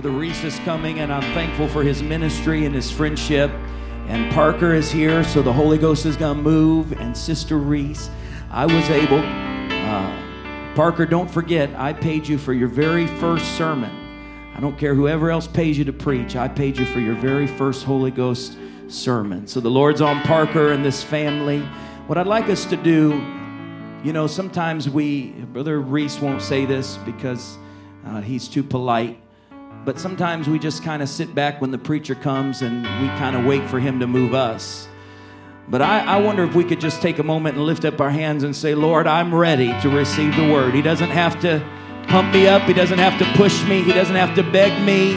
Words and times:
Brother 0.00 0.16
Reese 0.16 0.44
is 0.44 0.56
coming, 0.60 1.00
and 1.00 1.12
I'm 1.12 1.34
thankful 1.34 1.66
for 1.66 1.82
his 1.82 2.04
ministry 2.04 2.66
and 2.66 2.72
his 2.72 2.88
friendship. 2.88 3.50
And 4.06 4.32
Parker 4.32 4.72
is 4.72 4.92
here, 4.92 5.24
so 5.24 5.42
the 5.42 5.52
Holy 5.52 5.76
Ghost 5.76 6.06
is 6.06 6.16
going 6.16 6.36
to 6.36 6.42
move. 6.44 6.92
And 7.00 7.16
Sister 7.16 7.58
Reese, 7.58 8.08
I 8.48 8.64
was 8.64 8.88
able. 8.90 9.18
Uh, 9.18 10.74
Parker, 10.76 11.04
don't 11.04 11.28
forget, 11.28 11.74
I 11.74 11.92
paid 11.92 12.28
you 12.28 12.38
for 12.38 12.52
your 12.52 12.68
very 12.68 13.08
first 13.18 13.56
sermon. 13.56 13.90
I 14.54 14.60
don't 14.60 14.78
care 14.78 14.94
whoever 14.94 15.32
else 15.32 15.48
pays 15.48 15.76
you 15.76 15.84
to 15.86 15.92
preach, 15.92 16.36
I 16.36 16.46
paid 16.46 16.78
you 16.78 16.86
for 16.86 17.00
your 17.00 17.16
very 17.16 17.48
first 17.48 17.82
Holy 17.82 18.12
Ghost 18.12 18.56
sermon. 18.86 19.48
So 19.48 19.58
the 19.58 19.68
Lord's 19.68 20.00
on 20.00 20.22
Parker 20.22 20.70
and 20.70 20.84
this 20.84 21.02
family. 21.02 21.62
What 22.06 22.18
I'd 22.18 22.28
like 22.28 22.48
us 22.50 22.64
to 22.66 22.76
do, 22.76 23.14
you 24.04 24.12
know, 24.12 24.28
sometimes 24.28 24.88
we, 24.88 25.30
Brother 25.52 25.80
Reese 25.80 26.20
won't 26.20 26.40
say 26.40 26.66
this 26.66 26.98
because 26.98 27.58
uh, 28.06 28.20
he's 28.20 28.46
too 28.46 28.62
polite, 28.62 29.20
but 29.84 29.98
sometimes 29.98 30.48
we 30.48 30.58
just 30.58 30.82
kind 30.82 31.02
of 31.02 31.08
sit 31.08 31.34
back 31.34 31.60
when 31.60 31.70
the 31.70 31.78
preacher 31.78 32.14
comes 32.14 32.62
and 32.62 32.82
we 32.82 33.08
kind 33.18 33.36
of 33.36 33.44
wait 33.44 33.68
for 33.70 33.80
him 33.80 34.00
to 34.00 34.06
move 34.06 34.34
us. 34.34 34.88
But 35.68 35.82
I, 35.82 36.00
I, 36.00 36.16
wonder 36.20 36.44
if 36.44 36.54
we 36.54 36.64
could 36.64 36.80
just 36.80 37.02
take 37.02 37.18
a 37.18 37.22
moment 37.22 37.56
and 37.56 37.66
lift 37.66 37.84
up 37.84 38.00
our 38.00 38.10
hands 38.10 38.42
and 38.42 38.56
say, 38.56 38.74
Lord, 38.74 39.06
I'm 39.06 39.34
ready 39.34 39.78
to 39.82 39.90
receive 39.90 40.34
the 40.34 40.50
word. 40.50 40.74
He 40.74 40.80
doesn't 40.80 41.10
have 41.10 41.40
to 41.42 41.62
pump 42.08 42.32
me 42.32 42.46
up, 42.48 42.62
He 42.62 42.72
doesn't 42.72 42.98
have 42.98 43.18
to 43.18 43.24
push 43.36 43.62
me, 43.64 43.82
He 43.82 43.92
doesn't 43.92 44.16
have 44.16 44.34
to 44.36 44.42
beg 44.42 44.82
me. 44.82 45.14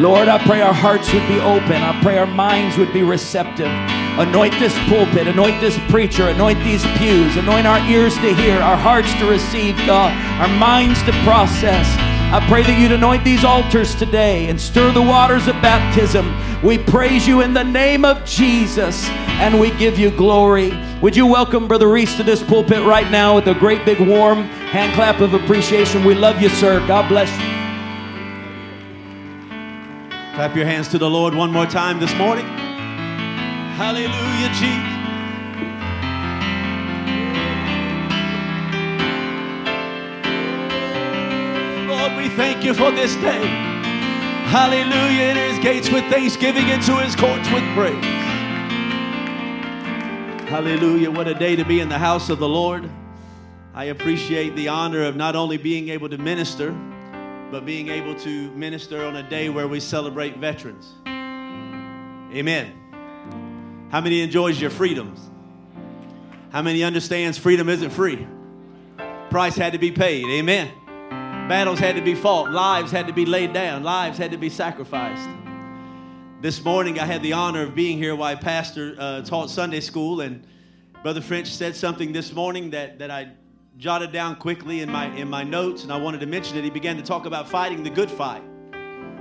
Lord, 0.00 0.28
I 0.28 0.38
pray 0.44 0.62
our 0.62 0.74
hearts 0.74 1.12
would 1.12 1.26
be 1.28 1.40
open, 1.40 1.82
I 1.82 1.98
pray 2.02 2.18
our 2.18 2.26
minds 2.26 2.78
would 2.78 2.92
be 2.92 3.02
receptive. 3.02 3.70
Anoint 4.18 4.58
this 4.58 4.74
pulpit, 4.88 5.26
anoint 5.26 5.60
this 5.60 5.78
preacher, 5.90 6.28
anoint 6.28 6.58
these 6.64 6.84
pews, 6.96 7.36
anoint 7.36 7.66
our 7.66 7.80
ears 7.88 8.14
to 8.16 8.34
hear, 8.34 8.58
our 8.60 8.76
hearts 8.76 9.12
to 9.14 9.26
receive, 9.26 9.76
God, 9.86 10.12
our 10.40 10.48
minds 10.56 11.02
to 11.02 11.12
process. 11.22 12.05
I 12.28 12.44
pray 12.48 12.64
that 12.64 12.78
you'd 12.80 12.90
anoint 12.90 13.22
these 13.22 13.44
altars 13.44 13.94
today 13.94 14.48
and 14.48 14.60
stir 14.60 14.90
the 14.90 15.00
waters 15.00 15.46
of 15.46 15.54
baptism. 15.62 16.34
We 16.60 16.76
praise 16.76 17.24
you 17.24 17.40
in 17.40 17.54
the 17.54 17.62
name 17.62 18.04
of 18.04 18.24
Jesus 18.24 19.08
and 19.38 19.60
we 19.60 19.70
give 19.78 19.96
you 19.96 20.10
glory. 20.10 20.72
Would 21.02 21.14
you 21.14 21.24
welcome 21.24 21.68
Brother 21.68 21.88
Reese 21.88 22.16
to 22.16 22.24
this 22.24 22.42
pulpit 22.42 22.82
right 22.84 23.08
now 23.12 23.36
with 23.36 23.46
a 23.46 23.54
great 23.54 23.84
big 23.84 24.00
warm 24.00 24.42
hand 24.42 24.92
clap 24.94 25.20
of 25.20 25.34
appreciation? 25.34 26.04
We 26.04 26.16
love 26.16 26.42
you, 26.42 26.48
sir. 26.48 26.84
God 26.88 27.08
bless 27.08 27.30
you. 27.30 27.46
Clap 30.34 30.56
your 30.56 30.66
hands 30.66 30.88
to 30.88 30.98
the 30.98 31.08
Lord 31.08 31.32
one 31.32 31.52
more 31.52 31.66
time 31.66 32.00
this 32.00 32.14
morning. 32.16 32.44
Hallelujah, 33.76 34.48
Jesus. 34.58 34.95
We 42.26 42.34
thank 42.34 42.64
you 42.64 42.74
for 42.74 42.90
this 42.90 43.14
day. 43.16 43.46
Hallelujah. 44.46 45.30
In 45.30 45.36
his 45.36 45.62
gates 45.62 45.90
with 45.92 46.02
thanksgiving, 46.06 46.68
into 46.68 46.96
his 46.96 47.14
courts 47.14 47.48
with 47.52 47.62
praise. 47.72 48.04
Hallelujah. 50.48 51.08
What 51.08 51.28
a 51.28 51.34
day 51.34 51.54
to 51.54 51.64
be 51.64 51.78
in 51.78 51.88
the 51.88 51.98
house 51.98 52.28
of 52.28 52.40
the 52.40 52.48
Lord. 52.48 52.90
I 53.74 53.84
appreciate 53.84 54.56
the 54.56 54.66
honor 54.66 55.04
of 55.04 55.14
not 55.14 55.36
only 55.36 55.56
being 55.56 55.88
able 55.90 56.08
to 56.08 56.18
minister, 56.18 56.72
but 57.52 57.64
being 57.64 57.90
able 57.90 58.16
to 58.16 58.50
minister 58.52 59.04
on 59.04 59.14
a 59.14 59.28
day 59.28 59.48
where 59.48 59.68
we 59.68 59.78
celebrate 59.78 60.36
veterans. 60.38 60.94
Amen. 61.06 62.72
How 63.90 64.00
many 64.00 64.20
enjoys 64.20 64.60
your 64.60 64.70
freedoms? 64.70 65.20
How 66.50 66.62
many 66.62 66.82
understands 66.82 67.38
freedom 67.38 67.68
isn't 67.68 67.90
free? 67.90 68.26
Price 69.30 69.54
had 69.54 69.74
to 69.74 69.78
be 69.78 69.92
paid. 69.92 70.24
Amen. 70.26 70.72
Battles 71.48 71.78
had 71.78 71.94
to 71.94 72.02
be 72.02 72.16
fought. 72.16 72.50
Lives 72.50 72.90
had 72.90 73.06
to 73.06 73.12
be 73.12 73.24
laid 73.24 73.52
down. 73.52 73.84
Lives 73.84 74.18
had 74.18 74.32
to 74.32 74.36
be 74.36 74.48
sacrificed. 74.48 75.28
This 76.40 76.64
morning, 76.64 76.98
I 76.98 77.04
had 77.04 77.22
the 77.22 77.34
honor 77.34 77.62
of 77.62 77.72
being 77.72 77.98
here 77.98 78.16
while 78.16 78.36
Pastor 78.36 78.96
uh, 78.98 79.22
taught 79.22 79.48
Sunday 79.48 79.78
school, 79.78 80.22
and 80.22 80.44
Brother 81.04 81.20
French 81.20 81.46
said 81.46 81.76
something 81.76 82.12
this 82.12 82.32
morning 82.32 82.70
that, 82.70 82.98
that 82.98 83.12
I 83.12 83.30
jotted 83.78 84.10
down 84.10 84.34
quickly 84.34 84.80
in 84.80 84.90
my, 84.90 85.06
in 85.14 85.30
my 85.30 85.44
notes, 85.44 85.84
and 85.84 85.92
I 85.92 85.98
wanted 85.98 86.18
to 86.18 86.26
mention 86.26 86.58
it. 86.58 86.64
He 86.64 86.70
began 86.70 86.96
to 86.96 87.02
talk 87.02 87.26
about 87.26 87.48
fighting 87.48 87.84
the 87.84 87.90
good 87.90 88.10
fight. 88.10 88.42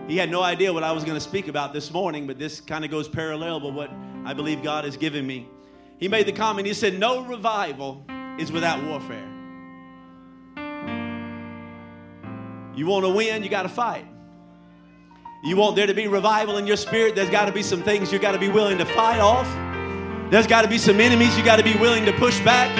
He 0.08 0.18
had 0.18 0.32
no 0.32 0.42
idea 0.42 0.74
what 0.74 0.84
I 0.84 0.92
was 0.94 1.04
going 1.04 1.18
to 1.18 1.22
speak 1.24 1.48
about 1.48 1.74
this 1.74 1.94
morning, 1.94 2.26
but 2.26 2.40
this 2.40 2.60
kind 2.60 2.84
of 2.84 2.90
goes 2.90 3.08
parallel 3.08 3.62
with 3.62 3.76
what 3.76 3.92
I 4.26 4.34
believe 4.34 4.64
God 4.64 4.84
has 4.84 4.98
given 4.98 5.28
me. 5.28 5.48
He 6.00 6.08
made 6.08 6.26
the 6.26 6.34
comment, 6.34 6.66
he 6.66 6.74
said, 6.74 6.98
No 6.98 7.24
revival 7.24 8.04
is 8.40 8.52
without 8.52 8.84
warfare. 8.84 9.35
You 12.76 12.88
want 12.88 13.06
to 13.06 13.10
win, 13.10 13.44
you 13.44 13.50
got 13.50 13.64
to 13.64 13.70
fight. 13.70 14.06
You 15.44 15.56
want 15.56 15.76
there 15.76 15.88
to 15.88 15.94
be 15.94 16.08
revival 16.08 16.58
in 16.58 16.66
your 16.66 16.78
spirit, 16.78 17.16
there's 17.16 17.30
got 17.30 17.46
to 17.46 17.52
be 17.52 17.64
some 17.64 17.84
things 17.84 18.12
you 18.12 18.20
got 18.20 18.32
to 18.32 18.40
be 18.40 18.50
willing 18.50 18.78
to 18.80 18.86
fight 18.86 19.20
off. 19.20 19.48
There's 20.32 20.48
got 20.48 20.64
to 20.64 20.68
be 20.68 20.78
some 20.78 21.00
enemies 21.00 21.38
you 21.38 21.46
got 21.46 21.58
to 21.58 21.64
be 21.64 21.76
willing 21.78 22.06
to 22.06 22.14
push 22.14 22.40
back. 22.42 22.76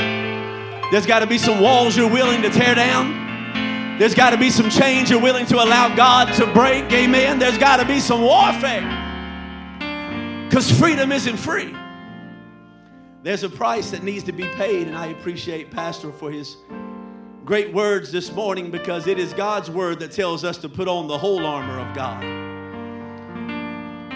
There's 0.92 1.06
got 1.06 1.20
to 1.20 1.28
be 1.28 1.38
some 1.38 1.62
walls 1.62 1.96
you're 1.96 2.10
willing 2.10 2.42
to 2.42 2.50
tear 2.50 2.76
down. 2.76 3.98
There's 4.00 4.14
got 4.14 4.32
to 4.32 4.38
be 4.38 4.50
some 4.50 4.70
change 4.70 5.10
you're 5.10 5.22
willing 5.22 5.46
to 5.46 5.56
allow 5.56 5.96
God 5.96 6.34
to 6.36 6.48
break. 6.54 6.92
Amen. 6.92 7.40
There's 7.40 7.58
got 7.58 7.78
to 7.78 7.86
be 7.86 8.00
some 8.00 8.22
warfare. 8.22 8.82
Because 10.50 10.72
freedom 10.72 11.12
isn't 11.12 11.38
free. 11.38 11.74
There's 13.24 13.44
a 13.44 13.50
price 13.50 13.92
that 13.92 14.04
needs 14.04 14.24
to 14.26 14.32
be 14.32 14.44
paid, 14.50 14.88
and 14.88 14.98
I 14.98 15.08
appreciate 15.08 15.72
Pastor 15.72 16.12
for 16.12 16.32
his 16.32 16.58
great 17.46 17.72
words 17.72 18.12
this 18.12 18.32
morning 18.32 18.72
because 18.72 19.06
it 19.06 19.20
is 19.20 19.32
God's 19.32 19.70
word 19.70 20.00
that 20.00 20.12
tells 20.12 20.44
us 20.44 20.58
to 20.58 20.68
put 20.68 20.88
on 20.88 21.08
the 21.08 21.16
whole 21.16 21.46
armor 21.46 21.80
of 21.80 21.96
God. 21.96 22.20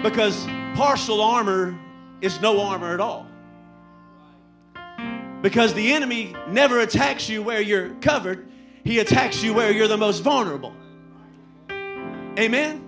Because 0.01 0.47
partial 0.75 1.21
armor 1.21 1.79
is 2.21 2.41
no 2.41 2.59
armor 2.59 2.91
at 2.91 2.99
all. 2.99 3.27
Because 5.43 5.75
the 5.75 5.93
enemy 5.93 6.35
never 6.47 6.79
attacks 6.79 7.29
you 7.29 7.43
where 7.43 7.61
you're 7.61 7.93
covered, 8.01 8.49
he 8.83 8.97
attacks 8.97 9.43
you 9.43 9.53
where 9.53 9.71
you're 9.71 9.87
the 9.87 9.95
most 9.95 10.21
vulnerable. 10.21 10.73
Amen? 11.69 12.83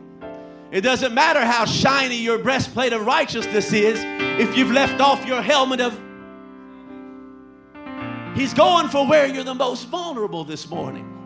It 0.72 0.82
doesn't 0.82 1.14
matter 1.14 1.46
how 1.46 1.66
shiny 1.66 2.18
your 2.18 2.40
breastplate 2.40 2.94
of 2.94 3.06
righteousness 3.06 3.72
is 3.74 4.00
if 4.42 4.58
you've 4.58 4.72
left 4.72 5.00
off 5.02 5.24
your 5.28 5.44
helmet 5.44 5.82
of. 5.82 6.11
He's 8.36 8.54
going 8.54 8.88
for 8.90 9.06
where 9.08 9.28
you're 9.28 9.44
the 9.44 9.54
most 9.54 9.88
vulnerable 9.88 10.44
this 10.44 10.70
morning. 10.70 11.18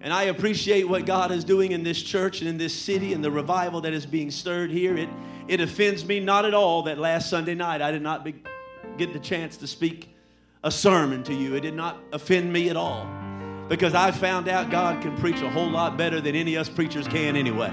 And 0.00 0.12
I 0.12 0.24
appreciate 0.24 0.88
what 0.88 1.06
God 1.06 1.30
is 1.30 1.44
doing 1.44 1.72
in 1.72 1.82
this 1.82 2.02
church 2.02 2.40
and 2.40 2.48
in 2.48 2.58
this 2.58 2.74
city 2.74 3.12
and 3.12 3.22
the 3.22 3.30
revival 3.30 3.80
that 3.82 3.92
is 3.92 4.04
being 4.04 4.30
stirred 4.30 4.70
here. 4.70 4.96
It, 4.96 5.08
it 5.48 5.60
offends 5.60 6.04
me 6.04 6.18
not 6.20 6.44
at 6.44 6.54
all 6.54 6.82
that 6.82 6.98
last 6.98 7.30
Sunday 7.30 7.54
night 7.54 7.80
I 7.80 7.92
did 7.92 8.02
not 8.02 8.24
be, 8.24 8.34
get 8.98 9.12
the 9.12 9.20
chance 9.20 9.56
to 9.58 9.66
speak 9.66 10.14
a 10.64 10.70
sermon 10.70 11.22
to 11.24 11.34
you. 11.34 11.54
It 11.54 11.60
did 11.60 11.74
not 11.74 11.98
offend 12.12 12.52
me 12.52 12.68
at 12.68 12.76
all 12.76 13.08
because 13.68 13.94
I 13.94 14.10
found 14.10 14.48
out 14.48 14.70
God 14.70 15.02
can 15.02 15.16
preach 15.16 15.40
a 15.40 15.50
whole 15.50 15.70
lot 15.70 15.96
better 15.96 16.20
than 16.20 16.34
any 16.34 16.56
of 16.56 16.62
us 16.62 16.68
preachers 16.68 17.06
can 17.06 17.36
anyway. 17.36 17.72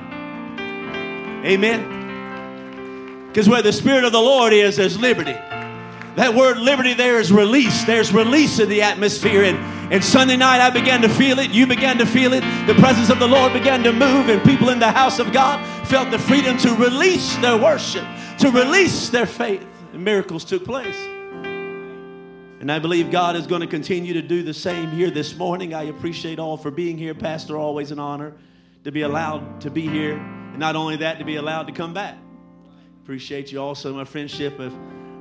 Amen. 1.45 3.27
Because 3.27 3.49
where 3.49 3.61
the 3.61 3.73
Spirit 3.73 4.03
of 4.03 4.11
the 4.11 4.21
Lord 4.21 4.53
is, 4.53 4.77
there's 4.77 4.99
liberty. 4.99 5.35
That 6.15 6.33
word 6.35 6.57
liberty 6.57 6.93
there 6.93 7.19
is 7.19 7.31
release. 7.31 7.83
There's 7.85 8.11
release 8.11 8.59
in 8.59 8.69
the 8.69 8.81
atmosphere. 8.81 9.43
And, 9.43 9.57
and 9.93 10.03
Sunday 10.03 10.37
night, 10.37 10.59
I 10.59 10.69
began 10.69 11.01
to 11.01 11.09
feel 11.09 11.39
it. 11.39 11.51
You 11.51 11.65
began 11.65 11.97
to 11.99 12.05
feel 12.05 12.33
it. 12.33 12.41
The 12.67 12.75
presence 12.75 13.09
of 13.09 13.19
the 13.19 13.27
Lord 13.27 13.53
began 13.53 13.83
to 13.83 13.93
move, 13.93 14.29
and 14.29 14.43
people 14.43 14.69
in 14.69 14.79
the 14.79 14.91
house 14.91 15.19
of 15.19 15.31
God 15.31 15.65
felt 15.87 16.11
the 16.11 16.19
freedom 16.19 16.57
to 16.59 16.73
release 16.75 17.35
their 17.37 17.57
worship, 17.57 18.05
to 18.39 18.51
release 18.51 19.09
their 19.09 19.25
faith. 19.25 19.65
And 19.93 20.03
miracles 20.03 20.43
took 20.43 20.65
place. 20.65 20.97
And 22.59 22.69
I 22.69 22.79
believe 22.79 23.09
God 23.09 23.37
is 23.37 23.47
going 23.47 23.61
to 23.61 23.67
continue 23.67 24.13
to 24.13 24.21
do 24.21 24.43
the 24.43 24.53
same 24.53 24.91
here 24.91 25.09
this 25.09 25.37
morning. 25.37 25.73
I 25.73 25.83
appreciate 25.83 26.39
all 26.39 26.57
for 26.57 26.71
being 26.71 26.97
here. 26.97 27.13
Pastor, 27.13 27.57
always 27.57 27.91
an 27.91 27.99
honor 27.99 28.33
to 28.83 28.91
be 28.91 29.03
allowed 29.03 29.61
to 29.61 29.71
be 29.71 29.87
here. 29.87 30.17
And 30.17 30.59
not 30.59 30.75
only 30.75 30.97
that, 30.97 31.19
to 31.19 31.25
be 31.25 31.37
allowed 31.37 31.67
to 31.67 31.73
come 31.73 31.93
back. 31.93 32.17
Appreciate 33.03 33.51
you 33.51 33.61
also, 33.61 33.93
my 33.93 34.03
friendship 34.03 34.59
of, 34.59 34.73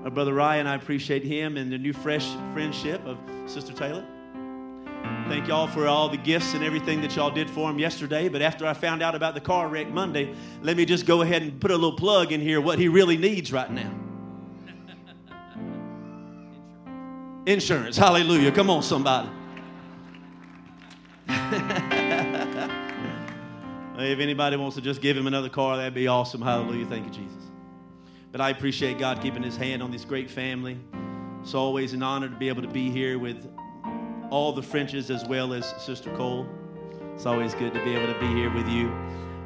of 0.05 0.15
Brother 0.15 0.35
Ryan. 0.35 0.67
I 0.67 0.75
appreciate 0.75 1.25
him 1.25 1.56
and 1.56 1.73
the 1.73 1.79
new 1.79 1.93
fresh 1.93 2.29
friendship 2.53 3.05
of 3.06 3.19
Sister 3.47 3.73
Taylor. 3.73 4.05
Thank 5.29 5.49
y'all 5.49 5.67
for 5.67 5.87
all 5.87 6.09
the 6.09 6.17
gifts 6.17 6.55
and 6.55 6.65
everything 6.65 7.00
that 7.03 7.15
y'all 7.15 7.31
did 7.31 7.50
for 7.50 7.71
him 7.71 7.79
yesterday. 7.79 8.29
But 8.29 8.43
after 8.43 8.67
I 8.67 8.73
found 8.73 9.03
out 9.03 9.15
about 9.15 9.35
the 9.35 9.41
car 9.41 9.69
wreck 9.69 9.91
Monday, 9.91 10.35
let 10.62 10.77
me 10.77 10.85
just 10.85 11.06
go 11.06 11.23
ahead 11.23 11.43
and 11.43 11.61
put 11.61 11.71
a 11.71 11.75
little 11.75 11.97
plug 11.97 12.33
in 12.33 12.41
here 12.41 12.61
what 12.61 12.79
he 12.79 12.89
really 12.89 13.17
needs 13.17 13.53
right 13.53 13.71
now. 13.71 13.93
Insurance. 17.47 17.97
Hallelujah. 17.97 18.53
Come 18.53 18.71
on, 18.71 18.83
somebody. 18.83 19.29
if 21.29 21.39
anybody 24.19 24.56
wants 24.56 24.77
to 24.77 24.83
just 24.83 25.03
give 25.03 25.17
him 25.17 25.27
another 25.27 25.51
car, 25.51 25.77
that'd 25.77 25.94
be 25.94 26.09
awesome. 26.09 26.41
Hallelujah. 26.41 26.87
Thank 26.87 27.06
you, 27.06 27.12
Jesus. 27.12 27.48
But 28.31 28.41
I 28.43 28.51
appreciate 28.51 28.99
God 28.99 29.23
keeping 29.23 29.43
his 29.43 29.57
hand 29.57 29.83
on 29.83 29.91
this 29.91 30.05
great 30.05 30.31
family. 30.31 30.79
It's 31.41 31.55
always 31.55 31.95
an 31.95 32.03
honor 32.03 32.29
to 32.29 32.37
be 32.37 32.49
able 32.49 32.63
to 32.63 32.69
be 32.69 32.91
here 32.91 33.19
with 33.19 33.49
all 34.31 34.53
the 34.53 34.63
Frenches 34.63 35.11
as 35.11 35.25
well 35.25 35.55
as 35.55 35.75
Sister 35.79 36.15
Cole. 36.15 36.47
It's 37.15 37.25
always 37.25 37.55
good 37.55 37.73
to 37.73 37.83
be 37.85 37.95
able 37.95 38.13
to 38.13 38.21
be 38.21 38.27
here 38.27 38.53
with 38.53 38.69
you. 38.69 38.89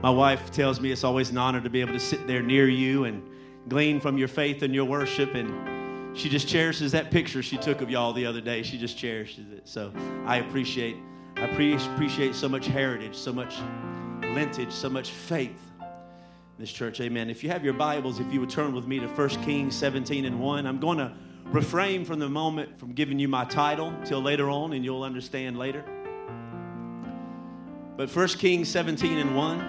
My 0.02 0.10
wife 0.10 0.50
tells 0.50 0.80
me 0.80 0.90
it's 0.90 1.04
always 1.04 1.30
an 1.30 1.38
honor 1.38 1.60
to 1.60 1.70
be 1.70 1.80
able 1.80 1.92
to 1.92 2.00
sit 2.00 2.26
there 2.26 2.42
near 2.42 2.68
you 2.68 3.04
and 3.04 3.22
glean 3.68 4.00
from 4.00 4.18
your 4.18 4.26
faith 4.26 4.62
and 4.62 4.74
your 4.74 4.84
worship. 4.84 5.36
And 5.36 6.18
she 6.18 6.28
just 6.28 6.48
cherishes 6.48 6.90
that 6.90 7.12
picture 7.12 7.40
she 7.40 7.56
took 7.56 7.82
of 7.82 7.88
y'all 7.88 8.12
the 8.12 8.26
other 8.26 8.40
day. 8.40 8.64
She 8.64 8.78
just 8.78 8.98
cherishes 8.98 9.52
it. 9.52 9.68
So 9.68 9.92
I 10.26 10.38
appreciate, 10.38 10.96
I 11.36 11.42
appreciate 11.42 12.34
so 12.34 12.48
much 12.48 12.66
heritage, 12.66 13.14
so 13.14 13.32
much 13.32 13.58
lineage, 14.22 14.72
so 14.72 14.90
much 14.90 15.10
faith 15.10 15.71
this 16.58 16.72
church. 16.72 17.00
Amen. 17.00 17.30
If 17.30 17.42
you 17.42 17.50
have 17.50 17.64
your 17.64 17.74
Bibles, 17.74 18.20
if 18.20 18.32
you 18.32 18.40
would 18.40 18.50
turn 18.50 18.74
with 18.74 18.86
me 18.86 19.00
to 19.00 19.06
1 19.06 19.28
Kings 19.44 19.74
17 19.74 20.24
and 20.24 20.40
1, 20.40 20.66
I'm 20.66 20.78
going 20.78 20.98
to 20.98 21.12
refrain 21.46 22.04
from 22.04 22.18
the 22.18 22.28
moment 22.28 22.78
from 22.78 22.92
giving 22.92 23.18
you 23.18 23.28
my 23.28 23.44
title 23.44 23.92
till 24.04 24.20
later 24.20 24.50
on, 24.50 24.72
and 24.72 24.84
you'll 24.84 25.02
understand 25.02 25.58
later. 25.58 25.84
But 27.96 28.14
1 28.14 28.28
Kings 28.28 28.68
17 28.68 29.18
and 29.18 29.36
1. 29.36 29.60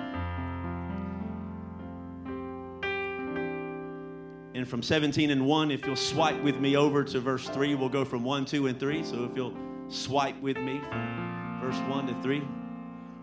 And 4.55 4.67
from 4.67 4.83
17 4.83 5.31
and 5.31 5.45
1, 5.45 5.71
if 5.71 5.85
you'll 5.85 5.95
swipe 5.95 6.41
with 6.43 6.57
me 6.57 6.75
over 6.77 7.03
to 7.03 7.19
verse 7.19 7.49
3, 7.49 7.75
we'll 7.75 7.89
go 7.89 8.05
from 8.05 8.23
1, 8.23 8.45
2, 8.45 8.67
and 8.67 8.79
3. 8.79 9.03
So 9.03 9.23
if 9.25 9.35
you'll 9.35 9.57
swipe 9.89 10.39
with 10.41 10.57
me 10.57 10.79
from 10.89 11.59
verse 11.61 11.77
1 11.89 12.07
to 12.07 12.21
3. 12.21 12.43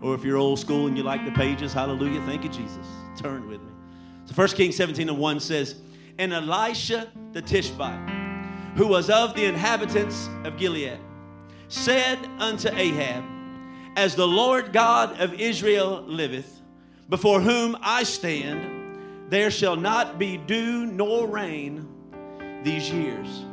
Or 0.02 0.14
if 0.14 0.25
you're 0.25 0.38
old 0.38 0.58
school 0.58 0.87
and 0.87 0.97
you 0.97 1.02
like 1.02 1.25
the 1.25 1.32
pages, 1.32 1.73
hallelujah, 1.73 2.20
thank 2.23 2.44
you, 2.44 2.50
Jesus. 2.50 2.87
Turn 3.17 3.49
with 3.49 3.61
me. 3.61 3.73
So 4.25 4.35
1 4.35 4.49
Kings 4.49 4.76
17 4.76 5.08
and 5.08 5.19
1 5.19 5.41
says, 5.41 5.76
And 6.19 6.32
Elijah 6.32 7.11
the 7.32 7.43
Tishbite, 7.43 8.08
who 8.76 8.87
was 8.87 9.11
of 9.11 9.35
the 9.35 9.44
inhabitants 9.44 10.29
of 10.44 10.56
Gilead, 10.56 10.99
said 11.69 12.19
unto 12.38 12.69
Ahab, 12.70 13.25
As 13.97 14.14
the 14.14 14.26
Lord 14.26 14.73
God 14.73 15.20
of 15.20 15.35
Israel 15.35 16.03
liveth, 16.06 16.61
before 17.08 17.41
whom 17.41 17.76
I 17.82 18.05
stand, 18.05 19.29
there 19.31 19.50
shall 19.50 19.76
not 19.76 20.19
be 20.19 20.37
dew 20.37 20.87
nor 20.87 21.26
rain 21.26 21.87
these 22.62 22.91
years, 22.91 23.44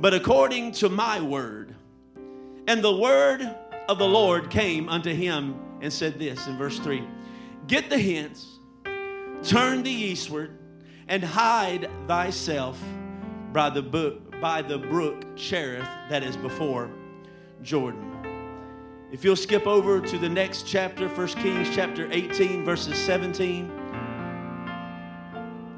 but 0.00 0.14
according 0.14 0.72
to 0.72 0.88
my 0.88 1.20
word. 1.20 1.74
And 2.66 2.82
the 2.82 2.94
word 2.94 3.42
of 3.88 3.98
the 3.98 4.06
Lord 4.06 4.50
came 4.50 4.88
unto 4.88 5.14
him 5.14 5.54
and 5.84 5.92
said 5.92 6.18
this 6.18 6.46
in 6.46 6.56
verse 6.56 6.78
3 6.78 7.04
Get 7.66 7.90
the 7.90 7.98
hence, 7.98 8.58
turn 9.42 9.82
the 9.82 9.90
eastward, 9.90 10.58
and 11.08 11.22
hide 11.22 11.90
thyself 12.08 12.82
by 13.52 13.68
the, 13.68 13.82
by 14.40 14.62
the 14.62 14.78
brook 14.78 15.36
Cherith 15.36 15.88
that 16.08 16.22
is 16.22 16.36
before 16.38 16.90
Jordan. 17.62 18.10
If 19.12 19.24
you'll 19.24 19.36
skip 19.36 19.66
over 19.66 20.00
to 20.00 20.18
the 20.18 20.28
next 20.28 20.66
chapter, 20.66 21.06
1 21.06 21.28
Kings 21.28 21.68
chapter 21.74 22.08
18, 22.10 22.64
verses 22.64 22.96
17. 22.96 23.70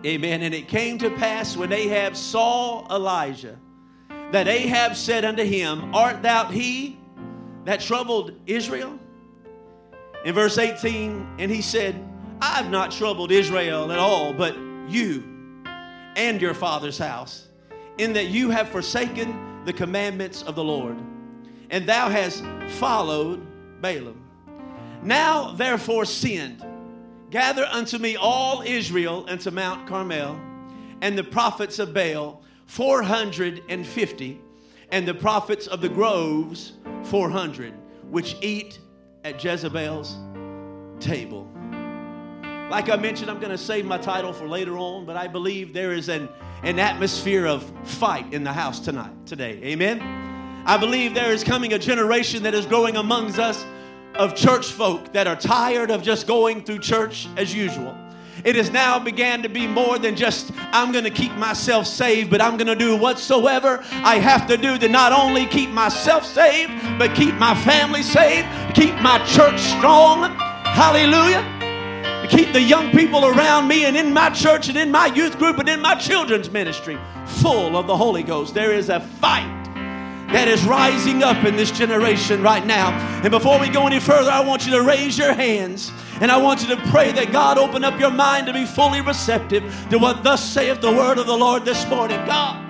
Amen. 0.06 0.42
And 0.42 0.54
it 0.54 0.68
came 0.68 0.98
to 0.98 1.10
pass 1.10 1.56
when 1.56 1.72
Ahab 1.72 2.16
saw 2.16 2.86
Elijah 2.94 3.58
that 4.30 4.46
Ahab 4.46 4.94
said 4.94 5.24
unto 5.24 5.42
him, 5.42 5.92
Art 5.94 6.22
thou 6.22 6.46
he 6.46 6.98
that 7.64 7.80
troubled 7.80 8.32
Israel? 8.46 8.98
In 10.26 10.34
verse 10.34 10.58
18, 10.58 11.36
and 11.38 11.52
he 11.52 11.62
said, 11.62 11.94
I've 12.40 12.68
not 12.68 12.90
troubled 12.90 13.30
Israel 13.30 13.92
at 13.92 14.00
all, 14.00 14.32
but 14.32 14.56
you 14.88 15.22
and 16.16 16.42
your 16.42 16.52
father's 16.52 16.98
house, 16.98 17.46
in 17.98 18.12
that 18.14 18.26
you 18.26 18.50
have 18.50 18.68
forsaken 18.68 19.62
the 19.64 19.72
commandments 19.72 20.42
of 20.42 20.56
the 20.56 20.64
Lord, 20.64 20.96
and 21.70 21.88
thou 21.88 22.08
hast 22.08 22.42
followed 22.70 23.40
Baalim. 23.80 24.16
Now 25.04 25.52
therefore 25.52 26.04
send 26.04 26.60
Gather 27.30 27.64
unto 27.70 27.96
me 27.98 28.16
all 28.16 28.62
Israel 28.62 29.26
unto 29.28 29.52
Mount 29.52 29.86
Carmel, 29.86 30.40
and 31.02 31.16
the 31.16 31.22
prophets 31.22 31.78
of 31.78 31.94
Baal, 31.94 32.42
450, 32.66 34.40
and 34.90 35.06
the 35.06 35.14
prophets 35.14 35.68
of 35.68 35.80
the 35.80 35.88
groves, 35.88 36.72
400, 37.04 37.74
which 38.10 38.34
eat 38.40 38.80
at 39.26 39.42
Jezebel's 39.42 40.16
table. 41.00 41.50
Like 42.70 42.88
I 42.88 42.96
mentioned, 42.96 43.28
I'm 43.28 43.40
going 43.40 43.50
to 43.50 43.58
save 43.58 43.84
my 43.84 43.98
title 43.98 44.32
for 44.32 44.46
later 44.46 44.78
on, 44.78 45.04
but 45.04 45.16
I 45.16 45.26
believe 45.26 45.72
there 45.72 45.92
is 45.92 46.08
an, 46.08 46.28
an 46.62 46.78
atmosphere 46.78 47.44
of 47.44 47.68
fight 47.82 48.32
in 48.32 48.44
the 48.44 48.52
house 48.52 48.78
tonight, 48.78 49.26
today. 49.26 49.60
Amen? 49.64 50.00
I 50.64 50.76
believe 50.76 51.12
there 51.12 51.32
is 51.32 51.42
coming 51.42 51.72
a 51.72 51.78
generation 51.78 52.44
that 52.44 52.54
is 52.54 52.66
growing 52.66 52.96
amongst 52.96 53.40
us 53.40 53.64
of 54.14 54.36
church 54.36 54.66
folk 54.66 55.12
that 55.12 55.26
are 55.26 55.36
tired 55.36 55.90
of 55.90 56.04
just 56.04 56.28
going 56.28 56.62
through 56.62 56.78
church 56.78 57.26
as 57.36 57.52
usual. 57.52 57.96
It 58.46 58.54
has 58.54 58.70
now 58.70 59.00
began 59.00 59.42
to 59.42 59.48
be 59.48 59.66
more 59.66 59.98
than 59.98 60.14
just, 60.14 60.52
I'm 60.70 60.92
going 60.92 61.02
to 61.02 61.10
keep 61.10 61.32
myself 61.32 61.84
saved, 61.84 62.30
but 62.30 62.40
I'm 62.40 62.56
going 62.56 62.68
to 62.68 62.76
do 62.76 62.94
whatsoever 62.94 63.84
I 63.90 64.20
have 64.20 64.46
to 64.46 64.56
do 64.56 64.78
to 64.78 64.88
not 64.88 65.12
only 65.12 65.46
keep 65.46 65.70
myself 65.70 66.24
saved, 66.24 66.70
but 66.96 67.12
keep 67.16 67.34
my 67.34 67.60
family 67.64 68.04
saved, 68.04 68.46
keep 68.72 68.94
my 69.00 69.18
church 69.26 69.58
strong. 69.58 70.32
Hallelujah. 70.62 71.42
To 72.22 72.28
keep 72.28 72.52
the 72.52 72.62
young 72.62 72.92
people 72.92 73.26
around 73.26 73.66
me 73.66 73.84
and 73.84 73.96
in 73.96 74.12
my 74.12 74.30
church 74.30 74.68
and 74.68 74.78
in 74.78 74.92
my 74.92 75.06
youth 75.06 75.38
group 75.38 75.58
and 75.58 75.68
in 75.68 75.80
my 75.80 75.96
children's 75.96 76.48
ministry 76.48 76.96
full 77.26 77.76
of 77.76 77.88
the 77.88 77.96
Holy 77.96 78.22
Ghost. 78.22 78.54
There 78.54 78.72
is 78.72 78.90
a 78.90 79.00
fight 79.00 79.55
that 80.36 80.48
is 80.48 80.62
rising 80.66 81.22
up 81.22 81.46
in 81.46 81.56
this 81.56 81.70
generation 81.70 82.42
right 82.42 82.66
now. 82.66 82.90
And 83.22 83.30
before 83.30 83.58
we 83.58 83.70
go 83.70 83.86
any 83.86 83.98
further, 83.98 84.30
I 84.30 84.40
want 84.40 84.66
you 84.66 84.72
to 84.72 84.82
raise 84.82 85.16
your 85.16 85.32
hands 85.32 85.90
and 86.20 86.30
I 86.30 86.36
want 86.36 86.60
you 86.60 86.76
to 86.76 86.82
pray 86.88 87.10
that 87.12 87.32
God 87.32 87.56
open 87.56 87.84
up 87.84 87.98
your 87.98 88.10
mind 88.10 88.46
to 88.46 88.52
be 88.52 88.66
fully 88.66 89.00
receptive 89.00 89.62
to 89.88 89.98
what 89.98 90.22
thus 90.22 90.44
saith 90.44 90.82
the 90.82 90.92
word 90.92 91.16
of 91.16 91.26
the 91.26 91.36
Lord 91.36 91.64
this 91.64 91.88
morning. 91.88 92.18
God, 92.26 92.65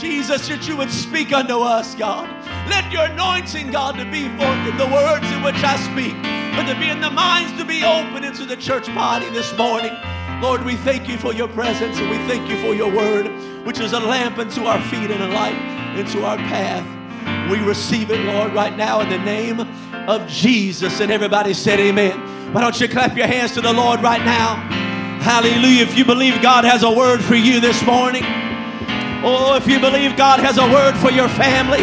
Jesus, 0.00 0.48
that 0.48 0.66
you 0.66 0.76
would 0.76 0.90
speak 0.90 1.32
unto 1.32 1.60
us, 1.60 1.94
God. 1.94 2.28
Let 2.68 2.90
your 2.90 3.04
anointing, 3.04 3.70
God, 3.70 3.96
to 3.96 4.04
be 4.06 4.28
forth 4.38 4.66
in 4.66 4.76
the 4.78 4.86
words 4.86 5.30
in 5.30 5.42
which 5.42 5.62
I 5.62 5.76
speak, 5.76 6.16
but 6.56 6.72
to 6.72 6.78
be 6.80 6.88
in 6.88 7.00
the 7.00 7.10
minds 7.10 7.52
to 7.58 7.66
be 7.66 7.84
open 7.84 8.24
into 8.24 8.46
the 8.46 8.56
church 8.56 8.86
body 8.94 9.28
this 9.30 9.56
morning. 9.58 9.92
Lord, 10.40 10.64
we 10.64 10.76
thank 10.76 11.06
you 11.06 11.18
for 11.18 11.34
your 11.34 11.48
presence 11.48 11.98
and 11.98 12.08
we 12.08 12.16
thank 12.26 12.48
you 12.48 12.56
for 12.62 12.74
your 12.74 12.90
word, 12.90 13.26
which 13.66 13.78
is 13.78 13.92
a 13.92 14.00
lamp 14.00 14.38
unto 14.38 14.64
our 14.64 14.80
feet 14.88 15.10
and 15.10 15.22
a 15.22 15.28
light 15.28 15.98
into 15.98 16.24
our 16.24 16.38
path. 16.38 17.50
We 17.50 17.58
receive 17.58 18.10
it, 18.10 18.20
Lord, 18.24 18.54
right 18.54 18.74
now 18.74 19.00
in 19.00 19.10
the 19.10 19.18
name 19.18 19.60
of 20.08 20.26
Jesus. 20.26 21.00
And 21.00 21.12
everybody 21.12 21.52
said, 21.52 21.78
Amen. 21.78 22.54
Why 22.54 22.62
don't 22.62 22.80
you 22.80 22.88
clap 22.88 23.16
your 23.16 23.26
hands 23.26 23.52
to 23.52 23.60
the 23.60 23.72
Lord 23.72 24.00
right 24.00 24.24
now? 24.24 24.54
Hallelujah. 25.20 25.82
If 25.82 25.98
you 25.98 26.06
believe 26.06 26.40
God 26.40 26.64
has 26.64 26.84
a 26.84 26.90
word 26.90 27.22
for 27.22 27.34
you 27.34 27.60
this 27.60 27.84
morning, 27.84 28.24
Oh, 29.22 29.54
if 29.54 29.66
you 29.66 29.78
believe 29.78 30.16
God 30.16 30.40
has 30.40 30.56
a 30.56 30.62
word 30.62 30.96
for 30.96 31.10
your 31.10 31.28
family, 31.28 31.82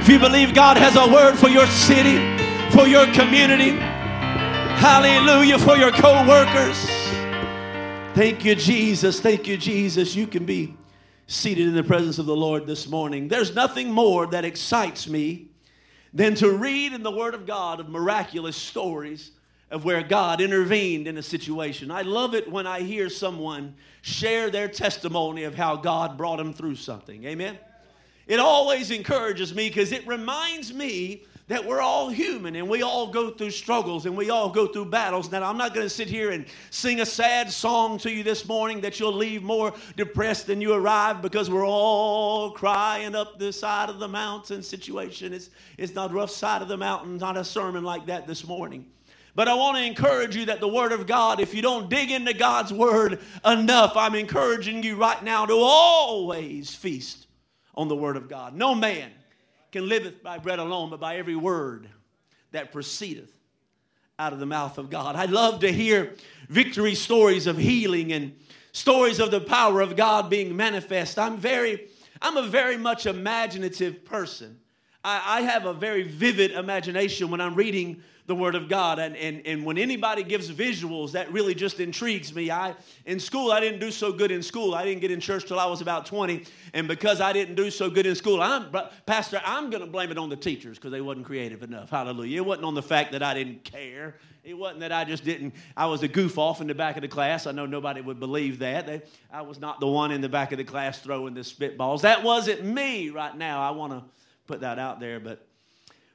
if 0.00 0.08
you 0.08 0.20
believe 0.20 0.54
God 0.54 0.76
has 0.76 0.94
a 0.94 1.12
word 1.12 1.34
for 1.36 1.48
your 1.48 1.66
city, 1.66 2.16
for 2.70 2.86
your 2.86 3.12
community, 3.12 3.70
hallelujah, 3.70 5.58
for 5.58 5.76
your 5.76 5.90
co 5.90 6.24
workers. 6.28 6.78
Thank 8.14 8.44
you, 8.44 8.54
Jesus. 8.54 9.18
Thank 9.18 9.48
you, 9.48 9.56
Jesus. 9.56 10.14
You 10.14 10.28
can 10.28 10.44
be 10.44 10.76
seated 11.26 11.66
in 11.66 11.74
the 11.74 11.82
presence 11.82 12.20
of 12.20 12.26
the 12.26 12.36
Lord 12.36 12.68
this 12.68 12.86
morning. 12.86 13.26
There's 13.26 13.52
nothing 13.52 13.90
more 13.90 14.28
that 14.28 14.44
excites 14.44 15.08
me 15.08 15.48
than 16.14 16.36
to 16.36 16.52
read 16.52 16.92
in 16.92 17.02
the 17.02 17.10
Word 17.10 17.34
of 17.34 17.46
God 17.46 17.80
of 17.80 17.88
miraculous 17.88 18.56
stories 18.56 19.32
of 19.70 19.84
where 19.84 20.02
God 20.02 20.40
intervened 20.40 21.08
in 21.08 21.18
a 21.18 21.22
situation. 21.22 21.90
I 21.90 22.02
love 22.02 22.34
it 22.34 22.50
when 22.50 22.66
I 22.66 22.80
hear 22.80 23.08
someone 23.08 23.74
share 24.02 24.50
their 24.50 24.68
testimony 24.68 25.42
of 25.44 25.54
how 25.54 25.76
God 25.76 26.16
brought 26.16 26.36
them 26.36 26.52
through 26.52 26.76
something. 26.76 27.24
Amen. 27.24 27.58
It 28.26 28.38
always 28.38 28.90
encourages 28.90 29.54
me 29.54 29.68
because 29.68 29.92
it 29.92 30.06
reminds 30.06 30.72
me 30.72 31.24
that 31.48 31.64
we're 31.64 31.80
all 31.80 32.08
human 32.08 32.56
and 32.56 32.68
we 32.68 32.82
all 32.82 33.06
go 33.06 33.30
through 33.30 33.50
struggles 33.50 34.04
and 34.06 34.16
we 34.16 34.30
all 34.30 34.50
go 34.50 34.66
through 34.66 34.86
battles. 34.86 35.30
Now, 35.30 35.48
I'm 35.48 35.56
not 35.56 35.74
going 35.74 35.86
to 35.86 35.90
sit 35.90 36.08
here 36.08 36.32
and 36.32 36.44
sing 36.70 37.00
a 37.00 37.06
sad 37.06 37.52
song 37.52 37.98
to 37.98 38.10
you 38.10 38.24
this 38.24 38.48
morning 38.48 38.80
that 38.80 38.98
you'll 38.98 39.12
leave 39.12 39.44
more 39.44 39.72
depressed 39.96 40.48
than 40.48 40.60
you 40.60 40.72
arrived 40.72 41.22
because 41.22 41.48
we're 41.48 41.66
all 41.66 42.50
crying 42.50 43.14
up 43.14 43.38
the 43.38 43.52
side 43.52 43.88
of 43.88 44.00
the 44.00 44.08
mountain 44.08 44.60
situation. 44.60 45.32
It's, 45.32 45.50
it's 45.78 45.94
not 45.94 46.12
rough 46.12 46.32
side 46.32 46.62
of 46.62 46.68
the 46.68 46.76
mountain, 46.76 47.16
not 47.18 47.36
a 47.36 47.44
sermon 47.44 47.84
like 47.84 48.06
that 48.06 48.26
this 48.26 48.44
morning. 48.44 48.86
But 49.36 49.48
I 49.48 49.54
want 49.54 49.76
to 49.76 49.84
encourage 49.84 50.34
you 50.34 50.46
that 50.46 50.60
the 50.60 50.68
Word 50.68 50.92
of 50.92 51.06
God, 51.06 51.40
if 51.40 51.54
you 51.54 51.60
don't 51.60 51.90
dig 51.90 52.10
into 52.10 52.32
God's 52.32 52.72
Word 52.72 53.20
enough, 53.44 53.92
I'm 53.94 54.14
encouraging 54.14 54.82
you 54.82 54.96
right 54.96 55.22
now 55.22 55.44
to 55.44 55.52
always 55.52 56.74
feast 56.74 57.26
on 57.74 57.88
the 57.88 57.94
Word 57.94 58.16
of 58.16 58.30
God. 58.30 58.54
No 58.54 58.74
man 58.74 59.10
can 59.72 59.90
liveth 59.90 60.22
by 60.22 60.38
bread 60.38 60.58
alone, 60.58 60.88
but 60.88 61.00
by 61.00 61.18
every 61.18 61.36
word 61.36 61.86
that 62.52 62.72
proceedeth 62.72 63.30
out 64.18 64.32
of 64.32 64.38
the 64.38 64.46
mouth 64.46 64.78
of 64.78 64.88
God. 64.88 65.16
I 65.16 65.26
love 65.26 65.60
to 65.60 65.70
hear 65.70 66.14
victory 66.48 66.94
stories 66.94 67.46
of 67.46 67.58
healing 67.58 68.14
and 68.14 68.34
stories 68.72 69.20
of 69.20 69.30
the 69.30 69.40
power 69.42 69.82
of 69.82 69.96
God 69.96 70.30
being 70.30 70.56
manifest. 70.56 71.18
I'm 71.18 71.36
very, 71.36 71.88
I'm 72.22 72.38
a 72.38 72.46
very 72.46 72.78
much 72.78 73.04
imaginative 73.04 74.02
person. 74.06 74.58
I 75.04 75.42
have 75.42 75.66
a 75.66 75.72
very 75.72 76.02
vivid 76.02 76.50
imagination 76.50 77.30
when 77.30 77.40
I'm 77.40 77.54
reading 77.54 78.02
the 78.26 78.34
Word 78.34 78.54
of 78.54 78.68
God. 78.68 78.98
And, 78.98 79.16
and, 79.16 79.46
and 79.46 79.64
when 79.64 79.78
anybody 79.78 80.22
gives 80.22 80.50
visuals, 80.50 81.12
that 81.12 81.32
really 81.32 81.54
just 81.54 81.80
intrigues 81.80 82.34
me. 82.34 82.50
I 82.50 82.74
in 83.04 83.20
school, 83.20 83.52
I 83.52 83.60
didn't 83.60 83.80
do 83.80 83.90
so 83.90 84.12
good 84.12 84.30
in 84.30 84.42
school. 84.42 84.74
I 84.74 84.84
didn't 84.84 85.00
get 85.00 85.10
in 85.10 85.20
church 85.20 85.46
till 85.46 85.60
I 85.60 85.66
was 85.66 85.80
about 85.80 86.06
20. 86.06 86.44
And 86.74 86.88
because 86.88 87.20
I 87.20 87.32
didn't 87.32 87.54
do 87.54 87.70
so 87.70 87.88
good 87.88 88.06
in 88.06 88.14
school, 88.14 88.42
I'm 88.42 88.74
Pastor, 89.06 89.40
I'm 89.44 89.70
gonna 89.70 89.86
blame 89.86 90.10
it 90.10 90.18
on 90.18 90.28
the 90.28 90.36
teachers 90.36 90.78
because 90.78 90.90
they 90.90 91.00
wasn't 91.00 91.26
creative 91.26 91.62
enough. 91.62 91.90
Hallelujah. 91.90 92.38
It 92.38 92.46
wasn't 92.46 92.66
on 92.66 92.74
the 92.74 92.82
fact 92.82 93.12
that 93.12 93.22
I 93.22 93.34
didn't 93.34 93.64
care. 93.64 94.16
It 94.42 94.54
wasn't 94.54 94.80
that 94.80 94.92
I 94.92 95.04
just 95.04 95.24
didn't, 95.24 95.54
I 95.76 95.86
was 95.86 96.04
a 96.04 96.08
goof 96.08 96.38
off 96.38 96.60
in 96.60 96.68
the 96.68 96.74
back 96.74 96.96
of 96.96 97.02
the 97.02 97.08
class. 97.08 97.48
I 97.48 97.52
know 97.52 97.66
nobody 97.66 98.00
would 98.00 98.20
believe 98.20 98.60
that. 98.60 98.86
They, 98.86 99.02
I 99.32 99.42
was 99.42 99.58
not 99.58 99.80
the 99.80 99.88
one 99.88 100.12
in 100.12 100.20
the 100.20 100.28
back 100.28 100.52
of 100.52 100.58
the 100.58 100.64
class 100.64 101.00
throwing 101.00 101.34
the 101.34 101.40
spitballs. 101.40 102.02
That 102.02 102.22
wasn't 102.22 102.64
me 102.64 103.10
right 103.10 103.36
now. 103.36 103.60
I 103.60 103.72
want 103.72 103.92
to 103.92 104.04
put 104.46 104.60
that 104.60 104.78
out 104.78 105.00
there, 105.00 105.18
but 105.18 105.44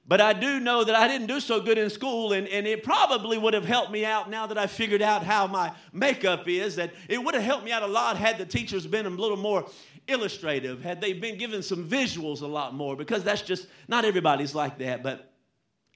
but 0.08 0.20
I 0.20 0.34
do 0.34 0.60
know 0.60 0.84
that 0.84 0.96
I 0.96 1.08
didn't 1.08 1.27
do 1.27 1.39
so 1.39 1.62
good 1.62 1.77
in 1.77 1.89
school, 1.89 2.34
and, 2.34 2.48
and 2.48 2.67
it 2.67 2.84
probably 2.84 3.38
would 3.38 3.53
have 3.53 3.65
helped 3.65 3.91
me 3.91 4.03
out 4.03 4.29
now 4.29 4.48
that 4.48 4.58
I 4.58 4.67
figured 4.67 5.01
out 5.01 5.24
how 5.24 5.48
my 5.48 5.72
makeup 5.93 6.48
is. 6.48 6.75
That 6.75 6.93
it 7.08 7.24
would 7.24 7.34
have 7.34 7.43
helped 7.43 7.63
me 7.63 7.72
out 7.72 7.84
a 7.84 7.88
lot 7.88 8.17
had 8.17 8.38
the 8.38 8.46
teachers 8.46 8.86
been 8.88 9.05
a 9.05 9.10
little 9.10 9.38
more 9.38 9.70
illustrative, 10.08 10.84
had 10.84 11.00
they 11.00 11.13
been 11.13 11.38
given 11.38 11.62
some 11.62 11.88
visuals 11.88 12.41
a 12.41 12.48
lot 12.48 12.74
more, 12.74 12.96
because 12.96 13.24
that's 13.24 13.41
just 13.41 13.67
not 13.88 14.03
everybody's 14.03 14.55
like 14.55 14.77
that. 14.79 15.03
But 15.03 15.30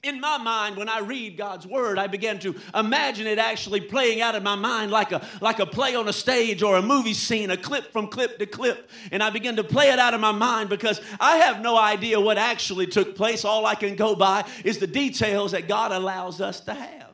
in 0.06 0.20
my 0.20 0.38
mind, 0.38 0.78
when 0.78 0.88
I 0.88 1.00
read 1.00 1.36
God's 1.36 1.66
word, 1.66 1.98
I 1.98 2.08
begin 2.08 2.38
to 2.40 2.56
imagine 2.74 3.26
it 3.26 3.40
actually 3.40 3.82
playing 3.82 4.22
out 4.22 4.36
in 4.36 4.44
my 4.44 4.56
mind 4.56 4.92
like 4.92 5.12
a, 5.12 5.26
like 5.42 5.60
a 5.60 5.66
play 5.66 5.96
on 5.96 6.08
a 6.08 6.14
stage 6.14 6.62
or 6.62 6.78
a 6.78 6.82
movie 6.82 7.14
scene, 7.14 7.50
a 7.50 7.58
clip 7.58 7.92
from 7.92 8.08
clip 8.08 8.38
to 8.40 8.46
clip. 8.46 8.90
And 9.12 9.24
I 9.24 9.32
begin 9.32 9.56
to 9.56 9.64
play 9.64 9.90
it 9.90 10.00
out 10.00 10.14
in 10.14 10.22
my 10.22 10.32
mind 10.32 10.70
because 10.70 11.02
I 11.20 11.38
have 11.38 11.62
no 11.62 11.78
idea 11.78 12.20
what 12.20 12.38
actually 12.38 12.88
took 12.88 13.16
place. 13.16 13.44
All 13.44 13.66
I 13.66 13.76
can 13.76 13.96
go 13.96 14.16
by 14.16 14.46
is 14.64 14.78
the 14.78 14.88
details 14.88 15.52
that 15.54 15.68
God 15.68 15.92
allows 15.92 16.40
us 16.40 16.60
to 16.62 16.74
have. 16.74 17.06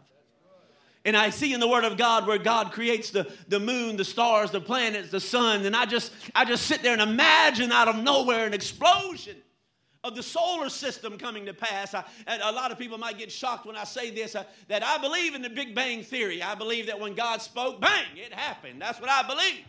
And 1.03 1.17
I 1.17 1.31
see 1.31 1.53
in 1.53 1.59
the 1.59 1.67
Word 1.67 1.83
of 1.83 1.97
God 1.97 2.27
where 2.27 2.37
God 2.37 2.71
creates 2.73 3.09
the, 3.09 3.31
the 3.47 3.59
moon, 3.59 3.97
the 3.97 4.05
stars, 4.05 4.51
the 4.51 4.61
planets, 4.61 5.09
the 5.09 5.19
sun, 5.19 5.65
and 5.65 5.75
I 5.75 5.87
just 5.87 6.11
I 6.35 6.45
just 6.45 6.67
sit 6.67 6.83
there 6.83 6.93
and 6.93 7.01
imagine 7.01 7.71
out 7.71 7.87
of 7.87 7.95
nowhere 7.95 8.45
an 8.45 8.53
explosion 8.53 9.35
of 10.03 10.15
the 10.15 10.23
solar 10.23 10.69
system 10.69 11.17
coming 11.17 11.45
to 11.45 11.53
pass. 11.53 11.93
A 11.93 12.51
lot 12.51 12.71
of 12.71 12.79
people 12.79 12.97
might 12.97 13.17
get 13.17 13.31
shocked 13.31 13.65
when 13.65 13.75
I 13.75 13.83
say 13.83 14.09
this 14.09 14.35
uh, 14.35 14.43
that 14.67 14.83
I 14.83 14.97
believe 14.97 15.35
in 15.35 15.41
the 15.41 15.49
Big 15.49 15.75
Bang 15.75 16.03
Theory. 16.03 16.41
I 16.41 16.55
believe 16.55 16.87
that 16.87 16.99
when 16.99 17.13
God 17.13 17.41
spoke, 17.41 17.79
bang, 17.79 18.05
it 18.15 18.33
happened. 18.33 18.81
That's 18.81 18.99
what 18.99 19.09
I 19.09 19.21
believe. 19.27 19.65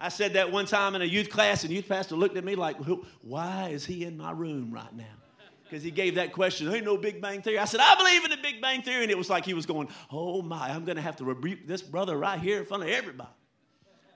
I 0.00 0.08
said 0.08 0.32
that 0.32 0.50
one 0.50 0.66
time 0.66 0.96
in 0.96 1.02
a 1.02 1.04
youth 1.04 1.30
class, 1.30 1.62
and 1.62 1.72
youth 1.72 1.88
pastor 1.88 2.16
looked 2.16 2.36
at 2.36 2.44
me 2.44 2.56
like, 2.56 2.76
why 3.22 3.68
is 3.68 3.86
he 3.86 4.04
in 4.04 4.16
my 4.16 4.32
room 4.32 4.72
right 4.72 4.92
now? 4.96 5.04
Because 5.62 5.84
he 5.84 5.92
gave 5.92 6.16
that 6.16 6.32
question, 6.32 6.68
ain't 6.74 6.84
no 6.84 6.96
Big 6.96 7.22
Bang 7.22 7.40
Theory. 7.40 7.60
I 7.60 7.64
said, 7.64 7.80
I 7.80 7.94
believe 7.94 8.24
in 8.24 8.30
the 8.30 8.36
Big 8.42 8.60
Bang 8.60 8.82
Theory. 8.82 9.04
And 9.04 9.10
it 9.12 9.16
was 9.16 9.30
like 9.30 9.44
he 9.44 9.54
was 9.54 9.64
going, 9.64 9.88
oh 10.10 10.42
my, 10.42 10.68
I'm 10.68 10.84
going 10.84 10.96
to 10.96 11.02
have 11.02 11.16
to 11.16 11.24
rebuke 11.24 11.60
this 11.68 11.80
brother 11.80 12.18
right 12.18 12.40
here 12.40 12.58
in 12.58 12.66
front 12.66 12.82
of 12.82 12.88
everybody. 12.88 13.30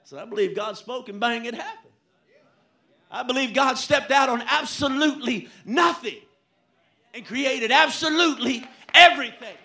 So 0.02 0.18
I 0.18 0.25
believe 0.25 0.56
God 0.56 0.76
spoke, 0.76 1.09
and 1.09 1.21
bang, 1.21 1.45
it 1.45 1.54
happened. 1.54 1.86
I 3.10 3.22
believe 3.22 3.54
God 3.54 3.75
stepped 3.75 4.10
out 4.10 4.28
on 4.28 4.42
absolutely 4.42 5.48
nothing 5.64 6.18
and 7.14 7.25
created 7.25 7.70
absolutely 7.70 8.66
everything. 8.92 9.56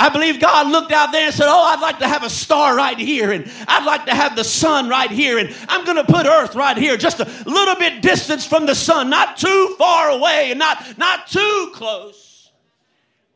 I 0.00 0.08
believe 0.08 0.40
God 0.40 0.68
looked 0.68 0.92
out 0.92 1.12
there 1.12 1.26
and 1.26 1.34
said, 1.34 1.48
Oh, 1.48 1.62
I'd 1.62 1.82
like 1.82 1.98
to 1.98 2.08
have 2.08 2.22
a 2.22 2.30
star 2.30 2.74
right 2.74 2.98
here, 2.98 3.32
and 3.32 3.50
I'd 3.68 3.84
like 3.84 4.06
to 4.06 4.14
have 4.14 4.34
the 4.34 4.44
sun 4.44 4.88
right 4.88 5.10
here, 5.10 5.36
and 5.36 5.54
I'm 5.68 5.84
going 5.84 5.98
to 5.98 6.10
put 6.10 6.24
earth 6.24 6.54
right 6.54 6.76
here, 6.76 6.96
just 6.96 7.20
a 7.20 7.24
little 7.44 7.74
bit 7.74 8.00
distance 8.00 8.46
from 8.46 8.64
the 8.64 8.74
sun, 8.74 9.10
not 9.10 9.36
too 9.36 9.74
far 9.76 10.08
away 10.08 10.50
and 10.50 10.58
not, 10.58 10.96
not 10.96 11.26
too 11.26 11.70
close, 11.74 12.50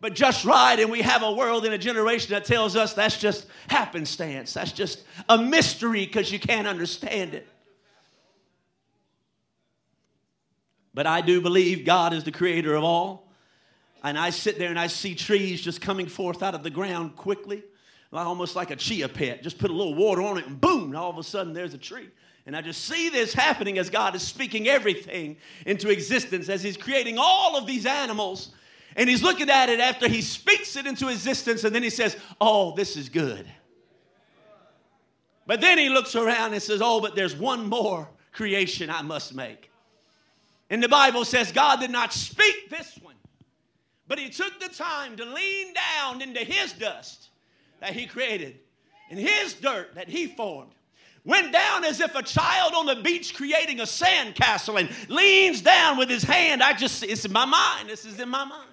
but 0.01 0.15
just 0.15 0.47
right. 0.47 0.81
And 0.81 0.91
we 0.91 1.03
have 1.03 1.23
a 1.23 1.33
world 1.33 1.67
and 1.67 1.75
a 1.75 1.79
generation 1.79 2.31
that 2.31 2.47
tells 2.47 2.77
us 2.77 2.95
that's 2.95 3.19
just 3.19 3.47
happenstance, 3.69 4.55
that's 4.55 4.73
just 4.73 5.03
a 5.29 5.37
mystery 5.37 6.07
because 6.07 6.33
you 6.33 6.39
can't 6.39 6.67
understand 6.67 7.35
it. 7.35 7.47
But 10.95 11.07
I 11.09 11.21
do 11.21 11.41
believe 11.41 11.85
God 11.85 12.15
is 12.15 12.25
the 12.25 12.33
creator 12.33 12.75
of 12.75 12.85
all. 12.85 13.29
And 14.05 14.19
I 14.19 14.31
sit 14.31 14.59
there 14.59 14.71
and 14.71 14.79
I 14.79 14.87
see 14.87 15.15
trees 15.15 15.61
just 15.61 15.81
coming 15.81 16.07
forth 16.07 16.43
out 16.43 16.55
of 16.55 16.63
the 16.63 16.71
ground 16.71 17.17
quickly, 17.17 17.65
almost 18.13 18.55
like 18.55 18.71
a 18.71 18.77
chia 18.77 19.09
pet. 19.09 19.43
Just 19.43 19.59
put 19.59 19.71
a 19.71 19.75
little 19.75 19.95
water 19.95 20.23
on 20.23 20.39
it 20.39 20.47
and 20.47 20.61
boom, 20.61 20.95
all 20.95 21.11
of 21.11 21.19
a 21.19 21.23
sudden 21.23 21.53
there's 21.53 21.75
a 21.75 21.79
tree. 21.79 22.09
And 22.47 22.55
I 22.55 22.61
just 22.61 22.85
see 22.85 23.09
this 23.09 23.33
happening 23.33 23.79
as 23.79 23.89
God 23.89 24.15
is 24.15 24.23
speaking 24.23 24.69
everything 24.69 25.39
into 25.65 25.89
existence, 25.89 26.51
as 26.51 26.63
He's 26.63 26.77
creating 26.77 27.17
all 27.19 27.57
of 27.57 27.67
these 27.67 27.87
animals. 27.87 28.51
And 28.95 29.09
He's 29.09 29.23
looking 29.23 29.49
at 29.49 29.71
it 29.71 29.81
after 29.81 30.07
He 30.07 30.21
speaks 30.21 30.77
it 30.77 30.87
into 30.87 31.09
existence, 31.09 31.65
and 31.65 31.75
then 31.75 31.83
He 31.83 31.91
says, 31.91 32.17
Oh, 32.43 32.77
this 32.77 32.99
is 32.99 33.09
good. 33.09 33.47
But 35.47 35.63
then 35.63 35.79
He 35.79 35.89
looks 35.89 36.15
around 36.15 36.53
and 36.53 36.63
says, 36.63 36.83
Oh, 36.83 37.01
but 37.01 37.17
there's 37.17 37.35
one 37.35 37.71
more 37.71 38.07
creation 38.33 38.91
I 38.91 39.01
must 39.01 39.35
make. 39.35 39.71
And 40.71 40.83
the 40.83 40.89
Bible 40.89 41.25
says 41.25 41.53
God 41.53 41.81
did 41.81 41.91
not 41.91 42.13
speak 42.13 42.71
this 42.71 42.99
one, 43.03 43.17
but 44.09 44.19
He 44.19 44.31
took 44.31 44.59
the 44.61 44.69
time 44.69 45.17
to 45.17 45.25
lean 45.25 45.75
down 45.75 46.23
into 46.23 46.41
His 46.41 46.73
dust 46.73 47.29
that 47.81 47.93
He 47.93 48.07
created 48.07 48.59
and 49.11 49.19
His 49.19 49.55
dirt 49.55 49.95
that 49.95 50.09
He 50.09 50.27
formed. 50.27 50.73
Went 51.25 51.53
down 51.53 51.85
as 51.85 52.01
if 52.01 52.15
a 52.15 52.23
child 52.23 52.75
on 52.75 52.85
the 52.85 52.97
beach 52.97 53.35
creating 53.35 53.81
a 53.81 53.85
sandcastle 53.85 54.79
and 54.79 54.91
leans 55.09 55.63
down 55.63 55.97
with 55.97 56.11
his 56.11 56.23
hand. 56.23 56.63
I 56.63 56.75
just, 56.75 57.03
it's 57.03 57.25
in 57.25 57.33
my 57.33 57.47
mind. 57.47 57.89
This 57.89 58.05
is 58.05 58.21
in 58.21 58.29
my 58.29 58.45
mind. 58.45 58.69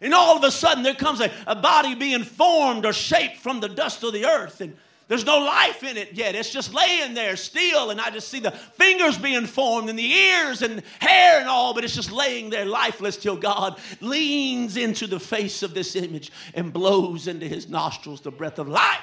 And 0.00 0.12
all 0.12 0.36
of 0.36 0.42
a 0.42 0.50
sudden, 0.50 0.82
there 0.82 0.94
comes 0.94 1.20
a, 1.20 1.30
a 1.46 1.54
body 1.54 1.94
being 1.94 2.24
formed 2.24 2.84
or 2.84 2.92
shaped 2.92 3.36
from 3.36 3.60
the 3.60 3.68
dust 3.68 4.02
of 4.02 4.12
the 4.12 4.26
earth. 4.26 4.60
And 4.60 4.76
there's 5.12 5.26
no 5.26 5.40
life 5.40 5.82
in 5.84 5.98
it 5.98 6.14
yet. 6.14 6.34
It's 6.34 6.48
just 6.48 6.72
laying 6.72 7.12
there 7.12 7.36
still, 7.36 7.90
and 7.90 8.00
I 8.00 8.08
just 8.08 8.28
see 8.28 8.40
the 8.40 8.50
fingers 8.50 9.18
being 9.18 9.44
formed 9.44 9.90
and 9.90 9.98
the 9.98 10.10
ears 10.10 10.62
and 10.62 10.82
hair 11.00 11.38
and 11.38 11.50
all, 11.50 11.74
but 11.74 11.84
it's 11.84 11.94
just 11.94 12.10
laying 12.10 12.48
there 12.48 12.64
lifeless 12.64 13.18
till 13.18 13.36
God 13.36 13.78
leans 14.00 14.78
into 14.78 15.06
the 15.06 15.20
face 15.20 15.62
of 15.62 15.74
this 15.74 15.96
image 15.96 16.32
and 16.54 16.72
blows 16.72 17.28
into 17.28 17.46
his 17.46 17.68
nostrils 17.68 18.22
the 18.22 18.30
breath 18.30 18.58
of 18.58 18.68
life. 18.68 19.02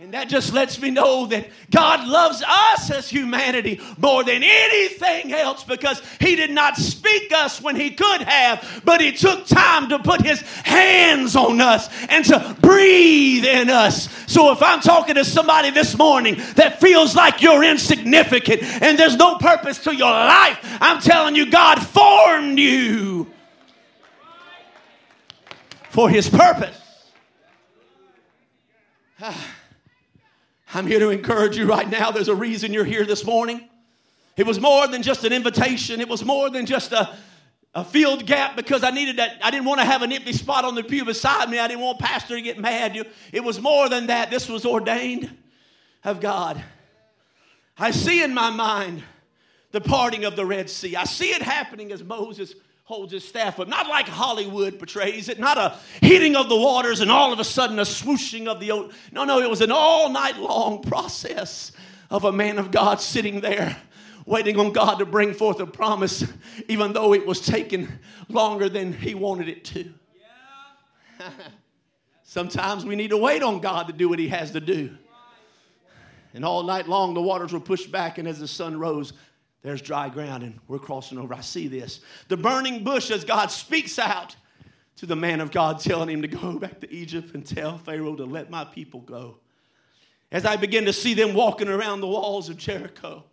And 0.00 0.14
that 0.14 0.28
just 0.28 0.52
lets 0.52 0.80
me 0.80 0.90
know 0.90 1.26
that 1.26 1.48
God 1.72 2.06
loves 2.06 2.40
us 2.46 2.88
as 2.88 3.10
humanity 3.10 3.80
more 3.96 4.22
than 4.22 4.44
anything 4.44 5.32
else 5.32 5.64
because 5.64 6.00
He 6.20 6.36
did 6.36 6.50
not 6.50 6.76
speak 6.76 7.32
us 7.32 7.60
when 7.60 7.74
He 7.74 7.90
could 7.90 8.22
have, 8.22 8.82
but 8.84 9.00
He 9.00 9.10
took 9.10 9.46
time 9.46 9.88
to 9.88 9.98
put 9.98 10.22
His 10.22 10.40
hands 10.40 11.34
on 11.34 11.60
us 11.60 11.88
and 12.08 12.24
to 12.26 12.56
breathe 12.60 13.44
in 13.44 13.70
us. 13.70 14.08
So 14.30 14.52
if 14.52 14.62
I'm 14.62 14.80
talking 14.80 15.16
to 15.16 15.24
somebody 15.24 15.70
this 15.70 15.98
morning 15.98 16.36
that 16.54 16.80
feels 16.80 17.16
like 17.16 17.42
you're 17.42 17.64
insignificant 17.64 18.62
and 18.62 18.96
there's 18.96 19.16
no 19.16 19.36
purpose 19.38 19.82
to 19.82 19.96
your 19.96 20.12
life, 20.12 20.58
I'm 20.80 21.00
telling 21.00 21.34
you, 21.34 21.50
God 21.50 21.84
formed 21.84 22.60
you 22.60 23.26
for 25.90 26.08
His 26.08 26.30
purpose. 26.30 26.87
I'm 30.78 30.86
here 30.86 31.00
to 31.00 31.08
encourage 31.08 31.56
you 31.56 31.66
right 31.66 31.90
now. 31.90 32.12
There's 32.12 32.28
a 32.28 32.34
reason 32.36 32.72
you're 32.72 32.84
here 32.84 33.04
this 33.04 33.24
morning. 33.24 33.68
It 34.36 34.46
was 34.46 34.60
more 34.60 34.86
than 34.86 35.02
just 35.02 35.24
an 35.24 35.32
invitation, 35.32 36.00
it 36.00 36.08
was 36.08 36.24
more 36.24 36.50
than 36.50 36.66
just 36.66 36.92
a, 36.92 37.16
a 37.74 37.84
field 37.84 38.26
gap 38.26 38.54
because 38.54 38.84
I 38.84 38.90
needed 38.90 39.16
that. 39.16 39.40
I 39.42 39.50
didn't 39.50 39.64
want 39.64 39.80
to 39.80 39.84
have 39.84 40.02
an 40.02 40.12
empty 40.12 40.32
spot 40.32 40.64
on 40.64 40.76
the 40.76 40.84
pew 40.84 41.04
beside 41.04 41.50
me. 41.50 41.58
I 41.58 41.66
didn't 41.66 41.82
want 41.82 41.98
pastor 41.98 42.36
to 42.36 42.40
get 42.40 42.60
mad. 42.60 42.94
You, 42.94 43.04
it 43.32 43.42
was 43.42 43.60
more 43.60 43.88
than 43.88 44.06
that. 44.06 44.30
This 44.30 44.48
was 44.48 44.64
ordained 44.64 45.36
of 46.04 46.20
God. 46.20 46.62
I 47.76 47.90
see 47.90 48.22
in 48.22 48.32
my 48.32 48.50
mind 48.50 49.02
the 49.72 49.80
parting 49.80 50.26
of 50.26 50.36
the 50.36 50.46
Red 50.46 50.70
Sea. 50.70 50.94
I 50.94 51.04
see 51.06 51.30
it 51.30 51.42
happening 51.42 51.90
as 51.90 52.04
Moses 52.04 52.54
holds 52.88 53.12
his 53.12 53.22
staff 53.22 53.60
up. 53.60 53.68
Not 53.68 53.86
like 53.86 54.08
Hollywood 54.08 54.78
portrays 54.78 55.28
it, 55.28 55.38
not 55.38 55.58
a 55.58 55.76
heating 56.00 56.34
of 56.36 56.48
the 56.48 56.56
waters 56.56 57.02
and 57.02 57.10
all 57.10 57.34
of 57.34 57.38
a 57.38 57.44
sudden 57.44 57.78
a 57.78 57.82
swooshing 57.82 58.46
of 58.46 58.60
the 58.60 58.70
ocean. 58.70 58.96
No, 59.12 59.24
no, 59.24 59.40
it 59.40 59.50
was 59.50 59.60
an 59.60 59.70
all 59.70 60.08
night 60.08 60.38
long 60.38 60.80
process 60.80 61.72
of 62.08 62.24
a 62.24 62.32
man 62.32 62.58
of 62.58 62.70
God 62.70 62.98
sitting 62.98 63.42
there 63.42 63.76
waiting 64.24 64.58
on 64.58 64.72
God 64.72 65.00
to 65.00 65.04
bring 65.04 65.34
forth 65.34 65.60
a 65.60 65.66
promise, 65.66 66.24
even 66.66 66.94
though 66.94 67.12
it 67.12 67.26
was 67.26 67.42
taking 67.42 67.88
longer 68.30 68.70
than 68.70 68.94
he 68.94 69.14
wanted 69.14 69.50
it 69.50 69.66
to. 69.66 69.92
Yeah. 71.20 71.30
Sometimes 72.22 72.86
we 72.86 72.96
need 72.96 73.10
to 73.10 73.18
wait 73.18 73.42
on 73.42 73.60
God 73.60 73.88
to 73.88 73.92
do 73.92 74.08
what 74.08 74.18
he 74.18 74.28
has 74.28 74.52
to 74.52 74.60
do. 74.60 74.96
And 76.32 76.42
all 76.42 76.62
night 76.62 76.88
long, 76.88 77.12
the 77.12 77.20
waters 77.20 77.52
were 77.52 77.60
pushed 77.60 77.92
back, 77.92 78.16
and 78.16 78.26
as 78.26 78.38
the 78.38 78.48
sun 78.48 78.78
rose, 78.78 79.12
there's 79.62 79.82
dry 79.82 80.08
ground, 80.08 80.42
and 80.42 80.58
we're 80.68 80.78
crossing 80.78 81.18
over. 81.18 81.34
I 81.34 81.40
see 81.40 81.68
this. 81.68 82.00
The 82.28 82.36
burning 82.36 82.84
bush, 82.84 83.10
as 83.10 83.24
God 83.24 83.50
speaks 83.50 83.98
out 83.98 84.36
to 84.96 85.06
the 85.06 85.16
man 85.16 85.40
of 85.40 85.50
God, 85.50 85.80
telling 85.80 86.08
him 86.08 86.22
to 86.22 86.28
go 86.28 86.58
back 86.58 86.80
to 86.80 86.92
Egypt 86.92 87.34
and 87.34 87.44
tell 87.44 87.78
Pharaoh 87.78 88.16
to 88.16 88.24
let 88.24 88.50
my 88.50 88.64
people 88.64 89.00
go. 89.00 89.36
As 90.30 90.44
I 90.44 90.56
begin 90.56 90.84
to 90.84 90.92
see 90.92 91.14
them 91.14 91.34
walking 91.34 91.68
around 91.68 92.00
the 92.00 92.06
walls 92.06 92.48
of 92.48 92.56
Jericho, 92.56 93.24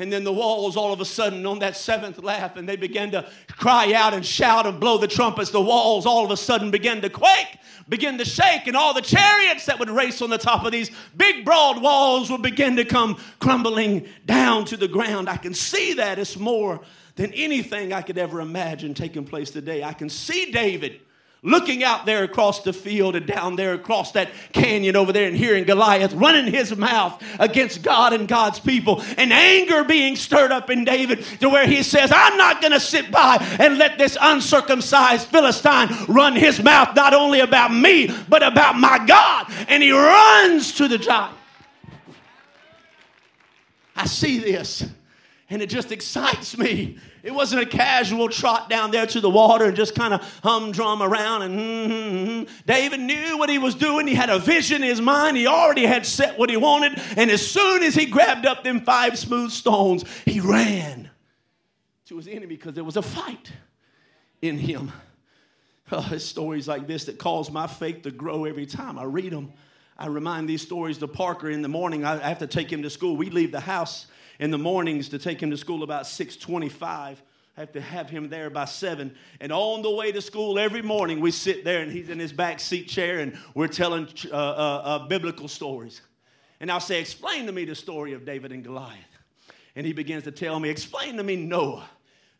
and 0.00 0.12
then 0.12 0.24
the 0.24 0.32
walls 0.32 0.76
all 0.76 0.92
of 0.92 1.00
a 1.00 1.04
sudden 1.04 1.44
on 1.46 1.58
that 1.60 1.76
seventh 1.76 2.22
lap, 2.22 2.56
and 2.56 2.68
they 2.68 2.76
began 2.76 3.10
to 3.10 3.28
cry 3.48 3.92
out 3.92 4.14
and 4.14 4.24
shout 4.24 4.66
and 4.66 4.80
blow 4.80 4.98
the 4.98 5.06
trumpets. 5.06 5.50
The 5.50 5.60
walls 5.60 6.06
all 6.06 6.24
of 6.24 6.30
a 6.30 6.36
sudden 6.36 6.70
began 6.70 7.00
to 7.02 7.10
quake, 7.10 7.58
begin 7.88 8.18
to 8.18 8.24
shake, 8.24 8.66
and 8.66 8.76
all 8.76 8.94
the 8.94 9.02
chariots 9.02 9.66
that 9.66 9.78
would 9.78 9.90
race 9.90 10.22
on 10.22 10.30
the 10.30 10.38
top 10.38 10.64
of 10.64 10.72
these 10.72 10.90
big, 11.16 11.44
broad 11.44 11.82
walls 11.82 12.30
would 12.30 12.42
begin 12.42 12.76
to 12.76 12.84
come 12.84 13.18
crumbling 13.38 14.08
down 14.26 14.64
to 14.66 14.76
the 14.76 14.88
ground. 14.88 15.28
I 15.28 15.36
can 15.36 15.54
see 15.54 15.94
that. 15.94 16.18
It's 16.18 16.36
more 16.36 16.80
than 17.16 17.32
anything 17.34 17.92
I 17.92 18.02
could 18.02 18.18
ever 18.18 18.40
imagine 18.40 18.94
taking 18.94 19.24
place 19.24 19.50
today. 19.50 19.84
I 19.84 19.92
can 19.92 20.08
see 20.08 20.50
David 20.50 21.00
looking 21.42 21.82
out 21.82 22.04
there 22.04 22.22
across 22.22 22.62
the 22.62 22.72
field 22.72 23.16
and 23.16 23.26
down 23.26 23.56
there 23.56 23.72
across 23.72 24.12
that 24.12 24.30
canyon 24.52 24.94
over 24.94 25.12
there 25.12 25.26
and 25.26 25.36
hearing 25.36 25.64
Goliath 25.64 26.12
running 26.12 26.52
his 26.52 26.76
mouth 26.76 27.22
against 27.38 27.82
God 27.82 28.12
and 28.12 28.28
God's 28.28 28.60
people, 28.60 29.02
and 29.16 29.32
anger 29.32 29.84
being 29.84 30.16
stirred 30.16 30.52
up 30.52 30.70
in 30.70 30.84
David 30.84 31.24
to 31.40 31.48
where 31.48 31.66
he 31.66 31.82
says, 31.82 32.12
I'm 32.14 32.36
not 32.36 32.60
going 32.60 32.72
to 32.72 32.80
sit 32.80 33.10
by 33.10 33.36
and 33.58 33.78
let 33.78 33.98
this 33.98 34.18
uncircumcised 34.20 35.28
Philistine 35.28 35.88
run 36.08 36.36
his 36.36 36.62
mouth 36.62 36.94
not 36.94 37.14
only 37.14 37.40
about 37.40 37.72
me, 37.72 38.10
but 38.28 38.42
about 38.42 38.76
my 38.76 39.04
God. 39.06 39.46
And 39.68 39.82
he 39.82 39.92
runs 39.92 40.72
to 40.72 40.88
the 40.88 40.98
giant. 40.98 41.36
I 43.96 44.06
see 44.06 44.38
this, 44.38 44.84
and 45.50 45.60
it 45.60 45.68
just 45.68 45.92
excites 45.92 46.56
me 46.56 46.98
it 47.22 47.34
wasn't 47.34 47.62
a 47.62 47.66
casual 47.66 48.28
trot 48.28 48.70
down 48.70 48.90
there 48.90 49.06
to 49.06 49.20
the 49.20 49.28
water 49.28 49.66
and 49.66 49.76
just 49.76 49.94
kind 49.94 50.14
of 50.14 50.40
humdrum 50.42 51.02
around. 51.02 51.42
And 51.42 51.58
mm-hmm. 51.58 52.56
David 52.66 53.00
knew 53.00 53.36
what 53.36 53.50
he 53.50 53.58
was 53.58 53.74
doing. 53.74 54.06
He 54.06 54.14
had 54.14 54.30
a 54.30 54.38
vision 54.38 54.82
in 54.82 54.88
his 54.88 55.00
mind. 55.00 55.36
He 55.36 55.46
already 55.46 55.84
had 55.84 56.06
set 56.06 56.38
what 56.38 56.48
he 56.48 56.56
wanted. 56.56 57.00
And 57.16 57.30
as 57.30 57.46
soon 57.46 57.82
as 57.82 57.94
he 57.94 58.06
grabbed 58.06 58.46
up 58.46 58.64
them 58.64 58.80
five 58.80 59.18
smooth 59.18 59.50
stones, 59.50 60.04
he 60.24 60.40
ran 60.40 61.10
to 62.06 62.16
his 62.16 62.26
enemy 62.26 62.46
because 62.56 62.74
there 62.74 62.84
was 62.84 62.96
a 62.96 63.02
fight 63.02 63.52
in 64.40 64.58
him. 64.58 64.92
Oh, 65.92 66.18
stories 66.18 66.68
like 66.68 66.86
this 66.86 67.06
that 67.06 67.18
cause 67.18 67.50
my 67.50 67.66
faith 67.66 68.02
to 68.02 68.12
grow 68.12 68.44
every 68.44 68.64
time 68.64 68.96
I 68.96 69.02
read 69.02 69.32
them. 69.32 69.52
I 69.98 70.06
remind 70.06 70.48
these 70.48 70.62
stories 70.62 70.98
to 70.98 71.08
Parker 71.08 71.50
in 71.50 71.62
the 71.62 71.68
morning. 71.68 72.04
I 72.04 72.16
have 72.28 72.38
to 72.38 72.46
take 72.46 72.72
him 72.72 72.84
to 72.84 72.90
school. 72.90 73.16
We 73.16 73.28
leave 73.28 73.50
the 73.50 73.60
house 73.60 74.06
in 74.40 74.50
the 74.50 74.58
mornings 74.58 75.10
to 75.10 75.18
take 75.18 75.40
him 75.40 75.50
to 75.50 75.56
school 75.56 75.84
about 75.84 76.06
625. 76.06 77.22
I 77.56 77.60
have 77.60 77.72
to 77.72 77.80
have 77.80 78.08
him 78.08 78.30
there 78.30 78.48
by 78.48 78.64
seven. 78.64 79.14
And 79.38 79.52
on 79.52 79.82
the 79.82 79.90
way 79.90 80.10
to 80.12 80.22
school 80.22 80.58
every 80.58 80.80
morning, 80.80 81.20
we 81.20 81.30
sit 81.30 81.62
there 81.62 81.82
and 81.82 81.92
he's 81.92 82.08
in 82.08 82.18
his 82.18 82.32
back 82.32 82.58
seat 82.58 82.88
chair 82.88 83.18
and 83.18 83.38
we're 83.54 83.68
telling 83.68 84.08
uh, 84.32 84.34
uh, 84.34 84.82
uh, 84.84 84.98
biblical 85.06 85.46
stories. 85.46 86.00
And 86.58 86.72
I'll 86.72 86.80
say, 86.80 87.00
Explain 87.00 87.46
to 87.46 87.52
me 87.52 87.66
the 87.66 87.74
story 87.74 88.14
of 88.14 88.24
David 88.24 88.50
and 88.50 88.64
Goliath. 88.64 88.98
And 89.76 89.86
he 89.86 89.92
begins 89.92 90.24
to 90.24 90.32
tell 90.32 90.58
me, 90.58 90.70
Explain 90.70 91.18
to 91.18 91.22
me 91.22 91.36
Noah. 91.36 91.88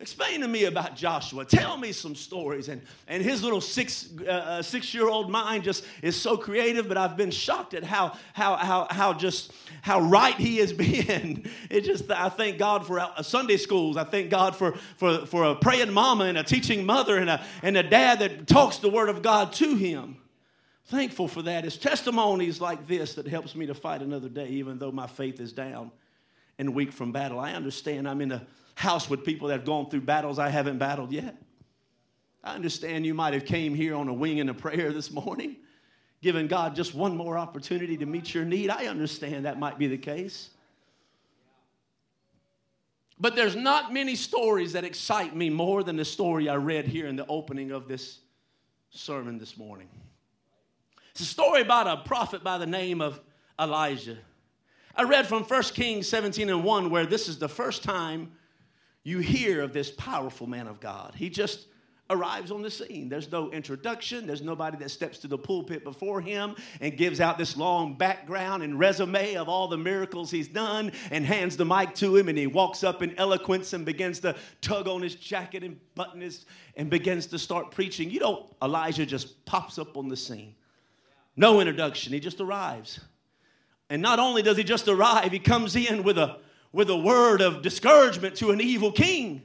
Explain 0.00 0.40
to 0.40 0.48
me 0.48 0.64
about 0.64 0.96
Joshua. 0.96 1.44
Tell 1.44 1.76
me 1.76 1.92
some 1.92 2.14
stories. 2.14 2.70
And, 2.70 2.80
and 3.06 3.22
his 3.22 3.42
little 3.42 3.60
six, 3.60 4.08
uh, 4.26 4.30
uh 4.30 4.62
six 4.62 4.94
year 4.94 5.10
old 5.10 5.30
mind 5.30 5.62
just 5.62 5.84
is 6.00 6.16
so 6.16 6.38
creative, 6.38 6.88
but 6.88 6.96
I've 6.96 7.18
been 7.18 7.30
shocked 7.30 7.74
at 7.74 7.84
how, 7.84 8.16
how, 8.32 8.56
how, 8.56 8.86
how 8.88 9.12
just 9.12 9.52
how 9.82 10.00
right 10.00 10.34
he 10.34 10.56
has 10.56 10.72
been. 10.72 11.44
It 11.68 11.82
just, 11.82 12.10
I 12.10 12.30
thank 12.30 12.56
God 12.56 12.86
for 12.86 12.98
uh, 12.98 13.22
Sunday 13.22 13.58
schools. 13.58 13.98
I 13.98 14.04
thank 14.04 14.30
God 14.30 14.56
for, 14.56 14.72
for, 14.96 15.26
for 15.26 15.44
a 15.44 15.54
praying 15.54 15.92
mama 15.92 16.24
and 16.24 16.38
a 16.38 16.44
teaching 16.44 16.86
mother 16.86 17.18
and 17.18 17.28
a, 17.28 17.44
and 17.62 17.76
a 17.76 17.82
dad 17.82 18.20
that 18.20 18.46
talks 18.46 18.78
the 18.78 18.88
word 18.88 19.10
of 19.10 19.20
God 19.20 19.52
to 19.54 19.74
him. 19.74 20.16
Thankful 20.86 21.28
for 21.28 21.42
that. 21.42 21.66
It's 21.66 21.76
testimonies 21.76 22.58
like 22.58 22.86
this 22.86 23.14
that 23.14 23.28
helps 23.28 23.54
me 23.54 23.66
to 23.66 23.74
fight 23.74 24.00
another 24.00 24.30
day, 24.30 24.48
even 24.48 24.78
though 24.78 24.90
my 24.92 25.06
faith 25.06 25.40
is 25.40 25.52
down 25.52 25.90
and 26.58 26.74
weak 26.74 26.90
from 26.90 27.12
battle. 27.12 27.38
I 27.38 27.52
understand 27.52 28.08
I'm 28.08 28.22
in 28.22 28.32
a 28.32 28.46
house 28.80 29.10
with 29.10 29.24
people 29.24 29.48
that 29.48 29.58
have 29.58 29.66
gone 29.66 29.90
through 29.90 30.00
battles 30.00 30.38
I 30.38 30.48
haven't 30.48 30.78
battled 30.78 31.12
yet. 31.12 31.36
I 32.42 32.54
understand 32.54 33.04
you 33.04 33.12
might 33.12 33.34
have 33.34 33.44
came 33.44 33.74
here 33.74 33.94
on 33.94 34.08
a 34.08 34.14
wing 34.14 34.40
and 34.40 34.48
a 34.48 34.54
prayer 34.54 34.90
this 34.90 35.10
morning, 35.10 35.56
giving 36.22 36.46
God 36.46 36.74
just 36.74 36.94
one 36.94 37.14
more 37.14 37.36
opportunity 37.36 37.98
to 37.98 38.06
meet 38.06 38.32
your 38.32 38.46
need. 38.46 38.70
I 38.70 38.86
understand 38.86 39.44
that 39.44 39.58
might 39.58 39.78
be 39.78 39.86
the 39.86 39.98
case. 39.98 40.48
But 43.18 43.36
there's 43.36 43.54
not 43.54 43.92
many 43.92 44.16
stories 44.16 44.72
that 44.72 44.82
excite 44.82 45.36
me 45.36 45.50
more 45.50 45.82
than 45.82 45.96
the 45.96 46.04
story 46.06 46.48
I 46.48 46.54
read 46.54 46.86
here 46.86 47.06
in 47.06 47.16
the 47.16 47.26
opening 47.26 47.72
of 47.72 47.86
this 47.86 48.20
sermon 48.88 49.36
this 49.36 49.58
morning. 49.58 49.90
It's 51.10 51.20
a 51.20 51.26
story 51.26 51.60
about 51.60 51.86
a 51.86 51.98
prophet 51.98 52.42
by 52.42 52.56
the 52.56 52.66
name 52.66 53.02
of 53.02 53.20
Elijah. 53.60 54.16
I 54.96 55.02
read 55.02 55.26
from 55.26 55.44
1 55.44 55.62
Kings 55.74 56.08
17 56.08 56.48
and 56.48 56.64
1 56.64 56.88
where 56.88 57.04
this 57.04 57.28
is 57.28 57.38
the 57.38 57.48
first 57.48 57.82
time 57.82 58.32
you 59.02 59.18
hear 59.18 59.62
of 59.62 59.72
this 59.72 59.90
powerful 59.92 60.46
man 60.46 60.66
of 60.66 60.80
God. 60.80 61.14
He 61.16 61.30
just 61.30 61.66
arrives 62.10 62.50
on 62.50 62.60
the 62.60 62.70
scene. 62.70 63.08
There's 63.08 63.30
no 63.30 63.50
introduction, 63.52 64.26
there's 64.26 64.42
nobody 64.42 64.76
that 64.78 64.90
steps 64.90 65.18
to 65.18 65.28
the 65.28 65.38
pulpit 65.38 65.84
before 65.84 66.20
him 66.20 66.56
and 66.80 66.96
gives 66.96 67.20
out 67.20 67.38
this 67.38 67.56
long 67.56 67.94
background 67.96 68.62
and 68.64 68.78
resume 68.78 69.36
of 69.36 69.48
all 69.48 69.68
the 69.68 69.78
miracles 69.78 70.30
he's 70.30 70.48
done 70.48 70.90
and 71.12 71.24
hands 71.24 71.56
the 71.56 71.64
mic 71.64 71.94
to 71.94 72.16
him 72.16 72.28
and 72.28 72.36
he 72.36 72.48
walks 72.48 72.82
up 72.82 73.00
in 73.02 73.16
eloquence 73.16 73.72
and 73.72 73.86
begins 73.86 74.18
to 74.20 74.34
tug 74.60 74.88
on 74.88 75.00
his 75.00 75.14
jacket 75.14 75.62
and 75.62 75.78
button 75.94 76.20
his 76.20 76.46
and 76.76 76.90
begins 76.90 77.26
to 77.26 77.38
start 77.38 77.70
preaching. 77.70 78.10
You 78.10 78.20
know, 78.20 78.50
Elijah 78.60 79.06
just 79.06 79.44
pops 79.44 79.78
up 79.78 79.96
on 79.96 80.08
the 80.08 80.16
scene. 80.16 80.54
No 81.36 81.60
introduction, 81.60 82.12
he 82.12 82.18
just 82.20 82.40
arrives. 82.40 83.00
And 83.88 84.02
not 84.02 84.18
only 84.18 84.42
does 84.42 84.56
he 84.56 84.64
just 84.64 84.88
arrive, 84.88 85.30
he 85.30 85.38
comes 85.38 85.76
in 85.76 86.02
with 86.02 86.18
a 86.18 86.38
with 86.72 86.90
a 86.90 86.96
word 86.96 87.40
of 87.40 87.62
discouragement 87.62 88.36
to 88.36 88.50
an 88.50 88.60
evil 88.60 88.92
king. 88.92 89.42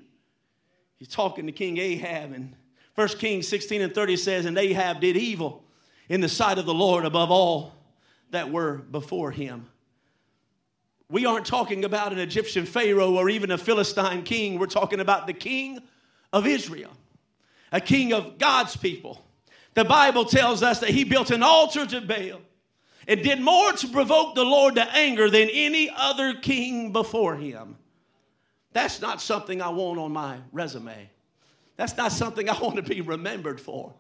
He's 0.98 1.08
talking 1.08 1.46
to 1.48 1.52
King 1.52 1.78
Ahab, 1.78 2.34
and 2.34 2.56
1 2.96 3.08
Kings 3.10 3.48
16 3.48 3.82
and 3.82 3.94
30 3.94 4.18
says, 4.18 4.46
And 4.46 4.58
Ahab 4.58 5.02
did 5.02 5.18
evil 5.18 5.64
in 6.08 6.22
the 6.22 6.30
sight 6.30 6.58
of 6.58 6.66
the 6.66 6.74
Lord 6.74 7.06
above 7.06 7.32
all 7.32 7.74
that 8.32 8.52
were 8.52 8.76
before 8.76 9.32
him. 9.32 9.68
We 11.10 11.26
aren't 11.26 11.46
talking 11.46 11.86
about 11.86 12.14
an 12.14 12.20
Egyptian 12.20 12.66
Pharaoh 12.66 13.16
or 13.16 13.30
even 13.30 13.52
a 13.52 13.58
Philistine 13.58 14.24
king. 14.24 14.58
We're 14.58 14.66
talking 14.66 15.00
about 15.00 15.28
the 15.28 15.34
king 15.34 15.80
of 16.34 16.48
Israel, 16.48 16.92
a 17.72 17.80
king 17.80 18.14
of 18.14 18.38
God's 18.38 18.76
people. 18.76 19.24
The 19.76 19.86
Bible 19.86 20.26
tells 20.26 20.64
us 20.64 20.80
that 20.80 20.90
he 20.90 21.04
built 21.04 21.32
an 21.32 21.44
altar 21.44 21.86
to 21.86 22.02
Baal 22.02 22.42
and 23.08 23.22
did 23.22 23.42
more 23.42 23.74
to 23.74 23.88
provoke 23.88 24.36
the 24.36 24.44
Lord 24.44 24.76
to 24.76 24.84
anger 24.94 25.30
than 25.30 25.50
any 25.52 25.90
other 25.96 26.34
king 26.34 26.92
before 26.92 27.36
him. 27.36 27.78
That's 28.74 29.02
not 29.02 29.22
something 29.22 29.62
I 29.62 29.70
want 29.70 30.00
on 30.00 30.12
my 30.12 30.38
resume. 30.52 31.10
That's 31.78 31.96
not 31.98 32.12
something 32.12 32.50
I 32.50 32.60
want 32.62 32.76
to 32.78 32.84
be 32.84 33.02
remembered 33.02 33.62
for. 33.62 33.94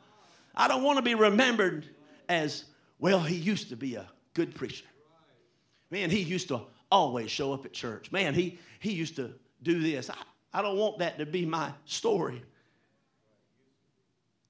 I 0.56 0.68
don't 0.68 0.84
want 0.84 0.98
to 0.98 1.02
be 1.02 1.15
remembered 1.15 1.88
as, 2.30 2.65
well, 3.00 3.20
he 3.20 3.36
used 3.36 3.70
to 3.70 3.76
be 3.76 3.96
a 3.96 4.08
good 4.34 4.56
preacher. 4.56 4.86
Man, 5.91 6.10
he 6.10 6.20
used 6.20 6.48
to 6.50 6.62
always 6.91 7.30
show 7.30 7.54
up 7.54 7.65
at 7.65 7.74
church. 7.74 8.12
Man, 8.12 8.34
he, 8.34 8.58
he 8.80 8.91
used 8.91 9.15
to 9.18 9.34
do 9.63 9.80
this. 9.82 10.10
I, 10.10 10.15
I 10.54 10.62
don't 10.62 10.78
want 10.78 11.00
that 11.00 11.18
to 11.20 11.26
be 11.26 11.46
my 11.46 11.72
story. 11.86 12.41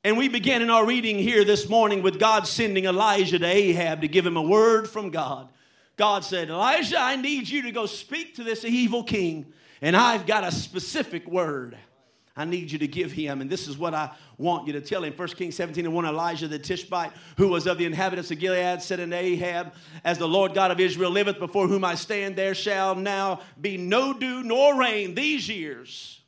And 0.06 0.20
we 0.20 0.28
began 0.28 0.62
in 0.62 0.70
our 0.70 0.86
reading 0.86 1.18
here 1.18 1.44
this 1.44 1.68
morning 1.68 2.04
with 2.04 2.20
God 2.20 2.46
sending 2.46 2.86
Elijah 2.86 3.40
to 3.40 3.46
Ahab 3.48 4.02
to 4.02 4.08
give 4.08 4.24
him 4.24 4.38
a 4.38 4.42
word 4.42 4.88
from 4.88 5.10
God. 5.10 5.50
God 5.98 6.24
said, 6.24 6.52
Elijah, 6.52 7.00
I 7.00 7.16
need 7.16 7.50
you 7.50 7.64
to 7.64 7.72
go 7.72 7.88
speak 7.88 8.36
to 8.36 8.44
this 8.44 8.64
evil 8.64 9.04
king, 9.04 9.52
and 9.82 9.98
I've 9.98 10.28
got 10.28 10.44
a 10.44 10.52
specific 10.52 11.28
word. 11.28 11.76
I 12.38 12.46
need 12.46 12.72
you 12.72 12.78
to 12.78 12.88
give 12.88 13.14
him. 13.14 13.42
And 13.42 13.50
this 13.50 13.68
is 13.68 13.80
what 13.80 13.96
I 13.96 14.12
want 14.38 14.68
you 14.68 14.74
to 14.74 14.82
tell 14.82 15.04
him. 15.04 15.12
1 15.14 15.28
Kings 15.30 15.56
17 15.56 15.88
and 15.88 15.96
1 15.96 16.06
Elijah 16.06 16.48
the 16.48 16.60
Tishbite, 16.60 17.12
who 17.38 17.48
was 17.48 17.66
of 17.66 17.80
the 17.80 17.86
inhabitants 17.86 18.30
of 18.30 18.38
Gilead, 18.38 18.84
said 18.84 19.00
unto 19.00 19.16
Ahab, 19.16 19.74
As 20.04 20.20
the 20.20 20.28
Lord 20.28 20.54
God 20.54 20.70
of 20.70 20.80
Israel 20.80 21.10
liveth, 21.10 21.40
before 21.40 21.68
whom 21.68 21.84
I 21.84 21.96
stand, 21.96 22.36
there 22.36 22.54
shall 22.54 22.94
now 22.94 23.40
be 23.60 23.76
no 23.76 24.14
dew 24.14 24.44
nor 24.44 24.78
rain 24.78 25.16
these 25.16 25.50
years, 25.50 26.22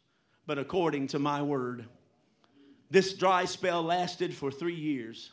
but 0.48 0.58
according 0.58 1.10
to 1.10 1.20
my 1.20 1.44
word. 1.44 1.86
This 2.89 3.13
dry 3.13 3.45
spell 3.45 3.84
lasted 3.84 4.34
for 4.34 4.52
three 4.52 4.76
years. 4.76 5.32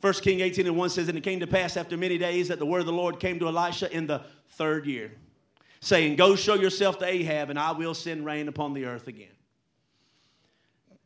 1 0.00 0.12
King 0.14 0.40
18 0.40 0.66
and 0.66 0.76
1 0.76 0.90
says, 0.90 1.08
And 1.08 1.18
it 1.18 1.22
came 1.24 1.40
to 1.40 1.46
pass 1.46 1.76
after 1.76 1.96
many 1.96 2.18
days 2.18 2.48
that 2.48 2.58
the 2.58 2.66
word 2.66 2.80
of 2.80 2.86
the 2.86 2.92
Lord 2.92 3.18
came 3.18 3.38
to 3.40 3.48
Elijah 3.48 3.90
in 3.90 4.06
the 4.06 4.22
third 4.50 4.86
year, 4.86 5.12
saying, 5.80 6.16
Go 6.16 6.36
show 6.36 6.54
yourself 6.54 6.98
to 6.98 7.06
Ahab, 7.06 7.50
and 7.50 7.58
I 7.58 7.72
will 7.72 7.94
send 7.94 8.24
rain 8.24 8.48
upon 8.48 8.74
the 8.74 8.84
earth 8.84 9.08
again. 9.08 9.28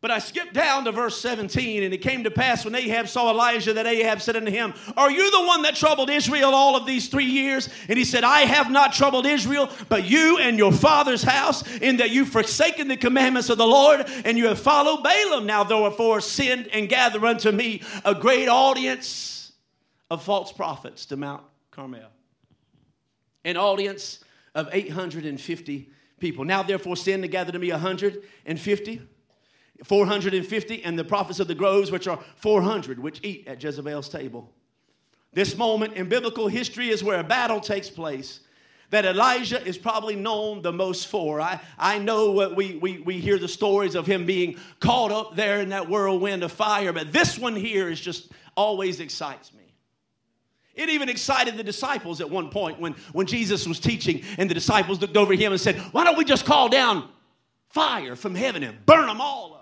But 0.00 0.10
I 0.10 0.18
skipped 0.18 0.54
down 0.54 0.84
to 0.84 0.92
verse 0.92 1.20
17, 1.20 1.82
and 1.82 1.92
it 1.92 1.98
came 1.98 2.24
to 2.24 2.30
pass 2.30 2.64
when 2.64 2.74
Ahab 2.74 3.06
saw 3.06 3.30
Elijah 3.30 3.74
that 3.74 3.86
Ahab 3.86 4.22
said 4.22 4.34
unto 4.34 4.50
him, 4.50 4.72
Are 4.96 5.10
you 5.10 5.30
the 5.30 5.46
one 5.46 5.60
that 5.62 5.76
troubled 5.76 6.08
Israel 6.08 6.54
all 6.54 6.74
of 6.74 6.86
these 6.86 7.08
three 7.08 7.26
years? 7.26 7.68
And 7.86 7.98
he 7.98 8.06
said, 8.06 8.24
I 8.24 8.40
have 8.40 8.70
not 8.70 8.94
troubled 8.94 9.26
Israel, 9.26 9.68
but 9.90 10.08
you 10.08 10.38
and 10.38 10.56
your 10.56 10.72
father's 10.72 11.22
house, 11.22 11.66
in 11.80 11.98
that 11.98 12.10
you've 12.10 12.30
forsaken 12.30 12.88
the 12.88 12.96
commandments 12.96 13.50
of 13.50 13.58
the 13.58 13.66
Lord, 13.66 14.06
and 14.24 14.38
you 14.38 14.46
have 14.46 14.58
followed 14.58 15.04
Baalim. 15.04 15.44
Now 15.44 15.64
therefore 15.64 16.22
send 16.22 16.68
and 16.68 16.88
gather 16.88 17.24
unto 17.26 17.52
me 17.52 17.82
a 18.02 18.14
great 18.14 18.48
audience 18.48 19.52
of 20.10 20.22
false 20.22 20.50
prophets 20.50 21.04
to 21.06 21.18
Mount 21.18 21.42
Carmel. 21.70 22.08
An 23.44 23.58
audience 23.58 24.24
of 24.54 24.70
850 24.72 25.90
people. 26.18 26.46
Now 26.46 26.62
therefore 26.62 26.96
send 26.96 27.22
to 27.22 27.28
gather 27.28 27.52
to 27.52 27.58
me 27.58 27.70
150 27.70 29.02
450, 29.85 30.85
and 30.85 30.99
the 30.99 31.05
prophets 31.05 31.40
of 31.40 31.49
the 31.49 31.55
groves, 31.55 31.90
which 31.90 32.07
are 32.07 32.19
400, 32.37 32.99
which 32.99 33.21
eat 33.23 33.47
at 33.47 33.62
Jezebel's 33.62 34.09
table. 34.09 34.53
This 35.33 35.57
moment 35.57 35.95
in 35.95 36.09
biblical 36.09 36.49
history 36.49 36.88
is 36.88 37.05
where 37.05 37.21
a 37.21 37.25
battle 37.25 37.61
takes 37.61 37.88
place 37.88 38.40
that 38.90 39.05
Elijah 39.05 39.64
is 39.64 39.79
probably 39.79 40.16
known 40.16 40.62
the 40.62 40.73
most 40.73 41.07
for. 41.07 41.40
I, 41.40 41.61
I 41.79 41.99
know 41.99 42.33
what 42.33 42.57
we, 42.57 42.77
we, 42.77 42.99
we 42.99 43.21
hear 43.21 43.38
the 43.38 43.49
stories 43.49 43.95
of 43.95 44.07
him 44.07 44.27
being 44.27 44.59
caught 44.81 45.12
up 45.12 45.37
there 45.37 45.61
in 45.61 45.69
that 45.69 45.88
whirlwind 45.88 46.43
of 46.43 46.51
fire, 46.53 46.93
but 46.93 47.12
this 47.12 47.38
one 47.38 47.55
here 47.55 47.88
is 47.88 48.01
just 48.01 48.33
always 48.57 48.99
excites 48.99 49.53
me. 49.55 49.61
It 50.75 50.88
even 50.88 51.09
excited 51.09 51.57
the 51.57 51.62
disciples 51.62 52.21
at 52.21 52.31
one 52.31 52.49
point 52.49 52.81
when, 52.81 52.95
when 53.12 53.27
Jesus 53.27 53.66
was 53.66 53.79
teaching, 53.79 54.23
and 54.38 54.51
the 54.51 54.55
disciples 54.55 55.01
looked 55.01 55.16
over 55.16 55.35
him 55.35 55.53
and 55.53 55.61
said, 55.61 55.77
Why 55.93 56.05
don't 56.05 56.19
we 56.19 56.25
just 56.25 56.45
call 56.45 56.69
down 56.69 57.09
fire 57.69 58.16
from 58.16 58.35
heaven 58.35 58.62
and 58.62 58.85
burn 58.87 59.07
them 59.07 59.21
all 59.21 59.55
up? 59.55 59.60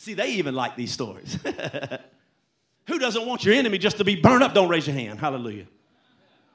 See, 0.00 0.14
they 0.14 0.30
even 0.30 0.54
like 0.54 0.76
these 0.76 0.90
stories. 0.90 1.38
Who 2.86 2.98
doesn't 2.98 3.26
want 3.26 3.44
your 3.44 3.54
enemy 3.54 3.76
just 3.76 3.98
to 3.98 4.04
be 4.04 4.16
burned 4.16 4.42
up? 4.42 4.54
Don't 4.54 4.70
raise 4.70 4.86
your 4.86 4.96
hand. 4.96 5.18
Hallelujah. 5.18 5.66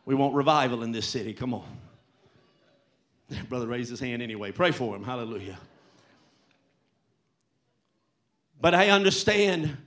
We 0.03 0.15
want 0.15 0.33
revival 0.33 0.81
in 0.81 0.91
this 0.91 1.05
city. 1.05 1.31
Come 1.31 1.53
on. 1.53 1.63
Brother 3.47 3.67
raised 3.67 3.91
his 3.91 3.99
hand 3.99 4.23
anyway. 4.23 4.51
Pray 4.51 4.71
for 4.71 4.95
him. 4.95 5.03
Hallelujah. 5.03 5.59
But 8.59 8.73
I 8.73 8.89
understand 8.89 9.77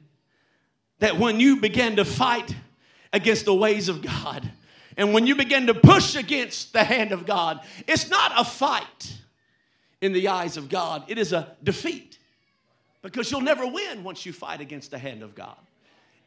that 1.00 1.18
when 1.18 1.40
you 1.40 1.56
begin 1.56 1.96
to 1.96 2.04
fight 2.04 2.54
against 3.12 3.44
the 3.44 3.54
ways 3.56 3.88
of 3.88 4.02
God, 4.02 4.48
and 4.96 5.12
when 5.12 5.26
you 5.26 5.34
begin 5.34 5.66
to 5.66 5.74
push 5.74 6.14
against 6.14 6.74
the 6.74 6.84
hand 6.84 7.10
of 7.10 7.26
God, 7.26 7.58
it's 7.88 8.08
not 8.08 8.30
a 8.36 8.44
fight 8.44 9.16
in 10.00 10.12
the 10.12 10.28
eyes 10.28 10.56
of 10.56 10.68
God, 10.68 11.06
it 11.08 11.18
is 11.18 11.32
a 11.32 11.56
defeat 11.64 12.17
because 13.02 13.30
you'll 13.30 13.40
never 13.40 13.66
win 13.66 14.02
once 14.04 14.26
you 14.26 14.32
fight 14.32 14.61
against 14.61 14.90
the 14.90 14.98
hand 14.98 15.22
of 15.22 15.34
God. 15.34 15.56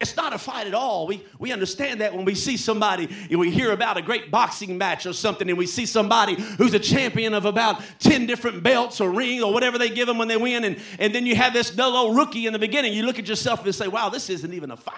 It's 0.01 0.17
not 0.17 0.33
a 0.33 0.39
fight 0.39 0.65
at 0.65 0.73
all. 0.73 1.05
We, 1.05 1.23
we 1.37 1.51
understand 1.51 2.01
that 2.01 2.15
when 2.15 2.25
we 2.25 2.33
see 2.33 2.57
somebody, 2.57 3.07
we 3.29 3.51
hear 3.51 3.71
about 3.71 3.97
a 3.97 4.01
great 4.01 4.31
boxing 4.31 4.75
match 4.75 5.05
or 5.05 5.13
something, 5.13 5.47
and 5.47 5.57
we 5.59 5.67
see 5.67 5.85
somebody 5.85 6.33
who's 6.33 6.73
a 6.73 6.79
champion 6.79 7.35
of 7.35 7.45
about 7.45 7.83
10 7.99 8.25
different 8.25 8.63
belts 8.63 8.99
or 8.99 9.11
rings 9.11 9.43
or 9.43 9.53
whatever 9.53 9.77
they 9.77 9.89
give 9.89 10.07
them 10.07 10.17
when 10.17 10.27
they 10.27 10.37
win, 10.37 10.63
and, 10.63 10.79
and 10.97 11.13
then 11.13 11.27
you 11.27 11.35
have 11.35 11.53
this 11.53 11.69
dull 11.69 11.95
old 11.95 12.17
rookie 12.17 12.47
in 12.47 12.53
the 12.53 12.57
beginning. 12.57 12.93
You 12.93 13.03
look 13.03 13.19
at 13.19 13.27
yourself 13.27 13.63
and 13.63 13.75
say, 13.75 13.87
wow, 13.87 14.09
this 14.09 14.31
isn't 14.31 14.53
even 14.53 14.71
a 14.71 14.77
fight 14.77 14.95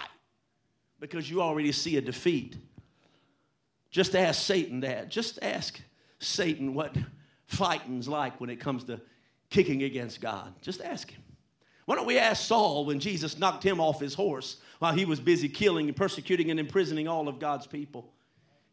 because 1.01 1.29
you 1.29 1.41
already 1.41 1.73
see 1.73 1.97
a 1.97 2.01
defeat. 2.01 2.55
Just 3.91 4.15
ask 4.15 4.41
Satan 4.41 4.79
that. 4.79 5.09
Just 5.09 5.37
ask 5.41 5.81
Satan 6.19 6.73
what 6.73 6.95
fighting's 7.45 8.07
like 8.07 8.39
when 8.39 8.49
it 8.49 8.61
comes 8.61 8.85
to 8.85 9.01
kicking 9.49 9.83
against 9.83 10.21
God. 10.21 10.53
Just 10.61 10.81
ask 10.81 11.11
him. 11.11 11.22
Why 11.85 11.95
don't 11.95 12.05
we 12.05 12.17
ask 12.17 12.45
Saul 12.45 12.85
when 12.85 12.99
Jesus 12.99 13.37
knocked 13.37 13.63
him 13.63 13.79
off 13.79 13.99
his 13.99 14.13
horse 14.13 14.57
while 14.79 14.93
he 14.93 15.05
was 15.05 15.19
busy 15.19 15.49
killing 15.49 15.87
and 15.87 15.95
persecuting 15.95 16.49
and 16.49 16.59
imprisoning 16.59 17.07
all 17.07 17.27
of 17.27 17.39
God's 17.39 17.67
people? 17.67 18.13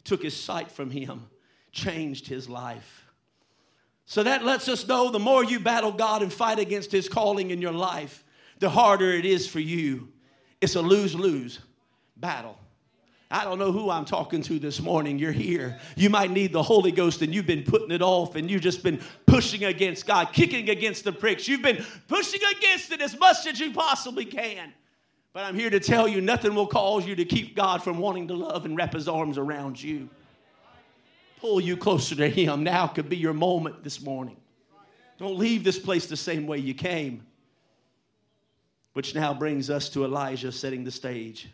Took 0.05 0.23
his 0.23 0.37
sight 0.37 0.71
from 0.71 0.91
him, 0.91 1.27
changed 1.73 2.27
his 2.29 2.49
life. 2.49 3.05
So 4.07 4.23
that 4.23 4.45
lets 4.45 4.69
us 4.69 4.87
know 4.87 5.11
the 5.11 5.19
more 5.19 5.45
you 5.45 5.61
battle 5.61 5.93
God 5.93 6.23
and 6.23 6.33
fight 6.33 6.59
against 6.59 6.91
his 6.93 7.09
calling 7.09 7.51
in 7.51 7.63
your 7.63 7.73
life, 7.73 8.25
the 8.59 8.71
harder 8.71 9.11
it 9.11 9.25
is 9.25 9.47
for 9.47 9.61
you. 9.61 10.09
It's 10.61 10.77
a 10.77 10.83
lose 10.83 11.15
lose 11.15 11.61
battle. 12.17 12.59
I 13.33 13.45
don't 13.45 13.61
know 13.61 13.71
who 13.71 13.91
I'm 13.91 14.05
talking 14.05 14.43
to 14.43 14.59
this 14.59 14.81
morning. 14.81 15.17
You're 15.17 15.31
here. 15.31 15.79
You 15.95 16.11
might 16.11 16.33
need 16.33 16.53
the 16.53 16.65
Holy 16.65 16.91
Ghost 16.91 17.23
and 17.23 17.33
you've 17.33 17.47
been 17.47 17.63
putting 17.63 17.93
it 17.93 18.03
off 18.03 18.35
and 18.35 18.51
you've 18.51 18.63
just 18.63 18.83
been 18.83 19.01
pushing 19.27 19.65
against 19.65 20.05
God, 20.05 20.33
kicking 20.33 20.69
against 20.69 21.05
the 21.05 21.13
pricks. 21.13 21.47
You've 21.47 21.63
been 21.63 21.85
pushing 22.09 22.41
against 22.57 22.91
it 22.91 23.01
as 23.01 23.17
much 23.17 23.47
as 23.47 23.61
you 23.61 23.73
possibly 23.73 24.25
can. 24.25 24.73
But 25.33 25.45
I'm 25.45 25.55
here 25.55 25.71
to 25.71 25.79
tell 25.79 26.09
you 26.09 26.21
nothing 26.21 26.57
will 26.57 26.67
cause 26.67 27.07
you 27.07 27.15
to 27.15 27.25
keep 27.25 27.55
God 27.55 27.85
from 27.85 27.99
wanting 27.99 28.27
to 28.29 28.35
love 28.35 28.65
and 28.65 28.77
wrap 28.77 28.95
his 28.95 29.07
arms 29.07 29.39
around 29.39 29.81
you. 29.81 30.09
Pull 31.39 31.61
you 31.61 31.77
closer 31.77 32.17
to 32.17 32.29
him. 32.29 32.65
Now 32.65 32.89
could 32.89 33.09
be 33.09 33.17
your 33.17 33.33
moment 33.33 33.85
this 33.85 34.03
morning. 34.03 34.39
Don't 35.19 35.39
leave 35.39 35.63
this 35.63 35.79
place 35.79 36.07
the 36.07 36.17
same 36.17 36.49
way 36.49 36.59
you 36.59 36.75
came. 36.75 37.25
Which 38.95 39.15
now 39.15 39.33
brings 39.33 39.71
us 39.71 39.89
to 39.91 40.05
Elijah 40.05 40.51
setting 40.51 40.83
the 40.83 40.91
stage. 40.91 41.49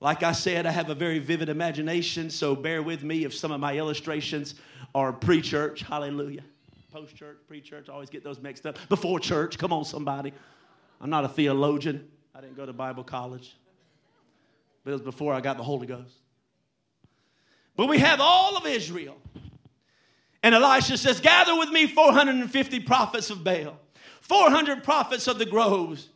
Like 0.00 0.22
I 0.22 0.32
said, 0.32 0.66
I 0.66 0.70
have 0.72 0.90
a 0.90 0.94
very 0.94 1.18
vivid 1.18 1.48
imagination, 1.48 2.28
so 2.28 2.54
bear 2.54 2.82
with 2.82 3.02
me 3.02 3.24
if 3.24 3.34
some 3.34 3.50
of 3.50 3.60
my 3.60 3.78
illustrations 3.78 4.54
are 4.94 5.12
pre 5.12 5.40
church. 5.40 5.80
Hallelujah. 5.80 6.42
Post 6.92 7.16
church, 7.16 7.38
pre 7.48 7.60
church, 7.60 7.88
always 7.88 8.10
get 8.10 8.22
those 8.22 8.40
mixed 8.40 8.66
up. 8.66 8.78
Before 8.88 9.18
church, 9.18 9.58
come 9.58 9.72
on, 9.72 9.84
somebody. 9.84 10.32
I'm 11.00 11.10
not 11.10 11.24
a 11.24 11.28
theologian, 11.28 12.08
I 12.34 12.40
didn't 12.40 12.56
go 12.56 12.66
to 12.66 12.72
Bible 12.72 13.04
college, 13.04 13.56
but 14.84 14.90
it 14.90 14.94
was 14.94 15.02
before 15.02 15.32
I 15.32 15.40
got 15.40 15.56
the 15.56 15.62
Holy 15.62 15.86
Ghost. 15.86 16.14
But 17.74 17.88
we 17.88 17.98
have 17.98 18.20
all 18.20 18.56
of 18.56 18.66
Israel. 18.66 19.16
And 20.42 20.54
Elijah 20.54 20.96
says, 20.96 21.20
Gather 21.20 21.56
with 21.56 21.70
me 21.70 21.86
450 21.86 22.80
prophets 22.80 23.30
of 23.30 23.44
Baal, 23.44 23.78
400 24.20 24.84
prophets 24.84 25.26
of 25.26 25.38
the 25.38 25.46
groves 25.46 26.08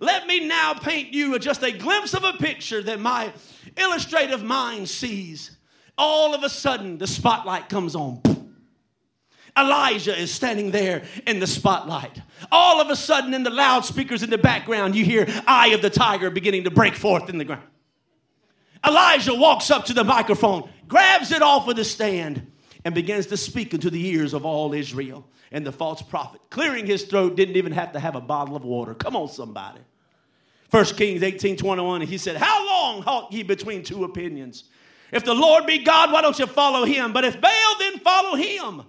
let 0.00 0.26
me 0.26 0.46
now 0.48 0.74
paint 0.74 1.12
you 1.12 1.38
just 1.38 1.62
a 1.62 1.70
glimpse 1.70 2.14
of 2.14 2.24
a 2.24 2.32
picture 2.32 2.82
that 2.82 3.00
my 3.00 3.32
illustrative 3.76 4.42
mind 4.42 4.88
sees. 4.88 5.56
All 5.96 6.34
of 6.34 6.42
a 6.42 6.48
sudden, 6.48 6.96
the 6.98 7.06
spotlight 7.06 7.68
comes 7.68 7.94
on. 7.94 8.22
Elijah 9.58 10.18
is 10.18 10.32
standing 10.32 10.70
there 10.70 11.02
in 11.26 11.38
the 11.38 11.46
spotlight. 11.46 12.22
All 12.50 12.80
of 12.80 12.88
a 12.88 12.96
sudden, 12.96 13.34
in 13.34 13.42
the 13.42 13.50
loudspeakers 13.50 14.22
in 14.22 14.30
the 14.30 14.38
background, 14.38 14.94
you 14.94 15.04
hear 15.04 15.26
Eye 15.46 15.68
of 15.68 15.82
the 15.82 15.90
Tiger 15.90 16.30
beginning 16.30 16.64
to 16.64 16.70
break 16.70 16.94
forth 16.94 17.28
in 17.28 17.36
the 17.36 17.44
ground. 17.44 17.64
Elijah 18.86 19.34
walks 19.34 19.70
up 19.70 19.84
to 19.86 19.92
the 19.92 20.04
microphone, 20.04 20.70
grabs 20.88 21.30
it 21.32 21.42
off 21.42 21.68
of 21.68 21.76
the 21.76 21.84
stand, 21.84 22.50
and 22.84 22.94
begins 22.94 23.26
to 23.26 23.36
speak 23.36 23.74
into 23.74 23.90
the 23.90 24.06
ears 24.06 24.32
of 24.32 24.46
all 24.46 24.72
Israel. 24.72 25.26
And 25.52 25.66
the 25.66 25.72
false 25.72 26.00
prophet, 26.00 26.40
clearing 26.48 26.86
his 26.86 27.02
throat, 27.02 27.36
didn't 27.36 27.56
even 27.56 27.72
have 27.72 27.92
to 27.92 28.00
have 28.00 28.14
a 28.14 28.20
bottle 28.20 28.56
of 28.56 28.64
water. 28.64 28.94
Come 28.94 29.16
on, 29.16 29.28
somebody. 29.28 29.80
1 30.70 30.84
Kings 30.84 31.22
18 31.22 31.56
21, 31.56 32.02
and 32.02 32.10
he 32.10 32.18
said, 32.18 32.36
How 32.36 32.66
long 32.66 33.02
halt 33.02 33.32
ye 33.32 33.42
between 33.42 33.82
two 33.82 34.04
opinions? 34.04 34.64
If 35.12 35.24
the 35.24 35.34
Lord 35.34 35.66
be 35.66 35.78
God, 35.78 36.12
why 36.12 36.22
don't 36.22 36.38
you 36.38 36.46
follow 36.46 36.84
him? 36.84 37.12
But 37.12 37.24
if 37.24 37.40
Baal, 37.40 37.78
then 37.78 37.98
follow 37.98 38.36
him. 38.36 38.82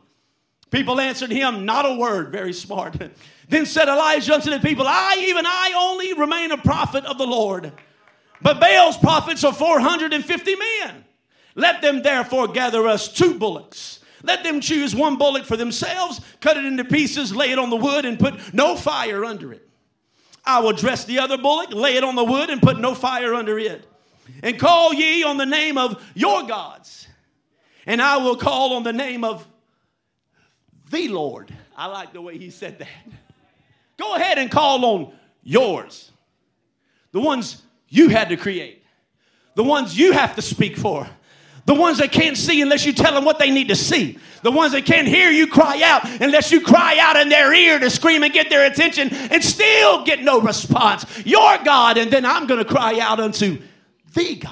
People 0.69 1.01
answered 1.01 1.31
him, 1.31 1.65
Not 1.65 1.85
a 1.85 1.95
word. 1.95 2.31
Very 2.31 2.53
smart. 2.53 2.95
then 3.49 3.65
said 3.65 3.87
Elijah 3.87 4.35
unto 4.35 4.49
the 4.49 4.59
people, 4.59 4.85
I, 4.87 5.17
even 5.19 5.45
I 5.45 5.73
only, 5.75 6.13
remain 6.13 6.51
a 6.51 6.57
prophet 6.57 7.05
of 7.05 7.17
the 7.17 7.27
Lord. 7.27 7.73
But 8.41 8.59
Baal's 8.59 8.97
prophets 8.97 9.43
are 9.43 9.53
450 9.53 10.55
men. 10.55 11.05
Let 11.55 11.81
them 11.81 12.01
therefore 12.01 12.47
gather 12.47 12.87
us 12.87 13.11
two 13.11 13.37
bullocks. 13.37 13.99
Let 14.23 14.43
them 14.43 14.61
choose 14.61 14.95
one 14.95 15.17
bullock 15.17 15.45
for 15.45 15.57
themselves, 15.57 16.21
cut 16.39 16.57
it 16.57 16.65
into 16.65 16.85
pieces, 16.85 17.35
lay 17.35 17.51
it 17.51 17.59
on 17.59 17.69
the 17.69 17.75
wood, 17.75 18.05
and 18.05 18.19
put 18.19 18.53
no 18.53 18.75
fire 18.75 19.25
under 19.25 19.51
it. 19.51 19.67
I 20.43 20.59
will 20.59 20.73
dress 20.73 21.05
the 21.05 21.19
other 21.19 21.37
bullock, 21.37 21.71
lay 21.71 21.95
it 21.95 22.03
on 22.03 22.15
the 22.15 22.23
wood, 22.23 22.49
and 22.49 22.61
put 22.61 22.79
no 22.79 22.95
fire 22.95 23.33
under 23.33 23.59
it. 23.59 23.85
And 24.43 24.59
call 24.59 24.93
ye 24.93 25.23
on 25.23 25.37
the 25.37 25.45
name 25.45 25.77
of 25.77 26.03
your 26.15 26.43
gods. 26.43 27.07
And 27.85 28.01
I 28.01 28.17
will 28.17 28.35
call 28.35 28.73
on 28.73 28.83
the 28.83 28.93
name 28.93 29.23
of 29.23 29.47
the 30.89 31.07
Lord. 31.07 31.53
I 31.75 31.87
like 31.87 32.13
the 32.13 32.21
way 32.21 32.37
he 32.37 32.49
said 32.49 32.79
that. 32.79 32.87
Go 33.97 34.15
ahead 34.15 34.37
and 34.37 34.49
call 34.49 34.83
on 34.85 35.13
yours. 35.43 36.11
The 37.11 37.19
ones 37.19 37.61
you 37.87 38.09
had 38.09 38.29
to 38.29 38.37
create, 38.37 38.83
the 39.55 39.63
ones 39.63 39.97
you 39.97 40.13
have 40.13 40.35
to 40.35 40.41
speak 40.41 40.77
for, 40.77 41.07
the 41.65 41.75
ones 41.75 41.99
that 41.99 42.11
can't 42.11 42.37
see 42.37 42.61
unless 42.61 42.85
you 42.85 42.93
tell 42.93 43.13
them 43.13 43.25
what 43.25 43.39
they 43.39 43.51
need 43.51 43.67
to 43.67 43.75
see. 43.75 44.17
The 44.43 44.51
ones 44.51 44.71
that 44.71 44.85
can't 44.85 45.07
hear 45.07 45.29
you 45.29 45.45
cry 45.47 45.81
out 45.83 46.09
unless 46.21 46.51
you 46.51 46.61
cry 46.61 46.97
out 46.99 47.15
in 47.15 47.29
their 47.29 47.53
ear 47.53 47.77
to 47.79 47.89
scream 47.89 48.23
and 48.23 48.33
get 48.33 48.49
their 48.49 48.65
attention 48.65 49.09
and 49.11 49.43
still 49.43 50.03
get 50.03 50.23
no 50.23 50.41
response. 50.41 51.05
Your 51.25 51.57
God, 51.59 51.97
and 51.97 52.11
then 52.11 52.25
I'm 52.25 52.47
going 52.47 52.63
to 52.63 52.65
cry 52.65 52.99
out 52.99 53.19
unto 53.19 53.61
the 54.15 54.35
God. 54.35 54.51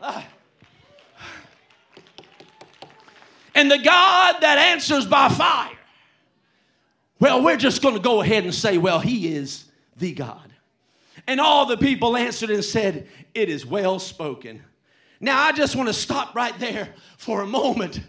Ah. 0.00 0.26
And 3.56 3.70
the 3.70 3.78
God 3.78 4.36
that 4.42 4.58
answers 4.58 5.06
by 5.06 5.28
fire 5.30 5.72
Well, 7.18 7.42
we're 7.42 7.56
just 7.56 7.82
going 7.82 7.94
to 7.94 8.00
go 8.00 8.20
ahead 8.20 8.44
and 8.44 8.54
say, 8.54 8.78
Well, 8.78 9.00
he 9.00 9.34
is 9.34 9.64
the 9.96 10.12
God. 10.12 10.52
And 11.26 11.40
all 11.40 11.66
the 11.66 11.78
people 11.78 12.16
answered 12.16 12.50
and 12.50 12.62
said, 12.62 13.08
It 13.34 13.48
is 13.48 13.66
well 13.66 13.98
spoken. 13.98 14.62
Now, 15.20 15.42
I 15.42 15.52
just 15.52 15.76
want 15.76 15.88
to 15.88 15.94
stop 15.94 16.34
right 16.34 16.58
there 16.58 16.88
for 17.16 17.42
a 17.42 17.46
moment 17.46 18.00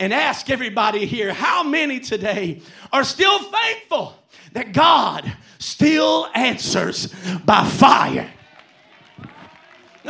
and 0.00 0.12
ask 0.12 0.50
everybody 0.50 1.06
here 1.06 1.32
how 1.32 1.62
many 1.62 2.00
today 2.00 2.62
are 2.92 3.04
still 3.04 3.38
thankful 3.38 4.14
that 4.52 4.72
God 4.72 5.30
still 5.58 6.28
answers 6.34 7.14
by 7.44 7.64
fire? 7.64 8.30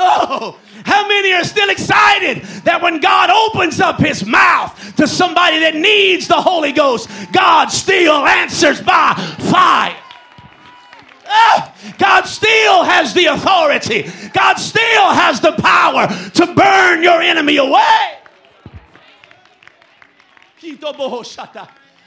Oh, 0.01 0.59
how 0.85 1.09
many 1.09 1.33
are 1.33 1.45
still 1.45 1.71
excited 1.71 2.43
that 2.65 2.81
when 2.81 3.01
God 3.01 3.31
opens 3.31 3.81
up 3.81 3.99
his 3.99 4.25
mouth 4.25 4.97
to 4.97 5.09
somebody 5.09 5.59
that 5.61 5.75
needs 5.75 6.29
the 6.29 6.41
Holy 6.41 6.73
Ghost, 6.73 7.11
God 7.33 7.67
still 7.67 8.25
answers 8.27 8.81
by 8.81 9.15
fire? 9.51 9.97
Oh, 11.29 11.75
God 11.99 12.23
still 12.23 12.85
has 12.85 13.13
the 13.13 13.27
authority. 13.27 14.11
God 14.33 14.55
still 14.55 15.11
has 15.11 15.41
the 15.41 15.53
power 15.53 16.09
to 16.09 16.55
burn 16.55 17.03
your 17.03 17.21
enemy 17.21 17.59
away. 17.59 18.19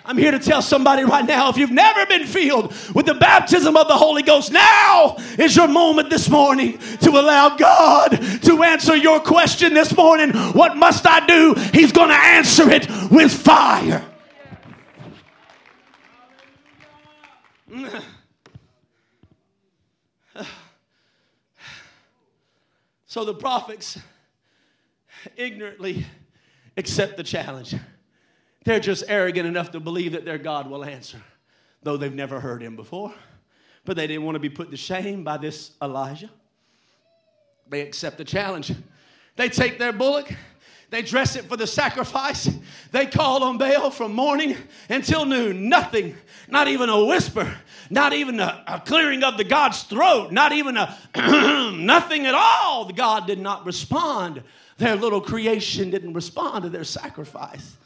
I'm 0.04 0.18
here 0.18 0.32
to 0.32 0.40
tell 0.40 0.64
somebody 0.64 1.04
right 1.04 1.26
now 1.26 1.50
if 1.50 1.58
you've 1.58 1.72
never 1.72 2.06
been 2.08 2.26
filled 2.26 2.74
with 2.96 3.06
the 3.06 3.14
baptism 3.14 3.78
of 3.78 3.88
the 3.88 3.96
Holy 3.96 4.24
Ghost, 4.24 4.52
now 4.52 5.16
is 5.38 5.56
your 5.56 5.68
moment 5.68 6.10
this 6.10 6.28
morning 6.30 6.80
to 7.02 7.12
allow 7.12 7.56
God 7.56 8.20
to 8.44 8.64
answer 8.64 8.96
your 8.96 9.20
question 9.20 9.76
this 9.76 9.96
morning. 9.96 10.32
What 10.54 10.76
must 10.76 11.06
I 11.06 11.26
do? 11.26 11.54
He's 11.72 11.92
going 11.92 12.10
to 12.10 12.16
answer 12.16 12.70
it 12.72 12.88
with 13.12 13.32
fire. 13.32 14.04
So 23.12 23.26
the 23.26 23.34
prophets 23.34 24.00
ignorantly 25.36 26.06
accept 26.78 27.18
the 27.18 27.24
challenge. 27.24 27.76
They're 28.64 28.80
just 28.80 29.04
arrogant 29.06 29.46
enough 29.46 29.72
to 29.72 29.82
believe 29.82 30.14
that 30.14 30.24
their 30.24 30.38
God 30.38 30.70
will 30.70 30.86
answer, 30.86 31.22
though 31.84 31.98
they've 31.98 32.16
never 32.16 32.40
heard 32.40 32.64
him 32.64 32.78
before. 32.78 33.14
But 33.84 33.98
they 33.98 34.08
didn't 34.08 34.24
want 34.24 34.36
to 34.36 34.40
be 34.40 34.50
put 34.50 34.72
to 34.72 34.78
shame 34.78 35.26
by 35.26 35.36
this 35.36 35.72
Elijah. 35.82 36.30
They 37.68 37.82
accept 37.82 38.18
the 38.18 38.24
challenge. 38.24 38.72
They 39.36 39.50
take 39.50 39.78
their 39.78 39.92
bullock, 39.92 40.34
they 40.92 41.02
dress 41.02 41.38
it 41.38 41.46
for 41.46 41.56
the 41.56 41.66
sacrifice. 41.66 42.50
They 42.92 43.06
call 43.06 43.44
on 43.44 43.58
Baal 43.58 43.92
from 43.92 44.14
morning 44.14 44.58
until 44.90 45.26
noon. 45.26 45.70
Nothing, 45.70 46.18
not 46.50 46.68
even 46.68 46.90
a 46.90 47.06
whisper, 47.06 47.50
not 47.90 48.12
even 48.12 48.42
a, 48.42 48.62
a 48.68 48.82
clearing 48.82 49.24
of 49.24 49.38
the 49.38 49.46
God's 49.46 49.84
throat, 49.84 50.34
not 50.34 50.52
even 50.52 50.76
a 50.76 50.98
nothing 51.78 52.26
at 52.26 52.36
all. 52.36 52.84
The 52.86 52.94
God 52.94 53.26
did 53.26 53.40
not 53.40 53.66
respond. 53.66 54.44
Their 54.80 54.98
little 54.98 55.22
creation 55.22 55.92
didn't 55.92 56.14
respond 56.14 56.64
to 56.64 56.70
their 56.70 56.84
sacrifice. 56.84 57.78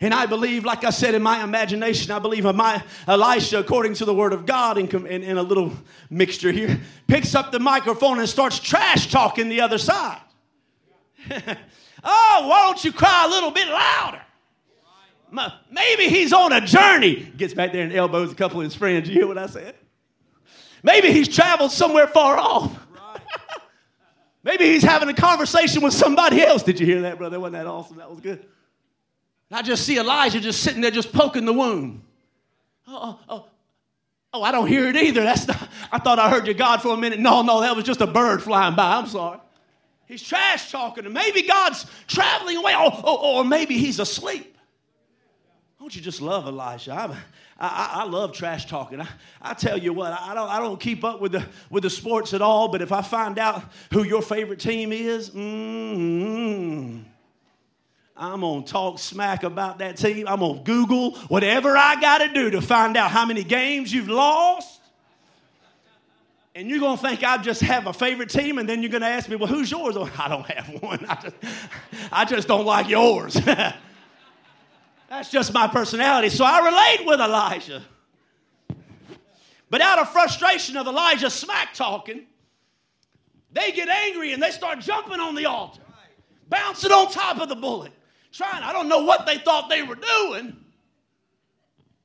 And 0.00 0.12
I 0.12 0.26
believe, 0.26 0.64
like 0.64 0.82
I 0.82 0.90
said 0.90 1.14
in 1.14 1.22
my 1.22 1.44
imagination, 1.44 2.10
I 2.10 2.18
believe 2.18 2.42
my 2.42 2.82
Elijah, 3.06 3.60
according 3.60 3.94
to 3.94 4.04
the 4.04 4.14
word 4.14 4.32
of 4.32 4.44
God, 4.44 4.76
in, 4.76 4.88
in, 5.06 5.22
in 5.22 5.36
a 5.36 5.42
little 5.42 5.72
mixture 6.08 6.50
here, 6.50 6.80
picks 7.06 7.36
up 7.36 7.52
the 7.52 7.60
microphone 7.60 8.18
and 8.18 8.28
starts 8.28 8.58
trash 8.58 9.08
talking 9.08 9.48
the 9.48 9.60
other 9.60 9.78
side. 9.78 10.20
oh, 12.04 12.46
why 12.48 12.62
don't 12.66 12.84
you 12.84 12.92
cry 12.92 13.24
a 13.26 13.28
little 13.28 13.50
bit 13.50 13.68
louder? 13.68 14.20
Maybe 15.70 16.08
he's 16.08 16.32
on 16.32 16.52
a 16.52 16.60
journey. 16.60 17.30
Gets 17.36 17.54
back 17.54 17.72
there 17.72 17.84
and 17.84 17.92
elbows 17.92 18.32
a 18.32 18.34
couple 18.34 18.60
of 18.60 18.64
his 18.64 18.74
friends. 18.74 19.08
You 19.08 19.14
hear 19.14 19.26
what 19.26 19.38
I 19.38 19.46
said? 19.46 19.74
Maybe 20.82 21.12
he's 21.12 21.28
traveled 21.28 21.72
somewhere 21.72 22.06
far 22.06 22.38
off. 22.38 22.74
Maybe 24.42 24.64
he's 24.64 24.82
having 24.82 25.08
a 25.08 25.14
conversation 25.14 25.82
with 25.82 25.92
somebody 25.92 26.42
else. 26.42 26.62
Did 26.62 26.80
you 26.80 26.86
hear 26.86 27.02
that, 27.02 27.18
brother? 27.18 27.38
Wasn't 27.38 27.52
that 27.52 27.66
awesome? 27.66 27.98
That 27.98 28.10
was 28.10 28.20
good. 28.20 28.44
I 29.52 29.62
just 29.62 29.84
see 29.84 29.98
Elijah 29.98 30.40
just 30.40 30.62
sitting 30.62 30.80
there, 30.80 30.90
just 30.90 31.12
poking 31.12 31.44
the 31.44 31.52
wound. 31.52 32.02
Oh, 32.86 33.18
oh, 33.18 33.18
oh, 33.28 33.46
oh, 34.32 34.42
I 34.42 34.52
don't 34.52 34.68
hear 34.68 34.86
it 34.88 34.96
either. 34.96 35.22
That's 35.22 35.46
not, 35.46 35.68
I 35.90 35.98
thought 35.98 36.18
I 36.18 36.30
heard 36.30 36.46
your 36.46 36.54
God 36.54 36.80
for 36.80 36.94
a 36.94 36.96
minute. 36.96 37.18
No, 37.18 37.42
no, 37.42 37.60
that 37.60 37.74
was 37.74 37.84
just 37.84 38.00
a 38.00 38.06
bird 38.06 38.42
flying 38.42 38.74
by. 38.74 38.96
I'm 38.96 39.06
sorry. 39.06 39.40
He's 40.10 40.24
trash 40.24 40.72
talking, 40.72 41.04
and 41.04 41.14
maybe 41.14 41.42
God's 41.42 41.86
traveling 42.08 42.56
away, 42.56 42.74
or, 42.74 42.92
or, 43.06 43.24
or 43.24 43.44
maybe 43.44 43.78
he's 43.78 44.00
asleep. 44.00 44.58
Don't 45.78 45.94
you 45.94 46.02
just 46.02 46.20
love 46.20 46.48
Elijah? 46.48 46.92
I, 46.92 47.16
I, 47.60 47.90
I, 48.00 48.04
love 48.06 48.32
trash 48.32 48.66
talking. 48.66 49.00
I, 49.00 49.06
I 49.40 49.54
tell 49.54 49.78
you 49.78 49.92
what, 49.92 50.12
I 50.12 50.34
don't, 50.34 50.50
I 50.50 50.58
don't 50.58 50.80
keep 50.80 51.04
up 51.04 51.20
with 51.20 51.30
the, 51.30 51.46
with 51.70 51.84
the 51.84 51.90
sports 51.90 52.34
at 52.34 52.42
all, 52.42 52.66
but 52.66 52.82
if 52.82 52.90
I 52.90 53.02
find 53.02 53.38
out 53.38 53.62
who 53.92 54.02
your 54.02 54.20
favorite 54.20 54.58
team 54.58 54.90
is, 54.92 55.30
mm-hmm. 55.30 57.02
I'm 58.16 58.40
going 58.40 58.64
to 58.64 58.70
talk 58.70 58.98
smack 58.98 59.44
about 59.44 59.78
that 59.78 59.96
team. 59.96 60.26
I'm 60.26 60.40
going 60.40 60.58
to 60.58 60.64
Google 60.64 61.12
whatever 61.28 61.76
I 61.76 62.00
got 62.00 62.18
to 62.18 62.32
do 62.34 62.50
to 62.50 62.60
find 62.60 62.96
out 62.96 63.12
how 63.12 63.24
many 63.26 63.44
games 63.44 63.92
you've 63.92 64.08
lost. 64.08 64.79
And 66.60 66.68
you're 66.68 66.78
going 66.78 66.98
to 66.98 67.02
think 67.02 67.24
I 67.24 67.38
just 67.38 67.62
have 67.62 67.86
a 67.86 67.92
favorite 67.94 68.28
team, 68.28 68.58
and 68.58 68.68
then 68.68 68.82
you're 68.82 68.90
going 68.90 69.00
to 69.00 69.08
ask 69.08 69.30
me, 69.30 69.36
well, 69.36 69.48
who's 69.48 69.70
yours? 69.70 69.96
Oh, 69.96 70.10
I 70.18 70.28
don't 70.28 70.44
have 70.44 70.82
one. 70.82 71.06
I 71.08 71.14
just, 71.14 71.36
I 72.12 72.24
just 72.26 72.48
don't 72.48 72.66
like 72.66 72.86
yours. 72.86 73.32
That's 75.08 75.30
just 75.30 75.54
my 75.54 75.68
personality. 75.68 76.28
So 76.28 76.44
I 76.44 76.58
relate 76.60 77.06
with 77.06 77.18
Elijah. 77.18 77.82
But 79.70 79.80
out 79.80 80.00
of 80.00 80.10
frustration 80.10 80.76
of 80.76 80.86
Elijah 80.86 81.30
smack 81.30 81.72
talking, 81.72 82.26
they 83.50 83.72
get 83.72 83.88
angry 83.88 84.34
and 84.34 84.42
they 84.42 84.50
start 84.50 84.80
jumping 84.80 85.18
on 85.18 85.34
the 85.34 85.46
altar, 85.46 85.80
bouncing 86.50 86.92
on 86.92 87.10
top 87.10 87.40
of 87.40 87.48
the 87.48 87.56
bullet, 87.56 87.92
trying, 88.32 88.62
I 88.62 88.74
don't 88.74 88.90
know 88.90 89.02
what 89.02 89.24
they 89.24 89.38
thought 89.38 89.70
they 89.70 89.82
were 89.82 89.96
doing, 89.96 90.59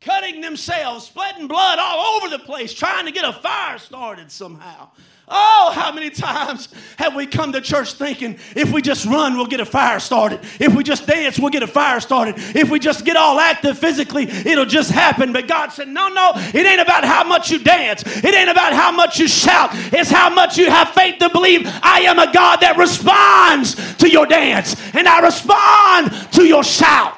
cutting 0.06 0.40
themselves, 0.40 1.08
splitting 1.08 1.48
blood 1.48 1.80
all 1.80 2.18
over 2.18 2.30
the 2.30 2.40
place, 2.40 2.74
trying 2.74 3.06
to 3.08 3.12
get 3.12 3.26
a 3.26 3.34
fire 3.34 3.80
started 3.80 4.32
somehow. 4.32 4.88
Oh, 5.28 5.72
how 5.74 5.92
many 5.92 6.12
times 6.12 6.70
have 6.98 7.16
we 7.16 7.26
come 7.26 7.52
to 7.54 7.60
church 7.60 7.94
thinking 7.94 8.38
if 8.56 8.72
we 8.72 8.84
just 8.84 9.08
run, 9.08 9.36
we'll 9.36 9.48
get 9.48 9.60
a 9.60 9.66
fire 9.66 10.00
started. 10.00 10.42
If 10.60 10.76
we 10.76 10.84
just 10.84 11.08
dance, 11.08 11.40
we'll 11.40 11.50
get 11.50 11.64
a 11.64 11.68
fire 11.68 12.00
started. 12.00 12.36
If 12.56 12.70
we 12.70 12.78
just 12.78 13.04
get 13.04 13.18
all 13.18 13.40
active 13.40 13.80
physically, 13.80 14.26
it'll 14.26 14.68
just 14.68 14.92
happen. 14.92 15.34
But 15.34 15.48
God 15.48 15.72
said, 15.72 15.88
no, 15.88 16.10
no, 16.10 16.34
it 16.36 16.68
ain't 16.68 16.80
about 16.80 17.04
how 17.04 17.24
much 17.24 17.50
you 17.50 17.58
dance. 17.58 18.04
It 18.06 18.36
ain't 18.36 18.52
about 18.52 18.74
how 18.74 18.92
much 18.92 19.20
you 19.20 19.28
shout. 19.28 19.72
It's 19.74 20.12
how 20.12 20.30
much 20.30 20.60
you 20.60 20.70
have 20.70 20.90
faith 20.90 21.18
to 21.18 21.30
believe 21.30 21.62
I 21.66 22.02
am 22.02 22.20
a 22.20 22.32
God 22.32 22.58
that 22.58 22.78
responds 22.78 23.98
to 23.98 24.08
your 24.08 24.28
dance 24.28 24.76
and 24.94 25.08
I 25.08 25.22
respond 25.22 26.32
to 26.34 26.46
your 26.46 26.64
shout. 26.64 27.18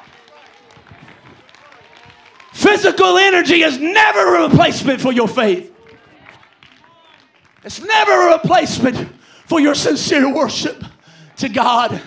Physical 2.58 3.18
energy 3.18 3.62
is 3.62 3.78
never 3.78 4.34
a 4.34 4.48
replacement 4.48 5.00
for 5.00 5.12
your 5.12 5.28
faith. 5.28 5.72
It's 7.62 7.80
never 7.80 8.30
a 8.30 8.32
replacement 8.32 9.12
for 9.46 9.60
your 9.60 9.76
sincere 9.76 10.34
worship 10.34 10.82
to 11.36 11.48
God. 11.48 12.02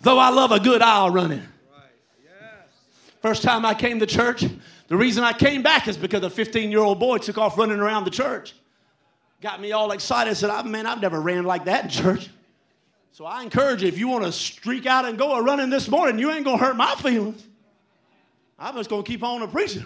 Though 0.00 0.18
I 0.18 0.30
love 0.30 0.50
a 0.50 0.58
good 0.58 0.82
aisle 0.82 1.10
running. 1.10 1.42
First 3.22 3.44
time 3.44 3.64
I 3.64 3.72
came 3.72 4.00
to 4.00 4.06
church, 4.06 4.44
the 4.88 4.96
reason 4.96 5.22
I 5.22 5.32
came 5.32 5.62
back 5.62 5.86
is 5.86 5.96
because 5.96 6.24
a 6.24 6.30
15 6.30 6.72
year 6.72 6.80
old 6.80 6.98
boy 6.98 7.18
took 7.18 7.38
off 7.38 7.56
running 7.56 7.78
around 7.78 8.02
the 8.02 8.10
church. 8.10 8.52
Got 9.40 9.60
me 9.60 9.70
all 9.70 9.92
excited. 9.92 10.34
Said, 10.34 10.66
Man, 10.66 10.88
I've 10.88 11.00
never 11.00 11.20
ran 11.20 11.44
like 11.44 11.66
that 11.66 11.84
in 11.84 11.90
church. 11.90 12.28
So 13.12 13.26
I 13.26 13.44
encourage 13.44 13.82
you, 13.82 13.86
if 13.86 13.96
you 13.96 14.08
want 14.08 14.24
to 14.24 14.32
streak 14.32 14.86
out 14.86 15.04
and 15.04 15.16
go 15.16 15.36
a 15.36 15.42
running 15.44 15.70
this 15.70 15.88
morning, 15.88 16.18
you 16.18 16.32
ain't 16.32 16.44
going 16.44 16.58
to 16.58 16.64
hurt 16.64 16.74
my 16.74 16.96
feelings. 16.96 17.46
I'm 18.64 18.74
just 18.76 18.88
going 18.88 19.04
to 19.04 19.06
keep 19.06 19.22
on 19.22 19.42
a 19.42 19.46
preaching. 19.46 19.84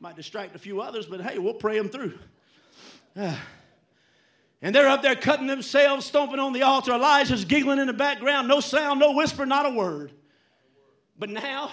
Might 0.00 0.14
distract 0.14 0.54
a 0.54 0.58
few 0.58 0.82
others, 0.82 1.06
but 1.06 1.22
hey, 1.22 1.38
we'll 1.38 1.54
pray 1.54 1.78
them 1.78 1.88
through. 1.88 2.18
And 4.62 4.74
they're 4.74 4.88
up 4.88 5.00
there 5.00 5.16
cutting 5.16 5.46
themselves, 5.46 6.04
stomping 6.04 6.38
on 6.38 6.52
the 6.52 6.60
altar. 6.60 6.92
Elijah's 6.92 7.46
giggling 7.46 7.78
in 7.78 7.86
the 7.86 7.94
background, 7.94 8.46
no 8.46 8.60
sound, 8.60 9.00
no 9.00 9.12
whisper, 9.12 9.46
not 9.46 9.64
a 9.64 9.70
word. 9.70 10.12
But 11.18 11.30
now 11.30 11.72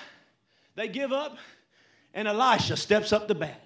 they 0.75 0.87
give 0.87 1.11
up, 1.11 1.37
and 2.13 2.29
Elijah 2.29 2.77
steps 2.77 3.11
up 3.11 3.27
the 3.27 3.35
bat. 3.35 3.61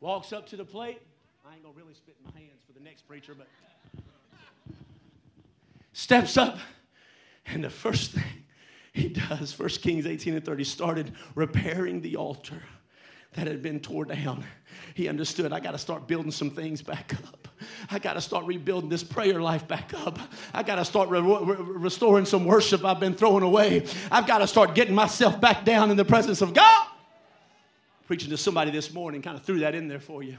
Walks 0.00 0.32
up 0.32 0.48
to 0.48 0.56
the 0.56 0.64
plate. 0.64 1.00
I 1.48 1.54
ain't 1.54 1.62
gonna 1.62 1.76
really 1.76 1.94
spit 1.94 2.16
in 2.18 2.24
my 2.24 2.36
hands 2.36 2.64
for 2.66 2.72
the 2.72 2.84
next 2.84 3.06
preacher, 3.06 3.36
but 3.38 3.46
steps 5.92 6.36
up, 6.36 6.58
and 7.46 7.62
the 7.62 7.70
first 7.70 8.10
thing 8.10 8.39
he 8.92 9.08
does, 9.08 9.56
1 9.58 9.68
Kings 9.68 10.06
18 10.06 10.34
and 10.34 10.44
30, 10.44 10.64
started 10.64 11.12
repairing 11.34 12.00
the 12.00 12.16
altar 12.16 12.60
that 13.34 13.46
had 13.46 13.62
been 13.62 13.78
torn 13.78 14.08
down. 14.08 14.44
He 14.94 15.08
understood 15.08 15.52
I 15.52 15.60
got 15.60 15.72
to 15.72 15.78
start 15.78 16.08
building 16.08 16.32
some 16.32 16.50
things 16.50 16.82
back 16.82 17.14
up. 17.28 17.48
I 17.90 17.98
got 17.98 18.14
to 18.14 18.20
start 18.20 18.46
rebuilding 18.46 18.88
this 18.88 19.04
prayer 19.04 19.40
life 19.40 19.68
back 19.68 19.92
up. 20.06 20.18
I 20.52 20.62
got 20.62 20.76
to 20.76 20.84
start 20.84 21.08
re- 21.08 21.20
re- 21.20 21.56
restoring 21.58 22.24
some 22.24 22.44
worship 22.44 22.84
I've 22.84 22.98
been 22.98 23.14
throwing 23.14 23.44
away. 23.44 23.86
I've 24.10 24.26
got 24.26 24.38
to 24.38 24.46
start 24.46 24.74
getting 24.74 24.94
myself 24.94 25.40
back 25.40 25.64
down 25.64 25.90
in 25.90 25.96
the 25.96 26.04
presence 26.04 26.40
of 26.40 26.54
God. 26.54 26.88
Preaching 28.06 28.30
to 28.30 28.36
somebody 28.36 28.72
this 28.72 28.92
morning, 28.92 29.22
kind 29.22 29.36
of 29.36 29.44
threw 29.44 29.60
that 29.60 29.74
in 29.74 29.86
there 29.86 30.00
for 30.00 30.22
you 30.22 30.38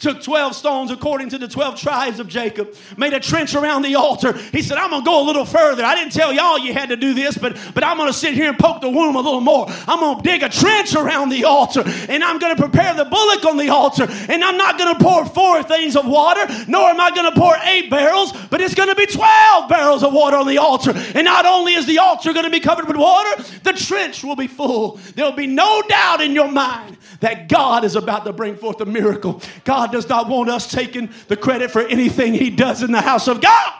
took 0.00 0.22
12 0.22 0.56
stones 0.56 0.90
according 0.90 1.28
to 1.28 1.38
the 1.38 1.46
12 1.46 1.78
tribes 1.78 2.18
of 2.20 2.26
Jacob, 2.26 2.74
made 2.96 3.12
a 3.12 3.20
trench 3.20 3.54
around 3.54 3.82
the 3.82 3.94
altar. 3.94 4.32
He 4.32 4.62
said, 4.62 4.78
I'm 4.78 4.90
going 4.90 5.02
to 5.02 5.06
go 5.06 5.22
a 5.22 5.26
little 5.26 5.44
further. 5.44 5.84
I 5.84 5.94
didn't 5.94 6.12
tell 6.12 6.32
y'all 6.32 6.58
you 6.58 6.72
had 6.72 6.88
to 6.88 6.96
do 6.96 7.12
this, 7.12 7.36
but, 7.36 7.56
but 7.74 7.84
I'm 7.84 7.98
going 7.98 8.08
to 8.08 8.18
sit 8.18 8.32
here 8.32 8.48
and 8.48 8.58
poke 8.58 8.80
the 8.80 8.88
womb 8.88 9.16
a 9.16 9.20
little 9.20 9.42
more. 9.42 9.66
I'm 9.86 10.00
going 10.00 10.16
to 10.16 10.22
dig 10.22 10.42
a 10.42 10.48
trench 10.48 10.94
around 10.94 11.28
the 11.28 11.44
altar, 11.44 11.82
and 12.08 12.24
I'm 12.24 12.38
going 12.38 12.56
to 12.56 12.60
prepare 12.60 12.94
the 12.94 13.04
bullock 13.04 13.44
on 13.44 13.58
the 13.58 13.68
altar, 13.68 14.06
and 14.28 14.42
I'm 14.42 14.56
not 14.56 14.78
going 14.78 14.96
to 14.96 15.04
pour 15.04 15.26
four 15.26 15.62
things 15.62 15.96
of 15.96 16.06
water, 16.06 16.46
nor 16.66 16.88
am 16.88 17.00
I 17.00 17.10
going 17.10 17.32
to 17.32 17.38
pour 17.38 17.54
eight 17.64 17.90
barrels, 17.90 18.32
but 18.48 18.62
it's 18.62 18.74
going 18.74 18.88
to 18.88 18.94
be 18.94 19.06
12 19.06 19.68
barrels 19.68 20.02
of 20.02 20.14
water 20.14 20.38
on 20.38 20.46
the 20.46 20.58
altar. 20.58 20.92
And 21.14 21.26
not 21.26 21.44
only 21.44 21.74
is 21.74 21.84
the 21.84 21.98
altar 21.98 22.32
going 22.32 22.46
to 22.46 22.50
be 22.50 22.60
covered 22.60 22.88
with 22.88 22.96
water, 22.96 23.42
the 23.64 23.74
trench 23.74 24.24
will 24.24 24.36
be 24.36 24.46
full. 24.46 24.98
There'll 25.14 25.32
be 25.32 25.46
no 25.46 25.82
doubt 25.82 26.22
in 26.22 26.32
your 26.32 26.50
mind 26.50 26.96
that 27.20 27.48
God 27.48 27.84
is 27.84 27.96
about 27.96 28.24
to 28.24 28.32
bring 28.32 28.56
forth 28.56 28.80
a 28.80 28.86
miracle. 28.86 29.42
God 29.64 29.89
does 29.92 30.08
not 30.08 30.28
want 30.28 30.50
us 30.50 30.70
taking 30.70 31.10
the 31.28 31.36
credit 31.36 31.70
for 31.70 31.82
anything 31.82 32.34
He 32.34 32.50
does 32.50 32.82
in 32.82 32.92
the 32.92 33.00
house 33.00 33.28
of 33.28 33.40
God. 33.40 33.72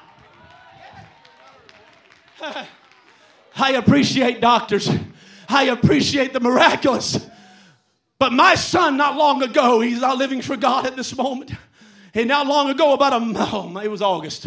I 3.57 3.73
appreciate 3.73 4.40
doctors, 4.40 4.88
I 5.49 5.64
appreciate 5.64 6.33
the 6.33 6.40
miraculous. 6.40 7.27
But 8.18 8.33
my 8.35 8.55
son, 8.55 8.99
not 8.99 9.16
long 9.16 9.42
ago, 9.42 9.81
he's 9.81 10.03
not 10.03 10.18
living 10.18 10.42
for 10.42 10.55
God 10.55 10.85
at 10.85 10.94
this 10.94 11.16
moment. 11.16 11.53
And 12.12 12.29
not 12.29 12.46
long 12.46 12.68
ago, 12.68 12.92
about 12.92 13.14
a, 13.14 13.16
oh, 13.16 13.79
it 13.79 13.88
was 13.88 14.03
August. 14.03 14.46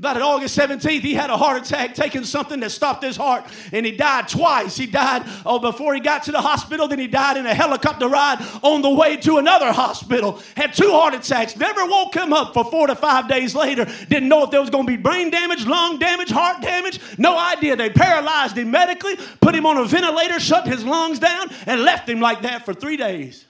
About 0.00 0.22
August 0.22 0.58
17th, 0.58 1.02
he 1.02 1.12
had 1.12 1.28
a 1.28 1.36
heart 1.36 1.62
attack, 1.62 1.94
taking 1.94 2.24
something 2.24 2.58
that 2.60 2.70
stopped 2.70 3.04
his 3.04 3.18
heart, 3.18 3.44
and 3.70 3.84
he 3.84 3.92
died 3.92 4.28
twice. 4.28 4.74
He 4.74 4.86
died 4.86 5.24
oh, 5.44 5.58
before 5.58 5.92
he 5.92 6.00
got 6.00 6.22
to 6.22 6.32
the 6.32 6.40
hospital, 6.40 6.88
then 6.88 6.98
he 6.98 7.06
died 7.06 7.36
in 7.36 7.44
a 7.44 7.52
helicopter 7.52 8.08
ride 8.08 8.38
on 8.62 8.80
the 8.80 8.88
way 8.88 9.18
to 9.18 9.36
another 9.36 9.70
hospital. 9.74 10.40
Had 10.56 10.72
two 10.72 10.90
heart 10.90 11.12
attacks, 11.12 11.54
never 11.54 11.84
woke 11.84 12.16
him 12.16 12.32
up 12.32 12.54
for 12.54 12.64
four 12.64 12.86
to 12.86 12.94
five 12.94 13.28
days 13.28 13.54
later. 13.54 13.84
Didn't 14.08 14.30
know 14.30 14.42
if 14.42 14.50
there 14.50 14.62
was 14.62 14.70
going 14.70 14.86
to 14.86 14.90
be 14.90 14.96
brain 14.96 15.28
damage, 15.28 15.66
lung 15.66 15.98
damage, 15.98 16.30
heart 16.30 16.62
damage. 16.62 16.98
No 17.18 17.38
idea. 17.38 17.76
They 17.76 17.90
paralyzed 17.90 18.56
him 18.56 18.70
medically, 18.70 19.18
put 19.42 19.54
him 19.54 19.66
on 19.66 19.76
a 19.76 19.84
ventilator, 19.84 20.40
shut 20.40 20.66
his 20.66 20.82
lungs 20.82 21.18
down, 21.18 21.48
and 21.66 21.82
left 21.82 22.08
him 22.08 22.20
like 22.20 22.40
that 22.40 22.64
for 22.64 22.72
three 22.72 22.96
days 22.96 23.44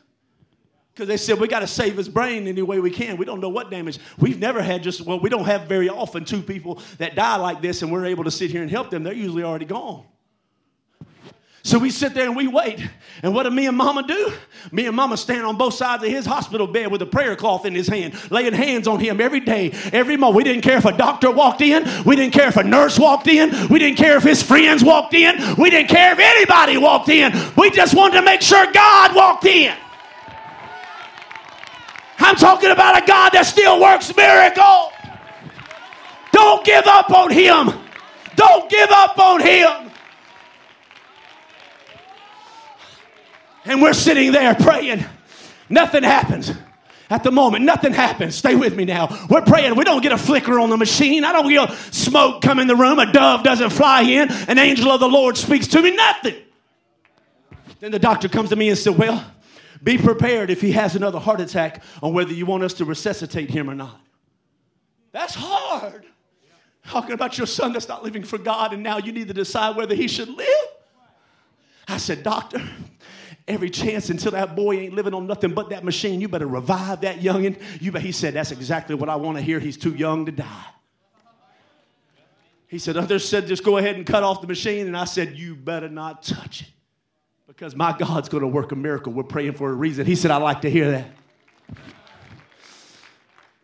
because 1.00 1.08
they 1.08 1.16
said 1.16 1.40
we 1.40 1.48
got 1.48 1.60
to 1.60 1.66
save 1.66 1.96
his 1.96 2.10
brain 2.10 2.46
any 2.46 2.60
way 2.60 2.78
we 2.78 2.90
can. 2.90 3.16
We 3.16 3.24
don't 3.24 3.40
know 3.40 3.48
what 3.48 3.70
damage. 3.70 3.98
We've 4.18 4.38
never 4.38 4.60
had 4.60 4.82
just, 4.82 5.00
well, 5.00 5.18
we 5.18 5.30
don't 5.30 5.46
have 5.46 5.62
very 5.62 5.88
often 5.88 6.26
two 6.26 6.42
people 6.42 6.78
that 6.98 7.14
die 7.14 7.36
like 7.36 7.62
this 7.62 7.80
and 7.80 7.90
we're 7.90 8.04
able 8.04 8.24
to 8.24 8.30
sit 8.30 8.50
here 8.50 8.60
and 8.60 8.70
help 8.70 8.90
them. 8.90 9.02
They're 9.02 9.14
usually 9.14 9.42
already 9.42 9.64
gone. 9.64 10.04
So 11.62 11.78
we 11.78 11.88
sit 11.88 12.12
there 12.12 12.26
and 12.26 12.36
we 12.36 12.48
wait. 12.48 12.86
And 13.22 13.34
what 13.34 13.44
do 13.44 13.50
me 13.50 13.66
and 13.66 13.78
mama 13.78 14.06
do? 14.06 14.30
Me 14.72 14.84
and 14.84 14.94
mama 14.94 15.16
stand 15.16 15.46
on 15.46 15.56
both 15.56 15.72
sides 15.72 16.02
of 16.04 16.10
his 16.10 16.26
hospital 16.26 16.66
bed 16.66 16.92
with 16.92 17.00
a 17.00 17.06
prayer 17.06 17.34
cloth 17.34 17.64
in 17.64 17.74
his 17.74 17.88
hand, 17.88 18.14
laying 18.30 18.52
hands 18.52 18.86
on 18.86 19.00
him 19.00 19.22
every 19.22 19.40
day, 19.40 19.70
every 19.94 20.18
moment. 20.18 20.36
We 20.36 20.44
didn't 20.44 20.62
care 20.62 20.76
if 20.76 20.84
a 20.84 20.94
doctor 20.94 21.30
walked 21.30 21.62
in. 21.62 21.82
We 22.04 22.14
didn't 22.14 22.34
care 22.34 22.48
if 22.48 22.58
a 22.58 22.62
nurse 22.62 22.98
walked 22.98 23.26
in. 23.26 23.68
We 23.68 23.78
didn't 23.78 23.96
care 23.96 24.18
if 24.18 24.22
his 24.22 24.42
friends 24.42 24.84
walked 24.84 25.14
in. 25.14 25.56
We 25.56 25.70
didn't 25.70 25.88
care 25.88 26.12
if 26.12 26.18
anybody 26.18 26.76
walked 26.76 27.08
in. 27.08 27.32
We 27.56 27.70
just 27.70 27.94
wanted 27.94 28.20
to 28.20 28.22
make 28.22 28.42
sure 28.42 28.70
God 28.70 29.14
walked 29.14 29.46
in. 29.46 29.74
I'm 32.30 32.36
talking 32.36 32.70
about 32.70 33.02
a 33.02 33.04
God 33.04 33.30
that 33.30 33.42
still 33.42 33.80
works 33.80 34.14
miracles. 34.14 34.92
Don't 36.30 36.64
give 36.64 36.86
up 36.86 37.10
on 37.10 37.32
him. 37.32 37.72
Don't 38.36 38.70
give 38.70 38.88
up 38.88 39.18
on 39.18 39.40
him. 39.40 39.90
And 43.64 43.82
we're 43.82 43.94
sitting 43.94 44.30
there 44.30 44.54
praying. 44.54 45.04
Nothing 45.68 46.04
happens. 46.04 46.52
At 47.10 47.24
the 47.24 47.32
moment, 47.32 47.64
nothing 47.64 47.92
happens. 47.92 48.36
Stay 48.36 48.54
with 48.54 48.76
me 48.76 48.84
now. 48.84 49.08
We're 49.28 49.42
praying. 49.42 49.74
We 49.74 49.82
don't 49.82 50.00
get 50.00 50.12
a 50.12 50.18
flicker 50.18 50.60
on 50.60 50.70
the 50.70 50.76
machine. 50.76 51.24
I 51.24 51.32
don't 51.32 51.48
get 51.48 51.72
smoke 51.92 52.42
come 52.42 52.60
in 52.60 52.68
the 52.68 52.76
room. 52.76 53.00
A 53.00 53.10
dove 53.10 53.42
doesn't 53.42 53.70
fly 53.70 54.02
in. 54.02 54.30
An 54.46 54.56
angel 54.56 54.92
of 54.92 55.00
the 55.00 55.08
Lord 55.08 55.36
speaks 55.36 55.66
to 55.66 55.82
me. 55.82 55.96
Nothing. 55.96 56.36
Then 57.80 57.90
the 57.90 57.98
doctor 57.98 58.28
comes 58.28 58.50
to 58.50 58.56
me 58.56 58.68
and 58.68 58.78
said, 58.78 58.96
Well, 58.96 59.24
be 59.82 59.96
prepared 59.96 60.50
if 60.50 60.60
he 60.60 60.72
has 60.72 60.96
another 60.96 61.18
heart 61.18 61.40
attack 61.40 61.82
on 62.02 62.12
whether 62.12 62.32
you 62.32 62.46
want 62.46 62.62
us 62.62 62.74
to 62.74 62.84
resuscitate 62.84 63.50
him 63.50 63.70
or 63.70 63.74
not. 63.74 64.00
That's 65.12 65.34
hard. 65.34 66.04
Talking 66.86 67.12
about 67.12 67.38
your 67.38 67.46
son 67.46 67.72
that's 67.72 67.88
not 67.88 68.02
living 68.02 68.22
for 68.22 68.38
God, 68.38 68.72
and 68.72 68.82
now 68.82 68.98
you 68.98 69.12
need 69.12 69.28
to 69.28 69.34
decide 69.34 69.76
whether 69.76 69.94
he 69.94 70.08
should 70.08 70.28
live. 70.28 70.66
I 71.88 71.96
said, 71.96 72.22
Doctor, 72.22 72.62
every 73.48 73.70
chance 73.70 74.10
until 74.10 74.32
that 74.32 74.54
boy 74.54 74.78
ain't 74.78 74.94
living 74.94 75.14
on 75.14 75.26
nothing 75.26 75.52
but 75.52 75.70
that 75.70 75.84
machine, 75.84 76.20
you 76.20 76.28
better 76.28 76.46
revive 76.46 77.00
that 77.02 77.20
youngin'. 77.20 77.60
You 77.80 77.92
he 77.92 78.12
said, 78.12 78.34
That's 78.34 78.52
exactly 78.52 78.94
what 78.94 79.08
I 79.08 79.16
want 79.16 79.38
to 79.38 79.42
hear. 79.42 79.60
He's 79.60 79.76
too 79.76 79.94
young 79.94 80.26
to 80.26 80.32
die. 80.32 80.66
He 82.66 82.78
said, 82.78 82.96
Others 82.96 83.28
said, 83.28 83.48
just 83.48 83.64
go 83.64 83.78
ahead 83.78 83.96
and 83.96 84.06
cut 84.06 84.22
off 84.22 84.40
the 84.40 84.46
machine. 84.46 84.86
And 84.86 84.96
I 84.96 85.04
said, 85.04 85.36
You 85.36 85.56
better 85.56 85.88
not 85.88 86.22
touch 86.22 86.62
it 86.62 86.68
because 87.60 87.76
my 87.76 87.94
God's 87.98 88.30
going 88.30 88.40
to 88.40 88.48
work 88.48 88.72
a 88.72 88.74
miracle. 88.74 89.12
We're 89.12 89.22
praying 89.22 89.52
for 89.52 89.68
a 89.68 89.74
reason. 89.74 90.06
He 90.06 90.16
said, 90.16 90.30
I 90.30 90.38
like 90.38 90.62
to 90.62 90.70
hear 90.70 90.92
that. 90.92 91.08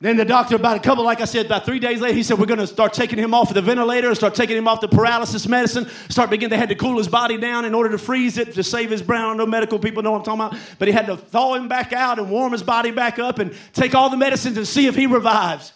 Then 0.02 0.18
the 0.18 0.24
doctor, 0.26 0.56
about 0.56 0.76
a 0.76 0.80
couple, 0.80 1.02
like 1.02 1.22
I 1.22 1.24
said, 1.24 1.46
about 1.46 1.64
three 1.64 1.78
days 1.78 2.02
later, 2.02 2.12
he 2.12 2.22
said, 2.22 2.38
We're 2.38 2.44
going 2.44 2.60
to 2.60 2.66
start 2.66 2.92
taking 2.92 3.18
him 3.18 3.32
off 3.32 3.48
of 3.48 3.54
the 3.54 3.62
ventilator, 3.62 4.08
and 4.08 4.14
start 4.14 4.34
taking 4.34 4.54
him 4.54 4.68
off 4.68 4.82
the 4.82 4.88
paralysis 4.88 5.48
medicine, 5.48 5.88
start 6.10 6.28
beginning. 6.28 6.50
They 6.50 6.58
had 6.58 6.68
to 6.68 6.74
cool 6.74 6.98
his 6.98 7.08
body 7.08 7.38
down 7.38 7.64
in 7.64 7.74
order 7.74 7.88
to 7.88 7.96
freeze 7.96 8.36
it 8.36 8.52
to 8.52 8.62
save 8.62 8.90
his 8.90 9.00
brain. 9.00 9.38
Know 9.38 9.46
medical 9.46 9.78
people 9.78 10.02
know 10.02 10.12
what 10.12 10.28
I'm 10.28 10.38
talking 10.38 10.58
about. 10.58 10.76
But 10.78 10.88
he 10.88 10.92
had 10.92 11.06
to 11.06 11.16
thaw 11.16 11.54
him 11.54 11.66
back 11.66 11.94
out 11.94 12.18
and 12.18 12.30
warm 12.30 12.52
his 12.52 12.62
body 12.62 12.90
back 12.90 13.18
up 13.18 13.38
and 13.38 13.56
take 13.72 13.94
all 13.94 14.10
the 14.10 14.18
medicines 14.18 14.58
and 14.58 14.68
see 14.68 14.86
if 14.86 14.94
he 14.94 15.06
revives. 15.06 15.72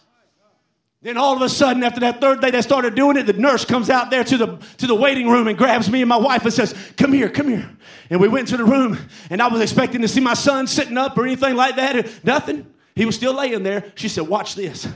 Then 1.03 1.17
all 1.17 1.35
of 1.35 1.41
a 1.41 1.49
sudden, 1.49 1.83
after 1.83 2.01
that 2.01 2.21
third 2.21 2.43
day 2.43 2.51
they 2.51 2.61
started 2.61 2.95
doing 2.95 3.17
it, 3.17 3.25
the 3.25 3.33
nurse 3.33 3.65
comes 3.65 3.89
out 3.89 4.11
there 4.11 4.23
to 4.23 4.37
the, 4.37 4.59
to 4.79 4.87
the 4.87 4.95
waiting 4.95 5.29
room 5.29 5.49
and 5.49 5.57
grabs 5.57 5.91
me 5.91 6.03
and 6.03 6.09
my 6.09 6.19
wife 6.19 6.45
and 6.45 6.53
says, 6.53 6.75
Come 6.99 7.13
here, 7.13 7.31
come 7.31 7.49
here. 7.49 7.71
And 8.11 8.21
we 8.21 8.29
went 8.29 8.49
to 8.49 8.59
the 8.59 8.65
room, 8.65 8.99
and 9.31 9.41
I 9.41 9.49
was 9.49 9.63
expecting 9.63 10.03
to 10.03 10.09
see 10.09 10.21
my 10.21 10.35
son 10.35 10.67
sitting 10.67 10.99
up 10.99 11.17
or 11.17 11.25
anything 11.25 11.57
like 11.57 11.77
that. 11.77 12.25
Nothing. 12.25 12.67
He 12.95 13.07
was 13.07 13.15
still 13.15 13.33
laying 13.33 13.63
there. 13.63 13.93
She 13.95 14.09
said, 14.09 14.29
Watch 14.29 14.55
this. 14.55 14.87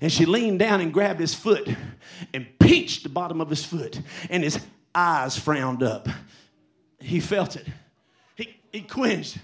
And 0.00 0.10
she 0.10 0.24
leaned 0.24 0.60
down 0.60 0.80
and 0.80 0.92
grabbed 0.92 1.20
his 1.20 1.34
foot 1.34 1.68
and 2.32 2.46
pinched 2.58 3.02
the 3.02 3.08
bottom 3.10 3.42
of 3.42 3.50
his 3.50 3.64
foot, 3.64 4.00
and 4.30 4.42
his 4.42 4.58
eyes 4.94 5.36
frowned 5.36 5.82
up. 5.82 6.08
He 7.00 7.20
felt 7.20 7.56
it. 7.56 7.66
He, 8.34 8.56
he 8.72 8.80
quenched. 8.80 9.36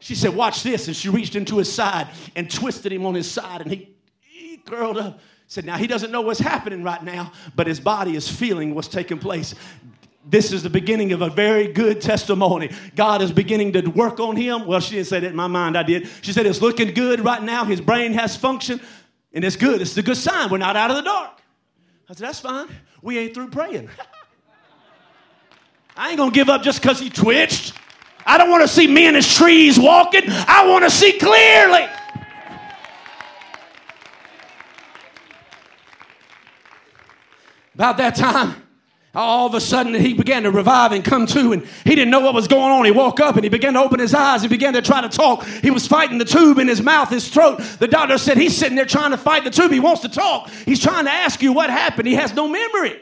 She 0.00 0.14
said, 0.14 0.36
Watch 0.36 0.62
this. 0.62 0.86
And 0.86 0.94
she 0.94 1.08
reached 1.08 1.34
into 1.34 1.56
his 1.56 1.72
side 1.72 2.08
and 2.34 2.50
twisted 2.50 2.92
him 2.92 3.06
on 3.06 3.14
his 3.14 3.30
side, 3.30 3.62
and 3.62 3.70
he, 3.70 3.96
he 4.20 4.58
curled 4.58 4.98
up 4.98 5.18
said, 5.48 5.64
Now 5.64 5.76
he 5.76 5.86
doesn't 5.86 6.10
know 6.10 6.20
what's 6.20 6.40
happening 6.40 6.82
right 6.82 7.02
now, 7.02 7.32
but 7.54 7.66
his 7.66 7.80
body 7.80 8.16
is 8.16 8.28
feeling 8.28 8.74
what's 8.74 8.88
taking 8.88 9.18
place. 9.18 9.54
This 10.28 10.52
is 10.52 10.64
the 10.64 10.70
beginning 10.70 11.12
of 11.12 11.22
a 11.22 11.30
very 11.30 11.68
good 11.68 12.00
testimony. 12.00 12.72
God 12.96 13.22
is 13.22 13.30
beginning 13.30 13.72
to 13.74 13.86
work 13.86 14.18
on 14.18 14.34
him. 14.34 14.66
Well, 14.66 14.80
she 14.80 14.96
didn't 14.96 15.06
say 15.06 15.20
that 15.20 15.30
in 15.30 15.36
my 15.36 15.46
mind, 15.46 15.78
I 15.78 15.84
did. 15.84 16.08
She 16.22 16.32
said, 16.32 16.46
It's 16.46 16.60
looking 16.60 16.92
good 16.94 17.20
right 17.20 17.42
now. 17.42 17.64
His 17.64 17.80
brain 17.80 18.12
has 18.12 18.36
function, 18.36 18.80
and 19.32 19.44
it's 19.44 19.56
good. 19.56 19.80
It's 19.80 19.96
a 19.96 20.02
good 20.02 20.16
sign. 20.16 20.50
We're 20.50 20.58
not 20.58 20.76
out 20.76 20.90
of 20.90 20.96
the 20.96 21.02
dark. 21.02 21.40
I 22.08 22.14
said, 22.14 22.26
That's 22.26 22.40
fine. 22.40 22.68
We 23.02 23.18
ain't 23.18 23.34
through 23.34 23.50
praying. 23.50 23.88
I 25.96 26.10
ain't 26.10 26.18
gonna 26.18 26.30
give 26.30 26.48
up 26.50 26.62
just 26.62 26.82
because 26.82 27.00
he 27.00 27.08
twitched. 27.08 27.72
I 28.26 28.36
don't 28.36 28.50
want 28.50 28.62
to 28.62 28.68
see 28.68 28.88
me 28.88 29.06
and 29.06 29.14
his 29.14 29.32
trees 29.32 29.78
walking. 29.78 30.24
I 30.26 30.66
want 30.68 30.84
to 30.84 30.90
see 30.90 31.12
clearly. 31.12 31.86
About 37.76 37.98
that 37.98 38.14
time, 38.14 38.54
all 39.14 39.46
of 39.46 39.52
a 39.52 39.60
sudden 39.60 39.92
he 39.92 40.14
began 40.14 40.44
to 40.44 40.50
revive 40.50 40.92
and 40.92 41.04
come 41.04 41.26
to 41.26 41.52
and 41.52 41.62
he 41.84 41.94
didn't 41.94 42.10
know 42.10 42.20
what 42.20 42.32
was 42.32 42.48
going 42.48 42.72
on. 42.72 42.86
He 42.86 42.90
woke 42.90 43.20
up 43.20 43.34
and 43.34 43.44
he 43.44 43.50
began 43.50 43.74
to 43.74 43.80
open 43.80 44.00
his 44.00 44.14
eyes 44.14 44.40
he 44.40 44.48
began 44.48 44.72
to 44.72 44.80
try 44.80 45.02
to 45.02 45.10
talk. 45.10 45.44
He 45.44 45.70
was 45.70 45.86
fighting 45.86 46.16
the 46.16 46.24
tube 46.24 46.58
in 46.58 46.68
his 46.68 46.80
mouth 46.80 47.10
his 47.10 47.28
throat. 47.28 47.58
The 47.78 47.86
doctor 47.86 48.16
said 48.16 48.38
he's 48.38 48.56
sitting 48.56 48.76
there 48.76 48.86
trying 48.86 49.10
to 49.10 49.18
fight 49.18 49.44
the 49.44 49.50
tube. 49.50 49.72
He 49.72 49.80
wants 49.80 50.00
to 50.02 50.08
talk. 50.08 50.48
He's 50.64 50.82
trying 50.82 51.04
to 51.04 51.10
ask 51.10 51.42
you 51.42 51.52
what 51.52 51.68
happened. 51.68 52.08
He 52.08 52.14
has 52.14 52.32
no 52.32 52.48
memory. 52.48 52.98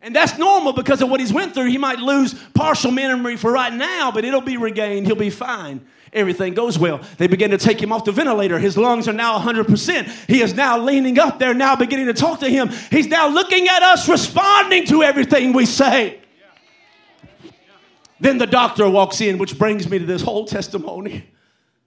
And 0.00 0.16
that's 0.16 0.38
normal 0.38 0.72
because 0.72 1.02
of 1.02 1.10
what 1.10 1.20
he's 1.20 1.34
went 1.34 1.52
through. 1.52 1.66
He 1.66 1.76
might 1.76 1.98
lose 1.98 2.32
partial 2.54 2.92
memory 2.92 3.36
for 3.36 3.52
right 3.52 3.74
now 3.74 4.10
but 4.10 4.24
it'll 4.24 4.40
be 4.40 4.56
regained. 4.56 5.06
He'll 5.06 5.16
be 5.16 5.28
fine 5.28 5.86
Everything 6.12 6.54
goes 6.54 6.78
well. 6.78 7.00
They 7.18 7.26
begin 7.26 7.50
to 7.50 7.58
take 7.58 7.82
him 7.82 7.92
off 7.92 8.04
the 8.04 8.12
ventilator. 8.12 8.58
His 8.58 8.76
lungs 8.76 9.08
are 9.08 9.12
now 9.12 9.38
100%. 9.38 10.06
He 10.26 10.42
is 10.42 10.54
now 10.54 10.78
leaning 10.78 11.18
up 11.18 11.38
there, 11.38 11.54
now 11.54 11.76
beginning 11.76 12.06
to 12.06 12.14
talk 12.14 12.40
to 12.40 12.48
him. 12.48 12.68
He's 12.90 13.06
now 13.06 13.28
looking 13.28 13.68
at 13.68 13.82
us, 13.82 14.08
responding 14.08 14.86
to 14.86 15.02
everything 15.02 15.52
we 15.52 15.66
say. 15.66 16.20
Then 18.20 18.38
the 18.38 18.46
doctor 18.46 18.88
walks 18.88 19.20
in, 19.20 19.38
which 19.38 19.58
brings 19.58 19.88
me 19.88 19.98
to 19.98 20.06
this 20.06 20.22
whole 20.22 20.44
testimony. 20.44 21.24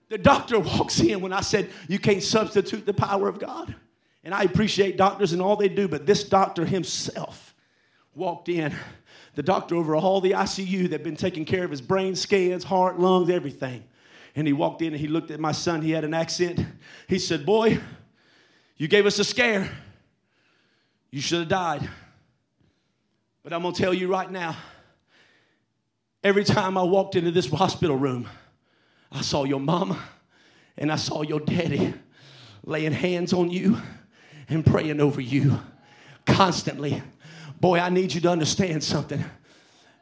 The 0.09 0.17
doctor 0.17 0.59
walks 0.59 0.99
in 0.99 1.21
when 1.21 1.33
I 1.33 1.41
said, 1.41 1.69
You 1.87 1.99
can't 1.99 2.23
substitute 2.23 2.85
the 2.85 2.93
power 2.93 3.27
of 3.27 3.39
God. 3.39 3.75
And 4.23 4.33
I 4.33 4.43
appreciate 4.43 4.97
doctors 4.97 5.33
and 5.33 5.41
all 5.41 5.55
they 5.55 5.69
do, 5.69 5.87
but 5.87 6.05
this 6.05 6.23
doctor 6.23 6.65
himself 6.65 7.55
walked 8.13 8.49
in. 8.49 8.73
The 9.35 9.43
doctor 9.43 9.75
over 9.75 9.95
all 9.95 10.21
the 10.21 10.31
ICU 10.31 10.83
that 10.83 10.91
had 10.91 11.03
been 11.03 11.15
taking 11.15 11.45
care 11.45 11.63
of 11.63 11.71
his 11.71 11.81
brain 11.81 12.15
scans, 12.15 12.63
heart, 12.63 12.99
lungs, 12.99 13.29
everything. 13.29 13.83
And 14.35 14.47
he 14.47 14.53
walked 14.53 14.81
in 14.81 14.93
and 14.93 14.99
he 14.99 15.07
looked 15.07 15.31
at 15.31 15.39
my 15.39 15.51
son. 15.51 15.81
He 15.81 15.91
had 15.91 16.03
an 16.03 16.13
accent. 16.13 16.65
He 17.07 17.19
said, 17.19 17.45
Boy, 17.45 17.79
you 18.77 18.87
gave 18.87 19.05
us 19.05 19.19
a 19.19 19.23
scare. 19.23 19.69
You 21.11 21.21
should 21.21 21.39
have 21.39 21.49
died. 21.49 21.89
But 23.43 23.53
I'm 23.53 23.61
going 23.61 23.73
to 23.73 23.81
tell 23.81 23.93
you 23.93 24.07
right 24.07 24.31
now 24.31 24.55
every 26.23 26.43
time 26.43 26.77
I 26.77 26.83
walked 26.83 27.15
into 27.15 27.31
this 27.31 27.49
hospital 27.49 27.97
room, 27.97 28.27
I 29.11 29.21
saw 29.21 29.43
your 29.43 29.59
mama 29.59 30.01
and 30.77 30.91
I 30.91 30.95
saw 30.95 31.23
your 31.23 31.39
daddy 31.39 31.93
laying 32.63 32.93
hands 32.93 33.33
on 33.33 33.49
you 33.49 33.77
and 34.47 34.65
praying 34.65 35.01
over 35.01 35.19
you 35.19 35.59
constantly. 36.25 37.01
Boy, 37.59 37.79
I 37.79 37.89
need 37.89 38.13
you 38.13 38.21
to 38.21 38.29
understand 38.29 38.83
something. 38.83 39.23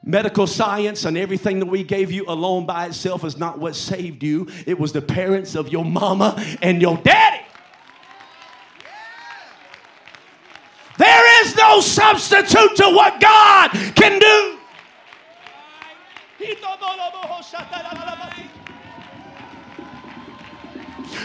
Medical 0.04 0.48
science 0.48 1.04
and 1.04 1.18
everything 1.18 1.60
that 1.60 1.66
we 1.66 1.84
gave 1.84 2.10
you 2.12 2.24
alone 2.28 2.66
by 2.66 2.86
itself 2.86 3.26
is 3.26 3.38
not 3.38 3.60
what 3.60 3.76
saved 3.76 4.24
you. 4.24 4.48
It 4.66 4.80
was 4.80 4.94
the 4.94 5.02
parents 5.02 5.56
of 5.56 5.70
your 5.70 5.84
mama 5.84 6.42
and 6.62 6.82
your 6.82 6.98
daddy. 6.98 7.44
There 10.98 11.44
is 11.46 11.56
no 11.56 11.82
substitute 11.82 12.76
to 12.78 12.90
what 12.90 13.20
God 13.20 13.72
can 13.96 14.20
do. 14.20 14.60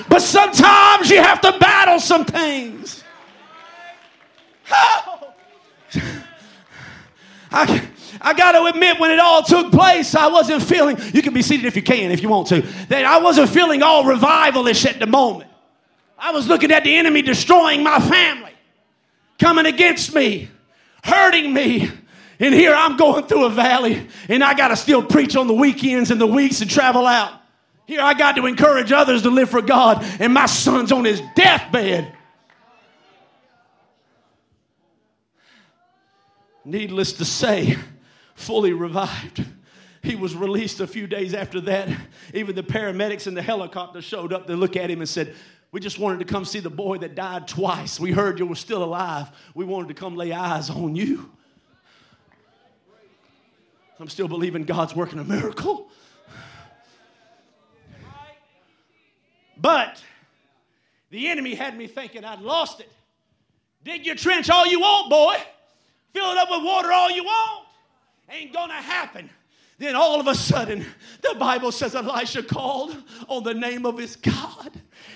But 0.08 0.20
sometimes 0.20 1.10
you 1.10 1.22
have 1.22 1.40
to 1.40 1.58
battle 1.58 2.00
some 2.00 2.24
things. 2.24 3.02
I, 7.50 7.88
I 8.20 8.34
got 8.34 8.52
to 8.52 8.64
admit, 8.64 9.00
when 9.00 9.10
it 9.10 9.20
all 9.20 9.42
took 9.42 9.72
place, 9.72 10.14
I 10.14 10.28
wasn't 10.28 10.62
feeling, 10.62 10.98
you 11.12 11.22
can 11.22 11.34
be 11.34 11.42
seated 11.42 11.66
if 11.66 11.76
you 11.76 11.82
can, 11.82 12.10
if 12.10 12.22
you 12.22 12.28
want 12.28 12.48
to, 12.48 12.62
that 12.88 13.04
I 13.04 13.18
wasn't 13.18 13.50
feeling 13.50 13.82
all 13.82 14.04
revivalish 14.04 14.86
at 14.86 14.98
the 14.98 15.06
moment. 15.06 15.50
I 16.18 16.32
was 16.32 16.46
looking 16.46 16.72
at 16.72 16.84
the 16.84 16.96
enemy 16.96 17.22
destroying 17.22 17.82
my 17.82 18.00
family, 18.00 18.52
coming 19.38 19.66
against 19.66 20.14
me, 20.14 20.48
hurting 21.02 21.52
me. 21.52 21.90
And 22.40 22.52
here 22.52 22.74
I'm 22.74 22.96
going 22.96 23.26
through 23.26 23.44
a 23.44 23.50
valley, 23.50 24.06
and 24.28 24.42
I 24.42 24.54
got 24.54 24.68
to 24.68 24.76
still 24.76 25.02
preach 25.02 25.36
on 25.36 25.46
the 25.46 25.54
weekends 25.54 26.10
and 26.10 26.20
the 26.20 26.26
weeks 26.26 26.60
and 26.60 26.70
travel 26.70 27.06
out. 27.06 27.32
Here 27.86 28.00
I 28.00 28.14
got 28.14 28.36
to 28.36 28.46
encourage 28.46 28.92
others 28.92 29.22
to 29.22 29.30
live 29.30 29.50
for 29.50 29.62
God, 29.62 30.04
and 30.18 30.32
my 30.32 30.46
son's 30.46 30.90
on 30.90 31.04
his 31.04 31.20
deathbed. 31.36 32.12
Needless 36.64 37.12
to 37.14 37.24
say, 37.26 37.76
fully 38.34 38.72
revived. 38.72 39.44
He 40.02 40.16
was 40.16 40.36
released 40.36 40.80
a 40.80 40.86
few 40.86 41.06
days 41.06 41.32
after 41.32 41.60
that. 41.62 41.88
Even 42.34 42.54
the 42.54 42.62
paramedics 42.62 43.26
in 43.26 43.34
the 43.34 43.42
helicopter 43.42 44.02
showed 44.02 44.32
up 44.32 44.46
to 44.46 44.56
look 44.56 44.76
at 44.76 44.90
him 44.90 45.00
and 45.00 45.08
said, 45.08 45.34
We 45.72 45.80
just 45.80 45.98
wanted 45.98 46.18
to 46.18 46.26
come 46.26 46.44
see 46.44 46.60
the 46.60 46.68
boy 46.68 46.98
that 46.98 47.14
died 47.14 47.48
twice. 47.48 47.98
We 47.98 48.12
heard 48.12 48.38
you 48.38 48.46
were 48.46 48.54
still 48.54 48.84
alive. 48.84 49.30
We 49.54 49.64
wanted 49.64 49.88
to 49.88 49.94
come 49.94 50.14
lay 50.14 50.32
eyes 50.32 50.68
on 50.68 50.94
you. 50.94 51.30
I'm 53.98 54.08
still 54.08 54.28
believing 54.28 54.64
God's 54.64 54.94
working 54.94 55.18
a 55.20 55.24
miracle. 55.24 55.88
But 59.56 60.02
the 61.10 61.28
enemy 61.28 61.54
had 61.54 61.78
me 61.78 61.86
thinking 61.86 62.24
I'd 62.24 62.40
lost 62.40 62.80
it. 62.80 62.92
Dig 63.84 64.04
your 64.04 64.16
trench 64.16 64.50
all 64.50 64.66
you 64.66 64.80
want, 64.80 65.08
boy. 65.08 65.36
Fill 66.12 66.30
it 66.32 66.38
up 66.38 66.48
with 66.50 66.64
water 66.64 66.92
all 66.92 67.10
you 67.10 67.24
want. 67.24 67.66
Ain't 68.30 68.52
gonna 68.52 68.74
happen. 68.74 69.30
Then 69.78 69.96
all 69.96 70.20
of 70.20 70.28
a 70.28 70.36
sudden, 70.36 70.86
the 71.20 71.34
Bible 71.36 71.72
says 71.72 71.96
Elijah 71.96 72.44
called 72.44 72.96
on 73.28 73.42
the 73.42 73.54
name 73.54 73.84
of 73.84 73.98
his 73.98 74.14
God, 74.14 74.70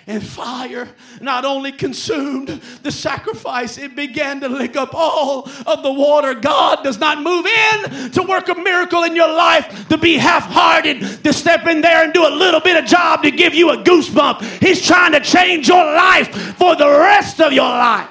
and 0.09 0.21
fire 0.21 0.89
not 1.21 1.45
only 1.45 1.71
consumed 1.71 2.49
the 2.83 2.91
sacrifice, 2.91 3.79
it 3.79 3.95
began 3.95 4.41
to 4.41 4.49
lick 4.49 4.77
up 4.77 4.95
all 4.95 5.49
of 5.65 5.85
the 5.85 5.93
water. 5.93 6.35
God 6.35 6.83
does 6.83 6.99
not 6.99 7.23
move 7.23 7.47
in 7.47 8.11
to 8.11 8.23
work 8.25 8.49
a 8.49 8.57
miracle 8.57 9.05
in 9.05 9.15
your 9.15 9.33
life 9.33 9.89
to 9.91 9.97
be 9.97 10.17
half 10.17 10.47
hearted, 10.47 11.01
to 11.23 11.33
step 11.33 11.67
in 11.69 11.81
there 11.81 12.03
and 12.03 12.13
do 12.13 12.27
a 12.27 12.35
little 12.35 12.61
bit 12.61 12.77
of 12.77 12.85
job 12.85 13.23
to 13.23 13.31
give 13.31 13.55
you 13.55 13.71
a 13.71 13.77
goosebump. 13.77 14.43
He's 14.61 14.85
trying 14.85 15.13
to 15.13 15.21
change 15.21 15.69
your 15.69 15.85
life 15.85 16.35
for 16.57 16.75
the 16.75 16.89
rest 16.89 17.41
of 17.41 17.53
your 17.53 17.69
life. 17.69 18.09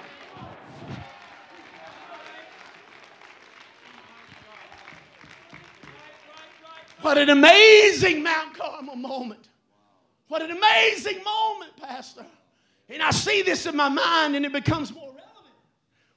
What 7.08 7.18
an 7.18 7.30
amazing 7.30 8.22
Mount 8.22 8.54
Carmel 8.54 8.98
moment. 8.98 9.48
What 10.28 10.42
an 10.42 10.52
amazing 10.52 11.24
moment, 11.24 11.72
Pastor. 11.78 12.26
And 12.90 13.02
I 13.02 13.12
see 13.12 13.44
this 13.44 13.66
in 13.66 13.78
my 13.78 13.88
mind, 13.88 14.36
and 14.36 14.46
it 14.46 14.52
becomes 14.52 14.94
more 14.94 15.08
relevant 15.08 15.56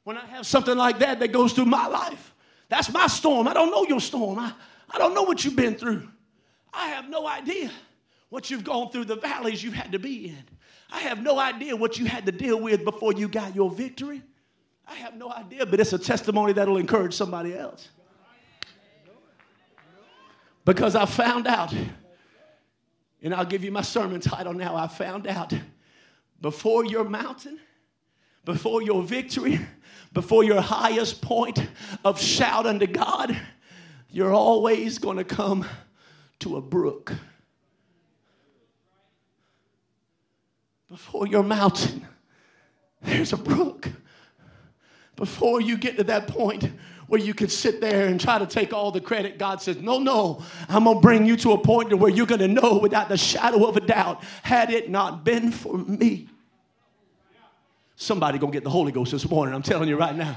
when 0.02 0.18
I 0.18 0.26
have 0.26 0.48
something 0.48 0.76
like 0.76 0.98
that 0.98 1.20
that 1.20 1.28
goes 1.28 1.52
through 1.52 1.66
my 1.66 1.86
life. 1.86 2.34
That's 2.68 2.92
my 2.92 3.06
storm. 3.06 3.46
I 3.46 3.54
don't 3.54 3.70
know 3.70 3.86
your 3.86 4.00
storm. 4.00 4.40
I, 4.40 4.52
I 4.90 4.98
don't 4.98 5.14
know 5.14 5.22
what 5.22 5.44
you've 5.44 5.54
been 5.54 5.76
through. 5.76 6.08
I 6.74 6.88
have 6.88 7.08
no 7.08 7.24
idea 7.24 7.70
what 8.30 8.50
you've 8.50 8.64
gone 8.64 8.90
through, 8.90 9.04
the 9.04 9.14
valleys 9.14 9.62
you've 9.62 9.74
had 9.74 9.92
to 9.92 10.00
be 10.00 10.30
in. 10.30 10.44
I 10.90 10.98
have 10.98 11.22
no 11.22 11.38
idea 11.38 11.76
what 11.76 12.00
you 12.00 12.06
had 12.06 12.26
to 12.26 12.32
deal 12.32 12.60
with 12.60 12.84
before 12.84 13.12
you 13.12 13.28
got 13.28 13.54
your 13.54 13.70
victory. 13.70 14.22
I 14.88 14.94
have 14.94 15.14
no 15.14 15.30
idea, 15.30 15.66
but 15.66 15.78
it's 15.78 15.92
a 15.92 16.00
testimony 16.00 16.52
that'll 16.52 16.78
encourage 16.78 17.14
somebody 17.14 17.54
else. 17.54 17.90
Because 20.64 20.94
I 20.94 21.06
found 21.06 21.46
out, 21.46 21.74
and 23.22 23.34
I'll 23.34 23.44
give 23.44 23.64
you 23.64 23.70
my 23.70 23.82
sermon 23.82 24.20
title 24.20 24.52
now. 24.52 24.76
I 24.76 24.86
found 24.88 25.26
out 25.26 25.52
before 26.40 26.84
your 26.84 27.04
mountain, 27.04 27.58
before 28.44 28.82
your 28.82 29.02
victory, 29.02 29.60
before 30.12 30.44
your 30.44 30.60
highest 30.60 31.20
point 31.22 31.66
of 32.04 32.20
shout 32.20 32.66
unto 32.66 32.86
God, 32.86 33.38
you're 34.10 34.32
always 34.32 34.98
going 34.98 35.18
to 35.18 35.24
come 35.24 35.64
to 36.40 36.56
a 36.56 36.60
brook. 36.60 37.12
Before 40.88 41.26
your 41.26 41.44
mountain, 41.44 42.06
there's 43.02 43.32
a 43.32 43.36
brook. 43.36 43.88
Before 45.14 45.60
you 45.60 45.76
get 45.76 45.98
to 45.98 46.04
that 46.04 46.26
point 46.26 46.72
where 47.10 47.20
you 47.20 47.34
can 47.34 47.48
sit 47.48 47.80
there 47.80 48.06
and 48.06 48.20
try 48.20 48.38
to 48.38 48.46
take 48.46 48.72
all 48.72 48.92
the 48.92 49.00
credit. 49.00 49.36
God 49.36 49.60
says, 49.60 49.78
No, 49.78 49.98
no, 49.98 50.44
I'm 50.68 50.84
going 50.84 50.98
to 50.98 51.00
bring 51.00 51.26
you 51.26 51.36
to 51.38 51.52
a 51.52 51.58
point 51.58 51.90
to 51.90 51.96
where 51.96 52.08
you're 52.08 52.24
going 52.24 52.40
to 52.40 52.46
know 52.46 52.78
without 52.78 53.08
the 53.08 53.16
shadow 53.16 53.66
of 53.66 53.76
a 53.76 53.80
doubt, 53.80 54.22
had 54.44 54.70
it 54.70 54.88
not 54.88 55.24
been 55.24 55.50
for 55.50 55.76
me. 55.76 56.28
Somebody 57.96 58.38
going 58.38 58.52
to 58.52 58.56
get 58.56 58.62
the 58.62 58.70
Holy 58.70 58.92
Ghost 58.92 59.10
this 59.10 59.28
morning, 59.28 59.56
I'm 59.56 59.62
telling 59.62 59.88
you 59.88 59.96
right 59.96 60.14
now. 60.14 60.36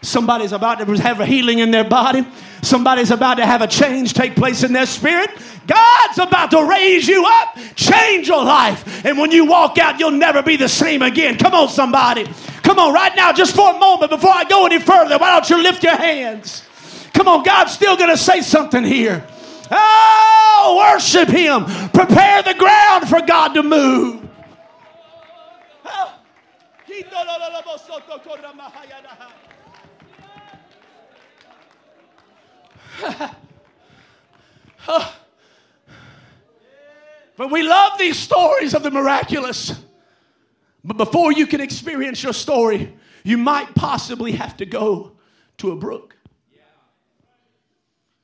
Somebody's 0.00 0.52
about 0.52 0.78
to 0.78 0.86
have 1.02 1.20
a 1.20 1.26
healing 1.26 1.58
in 1.58 1.72
their 1.72 1.84
body. 1.84 2.26
Somebody's 2.62 3.10
about 3.10 3.34
to 3.34 3.44
have 3.44 3.60
a 3.60 3.66
change 3.66 4.14
take 4.14 4.34
place 4.34 4.62
in 4.62 4.72
their 4.72 4.86
spirit. 4.86 5.28
God's 5.66 6.18
about 6.18 6.52
to 6.52 6.64
raise 6.64 7.06
you 7.06 7.26
up, 7.26 7.58
change 7.74 8.28
your 8.28 8.44
life. 8.44 9.04
And 9.04 9.18
when 9.18 9.30
you 9.30 9.44
walk 9.44 9.76
out, 9.76 10.00
you'll 10.00 10.12
never 10.12 10.42
be 10.42 10.56
the 10.56 10.68
same 10.68 11.02
again. 11.02 11.36
Come 11.36 11.52
on, 11.52 11.68
somebody. 11.68 12.26
Come 12.68 12.78
on, 12.80 12.92
right 12.92 13.16
now, 13.16 13.32
just 13.32 13.56
for 13.56 13.74
a 13.74 13.78
moment 13.78 14.10
before 14.10 14.30
I 14.30 14.44
go 14.44 14.66
any 14.66 14.78
further, 14.78 15.16
why 15.16 15.30
don't 15.30 15.48
you 15.48 15.62
lift 15.62 15.82
your 15.82 15.96
hands? 15.96 16.62
Come 17.14 17.26
on, 17.26 17.42
God's 17.42 17.72
still 17.72 17.96
going 17.96 18.10
to 18.10 18.16
say 18.18 18.42
something 18.42 18.84
here. 18.84 19.26
Oh, 19.70 20.92
worship 20.92 21.30
Him. 21.30 21.64
Prepare 21.64 22.42
the 22.42 22.52
ground 22.52 23.08
for 23.08 23.22
God 23.22 23.54
to 23.54 23.62
move. 23.62 24.28
but 37.34 37.50
we 37.50 37.62
love 37.62 37.98
these 37.98 38.18
stories 38.18 38.74
of 38.74 38.82
the 38.82 38.90
miraculous. 38.90 39.87
But 40.88 40.96
before 40.96 41.32
you 41.32 41.46
can 41.46 41.60
experience 41.60 42.22
your 42.22 42.32
story, 42.32 42.94
you 43.22 43.36
might 43.36 43.74
possibly 43.74 44.32
have 44.32 44.56
to 44.56 44.64
go 44.64 45.12
to 45.58 45.72
a 45.72 45.76
brook. 45.76 46.16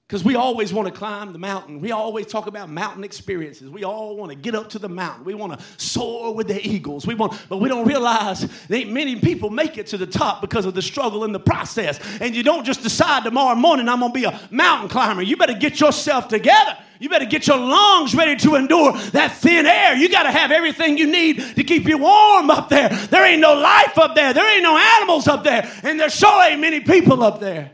Because 0.07 0.23
we 0.23 0.37
always 0.37 0.71
want 0.71 0.87
to 0.87 0.93
climb 0.93 1.33
the 1.33 1.39
mountain. 1.39 1.81
We 1.81 1.91
always 1.91 2.27
talk 2.27 2.47
about 2.47 2.69
mountain 2.69 3.05
experiences. 3.05 3.71
We 3.71 3.85
all 3.85 4.17
want 4.17 4.31
to 4.33 4.37
get 4.37 4.55
up 4.55 4.69
to 4.71 4.79
the 4.79 4.89
mountain. 4.89 5.25
We 5.25 5.33
want 5.33 5.59
to 5.59 5.65
soar 5.79 6.35
with 6.35 6.47
the 6.47 6.67
eagles. 6.67 7.07
We 7.07 7.15
want, 7.15 7.43
but 7.49 7.57
we 7.57 7.71
don't 7.71 7.89
realize 7.89 8.43
that 8.69 8.89
many 8.89 9.17
people 9.17 9.49
make 9.49 9.79
it 9.79 9.87
to 9.89 9.97
the 9.97 10.07
top 10.07 10.43
because 10.43 10.67
of 10.67 10.75
the 10.75 10.83
struggle 10.83 11.25
in 11.25 11.33
the 11.33 11.41
process. 11.41 11.99
And 12.21 12.37
you 12.37 12.43
don't 12.43 12.67
just 12.67 12.83
decide 12.83 13.25
tomorrow 13.25 13.55
morning 13.55 13.89
I'm 13.89 14.01
going 14.01 14.13
to 14.13 14.19
be 14.19 14.25
a 14.27 14.39
mountain 14.51 14.91
climber. 14.91 15.23
You 15.23 15.39
better 15.39 15.55
get 15.55 15.81
yourself 15.81 16.29
together. 16.29 16.77
You 17.01 17.09
better 17.09 17.25
get 17.25 17.47
your 17.47 17.59
lungs 17.59 18.15
ready 18.15 18.37
to 18.37 18.57
endure 18.57 18.93
that 19.13 19.39
thin 19.39 19.65
air. 19.65 19.97
You 19.97 20.11
got 20.11 20.25
to 20.25 20.31
have 20.31 20.53
everything 20.53 20.99
you 20.99 21.07
need 21.07 21.39
to 21.57 21.65
keep 21.65 21.89
you 21.89 21.97
warm 21.97 22.51
up 22.51 22.69
there. 22.69 22.91
There 22.91 23.25
ain't 23.25 23.41
no 23.41 23.55
life 23.55 23.99
up 23.99 24.15
there. 24.15 24.35
There 24.35 24.55
ain't 24.55 24.63
no 24.63 24.77
animals 24.77 25.29
up 25.29 25.45
there. 25.45 25.71
And 25.83 25.99
there 25.99 26.11
sure 26.11 26.45
ain't 26.45 26.61
many 26.61 26.81
people 26.81 27.23
up 27.23 27.41
there. 27.41 27.74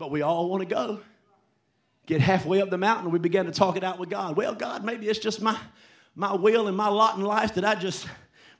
But 0.00 0.10
we 0.10 0.22
all 0.22 0.48
want 0.48 0.62
to 0.62 0.66
go. 0.66 1.00
Get 2.06 2.22
halfway 2.22 2.62
up 2.62 2.70
the 2.70 2.78
mountain, 2.78 3.10
we 3.10 3.18
begin 3.18 3.44
to 3.44 3.52
talk 3.52 3.76
it 3.76 3.84
out 3.84 3.98
with 3.98 4.08
God. 4.08 4.34
Well, 4.34 4.54
God, 4.54 4.82
maybe 4.82 5.06
it's 5.06 5.18
just 5.18 5.42
my, 5.42 5.56
my 6.14 6.34
will 6.34 6.68
and 6.68 6.76
my 6.76 6.88
lot 6.88 7.18
in 7.18 7.22
life 7.22 7.54
that 7.56 7.66
I 7.66 7.74
just 7.74 8.08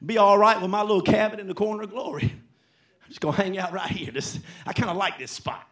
be 0.04 0.18
all 0.18 0.36
right 0.36 0.60
with 0.60 0.70
my 0.70 0.82
little 0.82 1.00
cabin 1.00 1.40
in 1.40 1.48
the 1.48 1.54
corner 1.54 1.82
of 1.82 1.90
glory. 1.90 2.24
I'm 2.24 3.08
just 3.08 3.22
going 3.22 3.34
to 3.34 3.42
hang 3.42 3.58
out 3.58 3.72
right 3.72 3.90
here. 3.90 4.12
This, 4.12 4.38
I 4.66 4.74
kind 4.74 4.90
of 4.90 4.98
like 4.98 5.18
this 5.18 5.30
spot. 5.30 5.66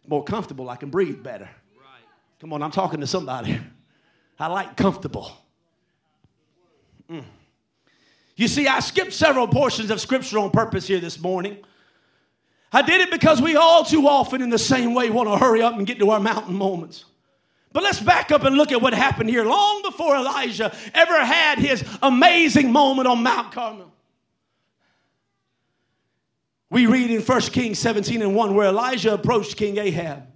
It's 0.00 0.08
more 0.08 0.24
comfortable. 0.24 0.68
I 0.68 0.76
can 0.76 0.90
breathe 0.90 1.22
better. 1.22 1.48
Right. 1.74 2.04
Come 2.38 2.52
on, 2.52 2.62
I'm 2.62 2.70
talking 2.70 3.00
to 3.00 3.06
somebody. 3.06 3.58
I 4.38 4.48
like 4.48 4.76
comfortable. 4.76 5.32
Mm. 7.10 7.24
You 8.36 8.46
see, 8.46 8.68
I 8.68 8.80
skipped 8.80 9.14
several 9.14 9.48
portions 9.48 9.90
of 9.90 10.02
scripture 10.02 10.38
on 10.38 10.50
purpose 10.50 10.86
here 10.86 11.00
this 11.00 11.18
morning 11.18 11.64
I 12.72 12.82
did 12.82 13.00
it 13.00 13.10
because 13.10 13.42
we 13.42 13.56
all 13.56 13.84
too 13.84 14.06
often, 14.06 14.42
in 14.42 14.50
the 14.50 14.58
same 14.58 14.94
way, 14.94 15.10
want 15.10 15.28
to 15.28 15.36
hurry 15.36 15.62
up 15.62 15.76
and 15.76 15.86
get 15.86 15.98
to 15.98 16.10
our 16.10 16.20
mountain 16.20 16.54
moments. 16.54 17.04
But 17.72 17.82
let's 17.82 18.00
back 18.00 18.32
up 18.32 18.44
and 18.44 18.56
look 18.56 18.72
at 18.72 18.80
what 18.80 18.94
happened 18.94 19.30
here 19.30 19.44
long 19.44 19.82
before 19.82 20.16
Elijah 20.16 20.74
ever 20.94 21.24
had 21.24 21.58
his 21.58 21.84
amazing 22.02 22.72
moment 22.72 23.06
on 23.06 23.22
Mount 23.22 23.52
Carmel. 23.52 23.92
We 26.68 26.86
read 26.86 27.10
in 27.10 27.22
1 27.22 27.40
Kings 27.42 27.78
17 27.78 28.22
and 28.22 28.34
1 28.34 28.54
where 28.54 28.68
Elijah 28.68 29.14
approached 29.14 29.56
King 29.56 29.78
Ahab 29.78 30.26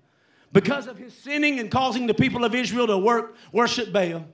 because 0.52 0.86
of 0.86 0.96
his 0.96 1.12
sinning 1.12 1.60
and 1.60 1.70
causing 1.70 2.06
the 2.06 2.14
people 2.14 2.44
of 2.44 2.54
Israel 2.54 2.86
to 2.88 2.98
work, 2.98 3.36
worship 3.52 3.92
Baal 3.92 4.24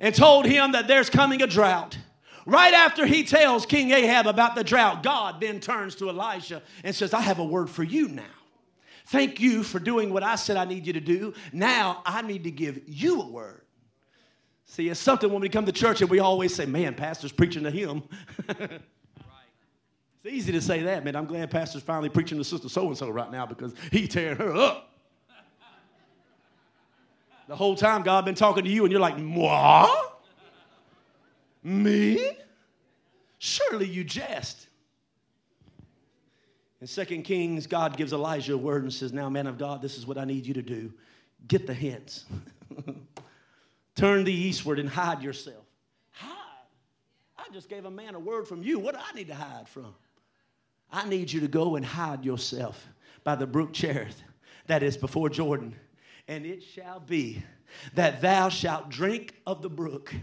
and 0.00 0.14
told 0.14 0.46
him 0.46 0.72
that 0.72 0.86
there's 0.86 1.10
coming 1.10 1.42
a 1.42 1.46
drought. 1.46 1.98
Right 2.48 2.72
after 2.72 3.04
he 3.04 3.24
tells 3.24 3.66
King 3.66 3.90
Ahab 3.90 4.26
about 4.26 4.54
the 4.54 4.64
drought, 4.64 5.02
God 5.02 5.38
then 5.38 5.60
turns 5.60 5.94
to 5.96 6.08
Elijah 6.08 6.62
and 6.82 6.96
says, 6.96 7.12
I 7.12 7.20
have 7.20 7.40
a 7.40 7.44
word 7.44 7.68
for 7.68 7.82
you 7.82 8.08
now. 8.08 8.22
Thank 9.08 9.38
you 9.38 9.62
for 9.62 9.78
doing 9.78 10.14
what 10.14 10.22
I 10.22 10.36
said 10.36 10.56
I 10.56 10.64
need 10.64 10.86
you 10.86 10.94
to 10.94 11.00
do. 11.00 11.34
Now 11.52 12.02
I 12.06 12.22
need 12.22 12.44
to 12.44 12.50
give 12.50 12.80
you 12.86 13.20
a 13.20 13.28
word. 13.28 13.66
See, 14.64 14.88
it's 14.88 14.98
something 14.98 15.30
when 15.30 15.42
we 15.42 15.50
come 15.50 15.66
to 15.66 15.72
church 15.72 16.00
and 16.00 16.08
we 16.08 16.20
always 16.20 16.54
say, 16.54 16.64
man, 16.64 16.94
pastor's 16.94 17.32
preaching 17.32 17.64
to 17.64 17.70
him. 17.70 18.02
It's 20.24 20.34
easy 20.34 20.50
to 20.50 20.60
say 20.60 20.82
that, 20.82 21.04
man. 21.04 21.14
I'm 21.14 21.26
glad 21.26 21.48
pastor's 21.48 21.84
finally 21.84 22.08
preaching 22.08 22.38
to 22.38 22.44
sister 22.44 22.68
so 22.68 22.88
and 22.88 22.98
so 22.98 23.08
right 23.08 23.30
now 23.30 23.46
because 23.46 23.72
he 23.92 24.08
tearing 24.08 24.36
her 24.38 24.52
up. 24.52 24.90
the 27.46 27.54
whole 27.54 27.76
time 27.76 28.02
God 28.02 28.24
been 28.24 28.34
talking 28.34 28.64
to 28.64 28.68
you 28.68 28.82
and 28.82 28.90
you're 28.90 29.00
like, 29.00 29.16
what? 29.16 30.17
Me? 31.62 32.32
Surely 33.38 33.86
you 33.86 34.04
jest. 34.04 34.68
In 36.80 36.86
2 36.86 37.22
Kings, 37.22 37.66
God 37.66 37.96
gives 37.96 38.12
Elijah 38.12 38.54
a 38.54 38.56
word 38.56 38.84
and 38.84 38.92
says, 38.92 39.12
Now, 39.12 39.28
man 39.28 39.46
of 39.46 39.58
God, 39.58 39.82
this 39.82 39.98
is 39.98 40.06
what 40.06 40.16
I 40.16 40.24
need 40.24 40.46
you 40.46 40.54
to 40.54 40.62
do. 40.62 40.92
Get 41.46 41.66
the 41.66 41.74
hints. 41.74 42.24
Turn 43.94 44.24
the 44.24 44.32
eastward 44.32 44.78
and 44.78 44.88
hide 44.88 45.22
yourself. 45.22 45.64
Hide? 46.10 46.66
I 47.36 47.52
just 47.52 47.68
gave 47.68 47.84
a 47.84 47.90
man 47.90 48.14
a 48.14 48.20
word 48.20 48.46
from 48.46 48.62
you. 48.62 48.78
What 48.78 48.94
do 48.94 49.00
I 49.00 49.12
need 49.12 49.28
to 49.28 49.34
hide 49.34 49.68
from? 49.68 49.94
I 50.92 51.08
need 51.08 51.32
you 51.32 51.40
to 51.40 51.48
go 51.48 51.76
and 51.76 51.84
hide 51.84 52.24
yourself 52.24 52.86
by 53.24 53.34
the 53.34 53.46
brook 53.46 53.72
Cherith 53.72 54.22
that 54.68 54.82
is 54.82 54.96
before 54.96 55.28
Jordan. 55.28 55.74
And 56.28 56.46
it 56.46 56.62
shall 56.62 57.00
be 57.00 57.42
that 57.94 58.20
thou 58.20 58.48
shalt 58.48 58.88
drink 58.88 59.34
of 59.46 59.62
the 59.62 59.68
brook, 59.70 60.14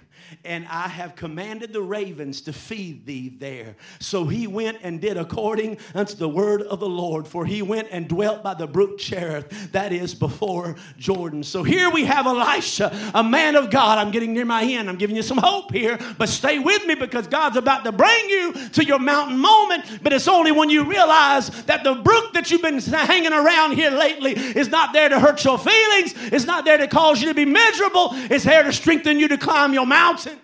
and 0.44 0.68
I 0.70 0.88
have 0.88 1.16
commanded 1.16 1.74
the 1.74 1.82
ravens 1.82 2.42
to 2.42 2.54
feed 2.54 3.06
thee 3.06 3.30
there. 3.38 3.76
So 4.00 4.26
he 4.26 4.48
went 4.48 4.80
and 4.84 5.02
did 5.02 5.18
according 5.18 5.78
unto 5.94 6.16
the 6.16 6.30
word 6.30 6.62
of 6.64 6.80
the 6.80 6.90
Lord, 6.90 7.28
for 7.28 7.46
he 7.46 7.62
went 7.62 7.88
and 7.92 8.08
dwelt 8.08 8.44
by 8.44 8.54
the 8.54 8.68
brook 8.68 8.98
Cherith, 8.98 9.72
that 9.72 9.92
is 9.92 10.14
before 10.14 10.76
Jordan. 10.98 11.44
So 11.44 11.64
here 11.64 11.90
we 11.90 12.06
have 12.06 12.26
Elijah, 12.26 12.96
a 13.14 13.24
man 13.24 13.56
of 13.56 13.70
God. 13.70 13.98
I'm 13.98 14.12
getting 14.12 14.34
near 14.34 14.46
my 14.46 14.64
end. 14.64 14.90
I'm 14.90 14.98
giving 14.98 15.16
you 15.16 15.24
some 15.24 15.38
hope 15.38 15.72
here, 15.72 16.00
but 16.18 16.30
stay 16.30 16.60
with 16.60 16.86
me 16.86 16.96
because 16.96 17.28
God's 17.28 17.58
about 17.58 17.84
to 17.86 17.92
bring 17.92 18.30
you 18.30 18.54
to 18.74 18.86
your 18.86 19.00
mountain 19.00 19.38
moment. 19.38 20.04
But 20.04 20.14
it's 20.14 20.28
only 20.28 20.52
when 20.52 20.70
you 20.70 20.84
realize 20.84 21.50
that 21.66 21.84
the 21.84 21.96
brook 21.96 22.34
that 22.34 22.52
you've 22.52 22.62
been 22.62 22.80
hanging 22.80 23.34
around 23.34 23.74
here 23.74 23.92
lately 23.92 24.34
is 24.34 24.70
not 24.70 24.94
there 24.94 25.10
to 25.10 25.20
hurt 25.20 25.44
your 25.44 25.58
feelings, 25.58 26.14
it's 26.32 26.46
not 26.46 26.66
there 26.66 26.78
to 26.78 26.88
cause 26.88 27.22
you 27.22 27.28
to 27.28 27.35
be 27.36 27.46
miserable, 27.46 28.10
it's 28.14 28.44
here 28.44 28.64
to 28.64 28.74
strengthen 28.74 29.20
you 29.20 29.28
to 29.28 29.38
climb 29.38 29.74
your 29.74 29.86
mountain. 29.86 30.40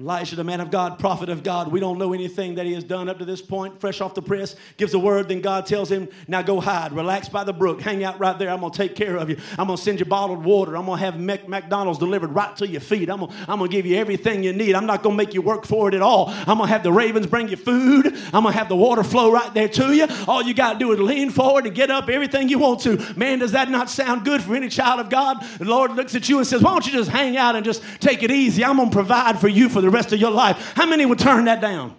Elijah, 0.00 0.36
the 0.36 0.44
man 0.44 0.60
of 0.60 0.70
God, 0.70 0.96
prophet 1.00 1.28
of 1.28 1.42
God, 1.42 1.72
we 1.72 1.80
don't 1.80 1.98
know 1.98 2.12
anything 2.12 2.54
that 2.54 2.64
he 2.64 2.72
has 2.74 2.84
done 2.84 3.08
up 3.08 3.18
to 3.18 3.24
this 3.24 3.42
point. 3.42 3.80
Fresh 3.80 4.00
off 4.00 4.14
the 4.14 4.22
press, 4.22 4.54
gives 4.76 4.94
a 4.94 4.98
word, 4.98 5.28
then 5.28 5.40
God 5.40 5.66
tells 5.66 5.90
him, 5.90 6.08
Now 6.28 6.40
go 6.40 6.60
hide, 6.60 6.92
relax 6.92 7.28
by 7.28 7.42
the 7.42 7.52
brook, 7.52 7.80
hang 7.80 8.04
out 8.04 8.20
right 8.20 8.38
there. 8.38 8.48
I'm 8.48 8.60
going 8.60 8.70
to 8.70 8.78
take 8.78 8.94
care 8.94 9.16
of 9.16 9.28
you. 9.28 9.36
I'm 9.58 9.66
going 9.66 9.76
to 9.76 9.82
send 9.82 9.98
you 9.98 10.06
bottled 10.06 10.44
water. 10.44 10.76
I'm 10.76 10.86
going 10.86 11.00
to 11.00 11.04
have 11.04 11.18
Mac- 11.18 11.48
McDonald's 11.48 11.98
delivered 11.98 12.28
right 12.28 12.54
to 12.58 12.68
your 12.68 12.80
feet. 12.80 13.10
I'm 13.10 13.18
going 13.18 13.58
to 13.58 13.68
give 13.68 13.86
you 13.86 13.96
everything 13.96 14.44
you 14.44 14.52
need. 14.52 14.76
I'm 14.76 14.86
not 14.86 15.02
going 15.02 15.14
to 15.14 15.16
make 15.16 15.34
you 15.34 15.42
work 15.42 15.66
for 15.66 15.88
it 15.88 15.94
at 15.94 16.02
all. 16.02 16.28
I'm 16.28 16.58
going 16.58 16.68
to 16.68 16.72
have 16.72 16.84
the 16.84 16.92
ravens 16.92 17.26
bring 17.26 17.48
you 17.48 17.56
food. 17.56 18.06
I'm 18.32 18.44
going 18.44 18.52
to 18.52 18.58
have 18.58 18.68
the 18.68 18.76
water 18.76 19.02
flow 19.02 19.32
right 19.32 19.52
there 19.52 19.68
to 19.68 19.92
you. 19.92 20.06
All 20.28 20.44
you 20.44 20.54
got 20.54 20.74
to 20.74 20.78
do 20.78 20.92
is 20.92 21.00
lean 21.00 21.30
forward 21.30 21.66
and 21.66 21.74
get 21.74 21.90
up 21.90 22.08
everything 22.08 22.48
you 22.48 22.60
want 22.60 22.82
to. 22.82 22.98
Man, 23.16 23.40
does 23.40 23.50
that 23.50 23.68
not 23.68 23.90
sound 23.90 24.24
good 24.24 24.44
for 24.44 24.54
any 24.54 24.68
child 24.68 25.00
of 25.00 25.10
God? 25.10 25.44
The 25.58 25.64
Lord 25.64 25.96
looks 25.96 26.14
at 26.14 26.28
you 26.28 26.38
and 26.38 26.46
says, 26.46 26.62
Why 26.62 26.70
don't 26.70 26.86
you 26.86 26.92
just 26.92 27.10
hang 27.10 27.36
out 27.36 27.56
and 27.56 27.64
just 27.64 27.82
take 27.98 28.22
it 28.22 28.30
easy? 28.30 28.64
I'm 28.64 28.76
going 28.76 28.90
to 28.90 28.94
provide 28.94 29.40
for 29.40 29.48
you 29.48 29.68
for 29.68 29.80
the 29.80 29.87
the 29.88 29.96
rest 29.96 30.12
of 30.12 30.20
your 30.20 30.30
life. 30.30 30.74
How 30.76 30.84
many 30.84 31.06
would 31.06 31.18
turn 31.18 31.46
that 31.46 31.62
down? 31.62 31.96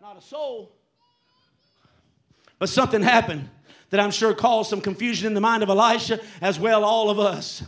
Not 0.00 0.16
a 0.16 0.20
soul. 0.20 0.70
But 2.60 2.68
something 2.68 3.02
happened 3.02 3.48
that 3.90 3.98
I'm 3.98 4.12
sure 4.12 4.32
caused 4.32 4.70
some 4.70 4.80
confusion 4.80 5.26
in 5.26 5.34
the 5.34 5.40
mind 5.40 5.64
of 5.64 5.68
Elijah 5.68 6.20
as 6.40 6.60
well 6.60 6.84
all 6.84 7.10
of 7.10 7.18
us. 7.18 7.64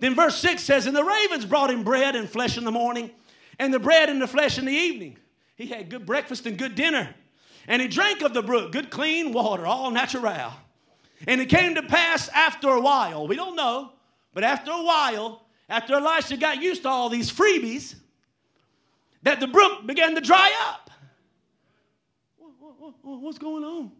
Then 0.00 0.16
verse 0.16 0.36
6 0.38 0.64
says, 0.64 0.86
And 0.86 0.96
the 0.96 1.04
ravens 1.04 1.44
brought 1.44 1.70
him 1.70 1.84
bread 1.84 2.16
and 2.16 2.28
flesh 2.28 2.58
in 2.58 2.64
the 2.64 2.72
morning, 2.72 3.12
and 3.60 3.72
the 3.72 3.78
bread 3.78 4.08
and 4.08 4.20
the 4.20 4.26
flesh 4.26 4.58
in 4.58 4.64
the 4.64 4.72
evening. 4.72 5.16
He 5.54 5.66
had 5.66 5.88
good 5.88 6.04
breakfast 6.04 6.44
and 6.46 6.58
good 6.58 6.74
dinner. 6.74 7.14
And 7.68 7.80
he 7.80 7.86
drank 7.86 8.22
of 8.22 8.34
the 8.34 8.42
brook, 8.42 8.72
good 8.72 8.90
clean 8.90 9.32
water, 9.32 9.64
all 9.64 9.92
natural. 9.92 10.54
And 11.28 11.40
it 11.40 11.46
came 11.46 11.76
to 11.76 11.84
pass 11.84 12.28
after 12.30 12.68
a 12.70 12.80
while, 12.80 13.28
we 13.28 13.36
don't 13.36 13.54
know, 13.54 13.92
but 14.34 14.42
after 14.42 14.72
a 14.72 14.82
while, 14.82 15.42
after 15.68 15.94
Elijah 15.94 16.36
got 16.36 16.60
used 16.60 16.82
to 16.82 16.88
all 16.88 17.08
these 17.08 17.30
freebies, 17.30 17.94
that 19.22 19.40
the 19.40 19.46
brook 19.46 19.86
began 19.86 20.14
to 20.14 20.20
dry 20.20 20.50
up. 20.68 20.90
What's 23.02 23.38
going 23.38 23.64
on? 23.64 23.92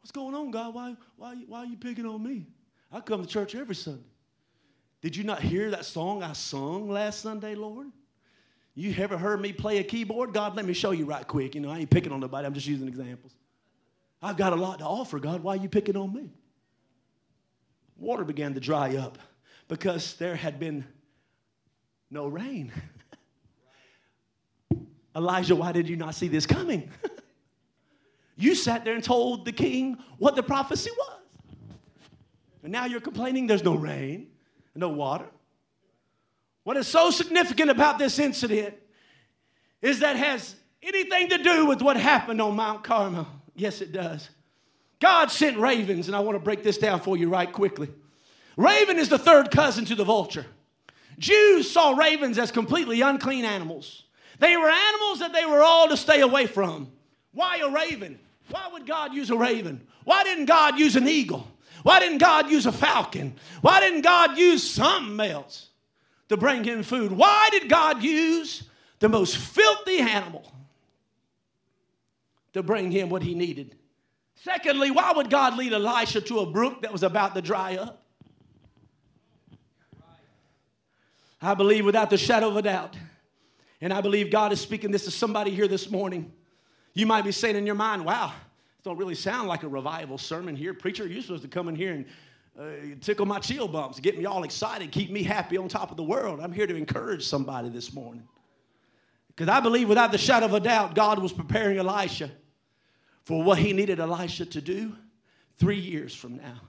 What's 0.00 0.12
going 0.12 0.34
on, 0.34 0.50
God? 0.50 0.74
Why, 0.74 0.96
why, 1.16 1.34
why 1.46 1.58
are 1.60 1.66
you 1.66 1.76
picking 1.76 2.06
on 2.06 2.22
me? 2.22 2.46
I 2.92 3.00
come 3.00 3.22
to 3.22 3.28
church 3.28 3.54
every 3.54 3.74
Sunday. 3.74 4.02
Did 5.02 5.16
you 5.16 5.24
not 5.24 5.40
hear 5.40 5.70
that 5.70 5.84
song 5.84 6.22
I 6.22 6.32
sung 6.32 6.88
last 6.88 7.20
Sunday, 7.20 7.54
Lord? 7.54 7.88
You 8.74 8.94
ever 8.98 9.16
heard 9.16 9.40
me 9.40 9.52
play 9.52 9.78
a 9.78 9.84
keyboard? 9.84 10.32
God, 10.32 10.56
let 10.56 10.64
me 10.64 10.72
show 10.72 10.90
you 10.90 11.04
right 11.04 11.26
quick. 11.26 11.54
You 11.54 11.60
know, 11.60 11.70
I 11.70 11.78
ain't 11.78 11.90
picking 11.90 12.12
on 12.12 12.20
nobody, 12.20 12.46
I'm 12.46 12.54
just 12.54 12.66
using 12.66 12.88
examples. 12.88 13.32
I've 14.22 14.36
got 14.36 14.52
a 14.52 14.56
lot 14.56 14.78
to 14.80 14.84
offer, 14.84 15.18
God. 15.18 15.42
Why 15.42 15.54
are 15.54 15.60
you 15.60 15.68
picking 15.68 15.96
on 15.96 16.12
me? 16.12 16.30
Water 17.96 18.24
began 18.24 18.54
to 18.54 18.60
dry 18.60 18.96
up 18.96 19.18
because 19.68 20.14
there 20.14 20.34
had 20.34 20.58
been 20.58 20.84
no 22.10 22.26
rain. 22.26 22.72
Elijah, 25.14 25.56
why 25.56 25.72
did 25.72 25.88
you 25.88 25.96
not 25.96 26.14
see 26.14 26.28
this 26.28 26.46
coming? 26.46 26.90
you 28.36 28.54
sat 28.54 28.84
there 28.84 28.94
and 28.94 29.02
told 29.02 29.44
the 29.44 29.52
king 29.52 29.98
what 30.18 30.36
the 30.36 30.42
prophecy 30.42 30.90
was. 30.96 31.20
And 32.62 32.72
now 32.72 32.84
you're 32.84 33.00
complaining 33.00 33.46
there's 33.46 33.64
no 33.64 33.74
rain, 33.74 34.28
no 34.74 34.90
water. 34.90 35.26
What 36.64 36.76
is 36.76 36.86
so 36.86 37.10
significant 37.10 37.70
about 37.70 37.98
this 37.98 38.18
incident 38.18 38.74
is 39.82 40.00
that 40.00 40.16
has 40.16 40.54
anything 40.82 41.30
to 41.30 41.38
do 41.38 41.66
with 41.66 41.82
what 41.82 41.96
happened 41.96 42.40
on 42.40 42.54
Mount 42.54 42.84
Carmel. 42.84 43.26
Yes, 43.56 43.80
it 43.80 43.92
does. 43.92 44.28
God 45.00 45.30
sent 45.30 45.56
ravens, 45.58 46.06
and 46.08 46.16
I 46.16 46.20
want 46.20 46.36
to 46.36 46.44
break 46.44 46.62
this 46.62 46.78
down 46.78 47.00
for 47.00 47.16
you 47.16 47.28
right 47.30 47.50
quickly. 47.50 47.88
Raven 48.56 48.98
is 48.98 49.08
the 49.08 49.18
third 49.18 49.50
cousin 49.50 49.86
to 49.86 49.94
the 49.94 50.04
vulture. 50.04 50.46
Jews 51.18 51.70
saw 51.70 51.96
ravens 51.96 52.38
as 52.38 52.50
completely 52.50 53.00
unclean 53.00 53.44
animals. 53.44 54.04
They 54.40 54.56
were 54.56 54.70
animals 54.70 55.18
that 55.20 55.34
they 55.34 55.44
were 55.44 55.62
all 55.62 55.88
to 55.88 55.96
stay 55.96 56.22
away 56.22 56.46
from. 56.46 56.90
Why 57.32 57.58
a 57.58 57.70
raven? 57.70 58.18
Why 58.48 58.68
would 58.72 58.86
God 58.86 59.12
use 59.12 59.30
a 59.30 59.36
raven? 59.36 59.86
Why 60.04 60.24
didn't 60.24 60.46
God 60.46 60.78
use 60.78 60.96
an 60.96 61.06
eagle? 61.06 61.46
Why 61.82 62.00
didn't 62.00 62.18
God 62.18 62.50
use 62.50 62.64
a 62.64 62.72
falcon? 62.72 63.36
Why 63.60 63.80
didn't 63.80 64.00
God 64.00 64.38
use 64.38 64.68
something 64.68 65.20
else 65.20 65.68
to 66.30 66.38
bring 66.38 66.64
him 66.64 66.82
food? 66.82 67.12
Why 67.12 67.48
did 67.52 67.68
God 67.68 68.02
use 68.02 68.64
the 68.98 69.10
most 69.10 69.36
filthy 69.36 69.98
animal 69.98 70.50
to 72.54 72.62
bring 72.62 72.90
him 72.90 73.10
what 73.10 73.22
he 73.22 73.34
needed? 73.34 73.76
Secondly, 74.36 74.90
why 74.90 75.12
would 75.12 75.28
God 75.28 75.58
lead 75.58 75.74
Elijah 75.74 76.22
to 76.22 76.38
a 76.38 76.46
brook 76.46 76.80
that 76.80 76.92
was 76.92 77.02
about 77.02 77.34
to 77.34 77.42
dry 77.42 77.76
up? 77.76 78.02
I 81.42 81.52
believe 81.54 81.84
without 81.84 82.08
the 82.08 82.18
shadow 82.18 82.48
of 82.48 82.56
a 82.56 82.62
doubt, 82.62 82.96
and 83.80 83.92
I 83.92 84.00
believe 84.00 84.30
God 84.30 84.52
is 84.52 84.60
speaking 84.60 84.90
this 84.90 85.04
to 85.04 85.10
somebody 85.10 85.50
here 85.50 85.68
this 85.68 85.90
morning. 85.90 86.32
You 86.94 87.06
might 87.06 87.22
be 87.22 87.32
saying 87.32 87.56
in 87.56 87.66
your 87.66 87.74
mind, 87.74 88.04
wow, 88.04 88.32
it 88.78 88.84
don't 88.84 88.98
really 88.98 89.14
sound 89.14 89.48
like 89.48 89.62
a 89.62 89.68
revival 89.68 90.18
sermon 90.18 90.56
here. 90.56 90.74
Preacher, 90.74 91.06
you're 91.06 91.22
supposed 91.22 91.42
to 91.42 91.48
come 91.48 91.68
in 91.68 91.76
here 91.76 91.92
and 91.92 92.06
uh, 92.58 92.96
tickle 93.00 93.26
my 93.26 93.38
chill 93.38 93.68
bumps, 93.68 94.00
get 94.00 94.18
me 94.18 94.26
all 94.26 94.42
excited, 94.42 94.90
keep 94.90 95.10
me 95.10 95.22
happy 95.22 95.56
on 95.56 95.68
top 95.68 95.90
of 95.90 95.96
the 95.96 96.02
world. 96.02 96.40
I'm 96.40 96.52
here 96.52 96.66
to 96.66 96.74
encourage 96.76 97.24
somebody 97.24 97.68
this 97.68 97.94
morning. 97.94 98.26
Because 99.28 99.48
I 99.48 99.60
believe 99.60 99.88
without 99.88 100.12
the 100.12 100.18
shadow 100.18 100.46
of 100.46 100.54
a 100.54 100.60
doubt, 100.60 100.94
God 100.94 101.18
was 101.20 101.32
preparing 101.32 101.78
Elijah 101.78 102.30
for 103.24 103.42
what 103.42 103.58
he 103.58 103.72
needed 103.72 103.98
Elijah 103.98 104.44
to 104.44 104.60
do 104.60 104.94
three 105.56 105.78
years 105.78 106.14
from 106.14 106.36
now. 106.36 106.60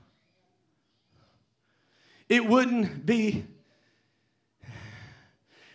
It 2.30 2.46
wouldn't 2.46 3.06
be 3.06 3.46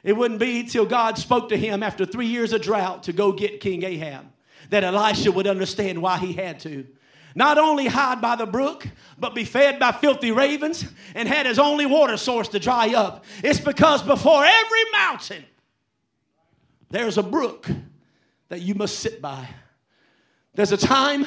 it 0.07 0.17
wouldn't 0.17 0.39
be 0.39 0.63
till 0.63 0.87
God 0.87 1.19
spoke 1.19 1.49
to 1.49 1.57
him 1.57 1.83
after 1.83 2.07
three 2.07 2.29
years 2.29 2.53
of 2.53 2.63
drought 2.63 3.03
to 3.03 3.13
go 3.13 3.33
get 3.33 3.61
King 3.61 3.83
Ahab 3.83 4.25
that 4.71 4.85
Elijah 4.85 5.33
would 5.33 5.49
understand 5.49 6.01
why 6.01 6.17
he 6.17 6.33
had 6.33 6.61
to. 6.61 6.87
Not 7.35 7.59
only 7.59 7.87
hide 7.87 8.21
by 8.21 8.37
the 8.37 8.47
brook, 8.47 8.87
but 9.19 9.35
be 9.35 9.45
fed 9.45 9.81
by 9.81 9.91
filthy 9.91 10.31
ravens 10.31 10.87
and 11.17 11.29
had 11.29 11.45
his 11.45 11.59
only 11.59 11.87
water 11.87 12.17
source 12.17 12.47
to 12.51 12.61
dry 12.61 12.95
up. 12.95 13.25
It's 13.43 13.59
because 13.59 14.01
before 14.01 14.45
every 14.45 14.85
mountain, 14.93 15.45
there's 16.89 17.19
a 17.19 17.23
brook 17.25 17.69
that 18.49 18.61
you 18.61 18.77
must 18.77 19.01
sit 19.01 19.21
by. 19.21 19.49
There's 20.55 20.71
a 20.71 20.77
time 20.77 21.27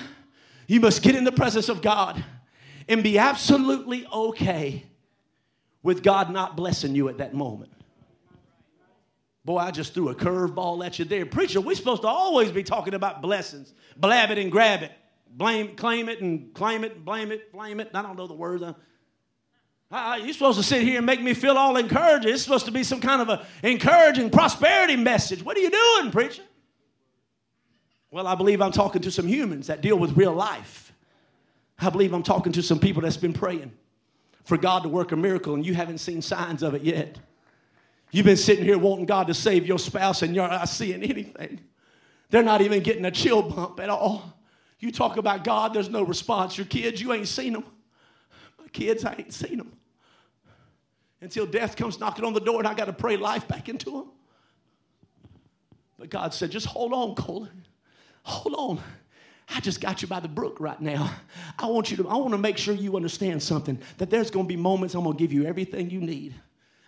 you 0.68 0.80
must 0.80 1.04
get 1.04 1.16
in 1.16 1.26
the 1.26 1.34
presence 1.34 1.68
of 1.68 1.82
God 1.82 2.24
and 2.88 3.04
be 3.04 3.18
absolutely 3.18 4.08
okay 4.08 4.86
with 5.84 6.02
God 6.02 6.32
not 6.32 6.56
blessing 6.56 6.96
you 6.96 7.10
at 7.10 7.18
that 7.18 7.34
moment. 7.34 7.74
Boy, 9.50 9.58
I 9.58 9.72
just 9.72 9.96
threw 9.96 10.10
a 10.10 10.14
curveball 10.14 10.86
at 10.86 11.00
you 11.00 11.06
there. 11.06 11.26
Preacher, 11.26 11.60
we're 11.60 11.76
supposed 11.76 12.04
to 12.04 12.08
always 12.08 12.52
be 12.52 12.62
talking 12.62 12.94
about 12.94 13.20
blessings. 13.20 13.74
Blab 13.98 14.30
it 14.30 14.38
and 14.38 14.52
grab 14.52 14.84
it. 14.84 14.92
Blame, 15.28 15.76
claim 15.76 16.08
it 16.08 16.22
and 16.22 16.54
claim 16.54 16.84
it, 16.84 16.98
and 16.98 17.04
blame 17.04 17.32
it, 17.32 17.52
blame 17.52 17.80
it. 17.80 17.90
I 17.96 18.04
don't 18.04 18.16
know 18.16 18.28
the 18.28 18.36
words. 18.36 18.64
Uh, 19.92 20.20
you're 20.22 20.34
supposed 20.34 20.60
to 20.60 20.64
sit 20.64 20.84
here 20.84 20.98
and 20.98 21.06
make 21.08 21.20
me 21.20 21.34
feel 21.34 21.58
all 21.58 21.78
encouraged. 21.78 22.28
It's 22.28 22.44
supposed 22.44 22.68
to 22.68 22.72
be 22.72 22.84
some 22.84 23.02
kind 23.02 23.24
of 23.24 23.30
an 23.30 23.40
encouraging 23.64 24.30
prosperity 24.30 24.96
message. 24.96 25.42
What 25.42 25.58
are 25.58 25.62
you 25.62 25.72
doing, 25.72 26.12
preacher? 26.12 26.44
Well, 28.12 28.28
I 28.28 28.36
believe 28.36 28.62
I'm 28.62 28.72
talking 28.72 29.02
to 29.02 29.10
some 29.10 29.26
humans 29.26 29.66
that 29.66 29.82
deal 29.82 29.98
with 29.98 30.16
real 30.16 30.34
life. 30.34 30.94
I 31.80 31.90
believe 31.90 32.14
I'm 32.14 32.22
talking 32.22 32.52
to 32.52 32.62
some 32.62 32.80
people 32.80 33.02
that's 33.02 33.18
been 33.18 33.34
praying 33.34 33.72
for 34.44 34.58
God 34.58 34.84
to 34.84 34.90
work 34.90 35.12
a 35.12 35.16
miracle 35.16 35.56
and 35.56 35.66
you 35.66 35.74
haven't 35.74 35.98
seen 35.98 36.22
signs 36.22 36.62
of 36.62 36.76
it 36.76 36.84
yet. 36.84 37.18
You've 38.12 38.26
been 38.26 38.38
sitting 38.38 38.64
here 38.64 38.78
wanting 38.78 39.06
God 39.06 39.28
to 39.28 39.34
save 39.34 39.66
your 39.66 39.80
spouse 39.80 40.22
and 40.22 40.34
you're 40.34 40.48
not 40.48 40.68
seeing 40.68 41.04
anything. 41.04 41.60
They're 42.30 42.44
not 42.44 42.62
even 42.62 42.82
getting 42.82 43.06
a 43.06 43.12
chill 43.12 43.42
bump 43.42 43.80
at 43.80 43.90
all. 43.90 44.34
You 44.80 44.92
talk 44.92 45.18
about 45.18 45.44
God, 45.44 45.74
there's 45.74 45.90
no 45.90 46.04
response. 46.04 46.58
Your 46.58 46.66
kids, 46.66 47.02
you 47.02 47.14
ain't 47.14 47.28
seen 47.28 47.54
them. 47.54 47.66
My 48.58 48.68
kids, 48.70 49.04
I 49.06 49.16
ain't 49.18 49.34
seen 49.34 49.58
them. 49.58 49.74
Until 51.22 51.46
death 51.46 51.76
comes 51.76 52.00
knocking 52.00 52.24
on 52.24 52.34
the 52.34 52.40
door 52.40 52.60
and 52.60 52.68
I 52.68 52.74
got 52.74 52.86
to 52.86 52.94
pray 52.94 53.18
life 53.18 53.48
back 53.48 53.68
into 53.68 53.92
them. 53.92 54.12
But 55.98 56.10
God 56.10 56.34
said, 56.34 56.50
just 56.50 56.66
hold 56.66 56.94
on, 56.94 57.14
Colin. 57.16 57.66
Hold 58.24 58.56
on. 58.56 58.84
I 59.54 59.60
just 59.60 59.82
got 59.82 60.02
you 60.02 60.08
by 60.08 60.20
the 60.20 60.28
brook 60.28 60.60
right 60.60 60.80
now. 60.80 61.12
I 61.58 61.66
want 61.66 61.92
you 61.92 61.98
to, 61.98 62.08
I 62.08 62.16
want 62.16 62.32
to 62.32 62.38
make 62.38 62.58
sure 62.58 62.74
you 62.74 62.96
understand 62.96 63.42
something 63.44 63.80
that 63.98 64.10
there's 64.10 64.32
going 64.32 64.46
to 64.46 64.48
be 64.48 64.56
moments 64.56 64.94
I'm 64.96 65.04
going 65.04 65.18
to 65.18 65.20
give 65.22 65.34
you 65.34 65.46
everything 65.46 65.90
you 65.90 66.00
need. 66.00 66.36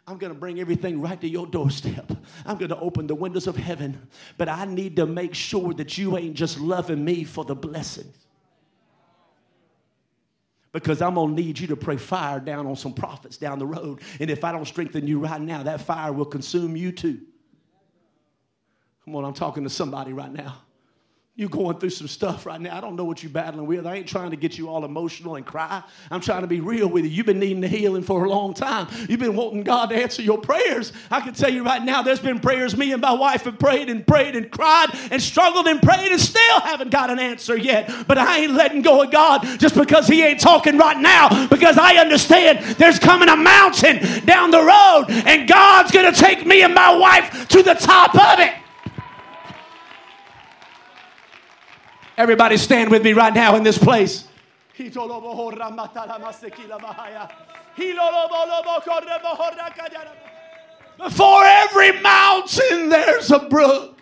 I'm 0.08 0.18
going 0.18 0.34
to 0.34 0.40
bring 0.40 0.60
everything 0.60 1.00
right 1.00 1.20
to 1.22 1.28
your 1.28 1.46
doorstep. 1.46 2.12
I'm 2.46 2.58
going 2.58 2.70
to 2.70 2.80
open 2.80 3.08
the 3.08 3.16
windows 3.16 3.48
of 3.48 3.56
heaven. 3.56 4.08
But 4.38 4.50
I 4.50 4.66
need 4.66 4.96
to 4.96 5.06
make 5.06 5.34
sure 5.36 5.74
that 5.76 5.98
you 5.98 6.18
ain't 6.18 6.36
just 6.36 6.60
loving 6.60 7.04
me 7.04 7.24
for 7.24 7.46
the 7.46 7.56
blessings. 7.56 8.18
Because 10.74 11.02
I'm 11.02 11.16
going 11.16 11.36
to 11.36 11.42
need 11.42 11.60
you 11.60 11.68
to 11.68 11.76
pray 11.76 11.98
fire 11.98 12.40
down 12.40 12.66
on 12.66 12.76
some 12.76 12.94
prophets 12.94 13.38
down 13.38 13.60
the 13.60 13.66
road. 13.66 14.02
And 14.20 14.32
if 14.32 14.44
I 14.44 14.52
don't 14.52 14.66
strengthen 14.66 15.06
you 15.06 15.20
right 15.20 15.42
now, 15.42 15.64
that 15.64 15.82
fire 15.82 16.12
will 16.14 16.26
consume 16.26 16.76
you 16.76 16.92
too. 16.92 17.20
Come 19.06 19.16
on, 19.16 19.26
I'm 19.26 19.34
talking 19.34 19.64
to 19.64 19.70
somebody 19.70 20.14
right 20.14 20.32
now. 20.32 20.62
You're 21.34 21.48
going 21.48 21.80
through 21.80 21.92
some 21.92 22.10
stuff 22.10 22.46
right 22.46 22.60
now. 22.60 22.78
I 22.78 22.82
don't 22.82 22.98
know 22.98 23.06
what 23.06 23.24
you're 23.24 23.32
battling 23.32 23.66
with. 23.66 23.88
I 23.88 23.96
ain't 23.96 24.08
trying 24.08 24.32
to 24.32 24.36
get 24.36 24.58
you 24.58 24.68
all 24.68 24.84
emotional 24.84 25.38
and 25.38 25.46
cry. 25.46 25.82
I'm 26.12 26.20
trying 26.20 26.42
to 26.42 26.48
be 26.48 26.60
real 26.60 26.90
with 26.90 27.06
you. 27.06 27.10
You've 27.10 27.26
been 27.26 27.40
needing 27.40 27.62
the 27.62 27.70
healing 27.70 28.04
for 28.04 28.26
a 28.26 28.30
long 28.30 28.54
time. 28.54 28.88
You've 29.08 29.22
been 29.22 29.38
wanting 29.38 29.64
God 29.64 29.92
to 29.92 29.96
answer 29.96 30.22
your 30.22 30.38
prayers. 30.38 30.92
I 31.10 31.22
can 31.22 31.34
tell 31.34 31.50
you 31.50 31.64
right 31.64 31.82
now, 31.82 32.02
there's 32.02 32.20
been 32.20 32.42
prayers 32.42 32.76
me 32.76 32.92
and 32.92 33.02
my 33.02 33.14
wife 33.14 33.44
have 33.44 33.58
prayed 33.58 33.90
and 33.90 34.06
prayed 34.06 34.36
and 34.36 34.52
cried 34.52 34.90
and 35.10 35.22
struggled 35.22 35.68
and 35.68 35.82
prayed 35.82 36.12
and 36.12 36.20
still 36.20 36.60
haven't 36.60 36.92
got 36.92 37.10
an 37.10 37.18
answer 37.18 37.56
yet. 37.56 37.90
But 38.10 38.18
I 38.18 38.40
ain't 38.40 38.54
letting 38.54 38.82
go 38.82 39.02
of 39.02 39.10
God 39.10 39.44
just 39.58 39.76
because 39.76 40.08
He 40.08 40.22
ain't 40.22 40.42
talking 40.42 40.78
right 40.78 40.98
now 40.98 41.48
because 41.48 41.78
I 41.78 41.96
understand 41.96 42.76
there's 42.76 43.00
coming 43.00 43.30
a 43.30 43.38
mountain 43.38 44.26
down 44.26 44.52
the 44.52 44.62
road 44.62 45.06
and 45.08 45.48
God's 45.48 45.92
going 45.92 46.14
to 46.14 46.20
take 46.20 46.46
me 46.46 46.62
and 46.62 46.76
my 46.76 46.94
wife 46.94 47.48
to 47.48 47.64
the 47.64 47.76
top 47.76 48.16
of 48.16 48.40
it. 48.40 48.61
Everybody 52.22 52.56
stand 52.58 52.92
with 52.92 53.04
me 53.04 53.14
right 53.14 53.34
now 53.34 53.56
in 53.56 53.64
this 53.64 53.80
place. 53.80 54.26
Before 61.00 61.44
every 61.44 62.00
mountain, 62.02 62.90
there's 62.90 63.32
a 63.32 63.40
brook. 63.40 64.01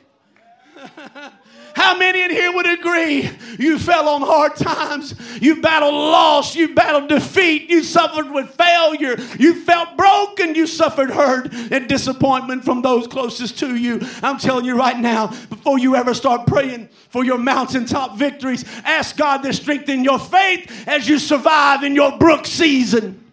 How 1.76 1.98
many 1.98 2.22
in 2.22 2.32
here 2.32 2.52
would 2.52 2.68
agree 2.68 3.30
you 3.58 3.80
fell 3.80 4.10
on 4.10 4.22
hard 4.22 4.56
times? 4.56 5.14
You 5.42 5.62
battled 5.62 5.94
loss. 5.94 6.56
You 6.56 6.74
battled 6.74 7.10
defeat. 7.10 7.70
You 7.70 7.84
suffered 7.84 8.30
with 8.32 8.50
failure. 8.50 9.16
You 9.38 9.62
felt 9.62 9.96
broken. 9.96 10.56
You 10.56 10.68
suffered 10.68 11.10
hurt 11.10 11.54
and 11.54 11.88
disappointment 11.88 12.66
from 12.66 12.82
those 12.82 13.08
closest 13.08 13.60
to 13.60 13.76
you. 13.76 14.02
I'm 14.22 14.38
telling 14.38 14.66
you 14.66 14.76
right 14.78 15.00
now, 15.00 15.28
before 15.28 15.80
you 15.80 15.96
ever 15.96 16.14
start 16.14 16.48
praying 16.48 16.90
for 17.10 17.24
your 17.24 17.38
mountaintop 17.38 18.18
victories, 18.18 18.66
ask 18.84 19.16
God 19.16 19.44
to 19.44 19.54
strengthen 19.54 20.04
your 20.04 20.20
faith 20.20 20.88
as 20.88 21.08
you 21.08 21.18
survive 21.18 21.84
in 21.84 21.96
your 21.96 22.18
brook 22.18 22.46
season. 22.46 23.24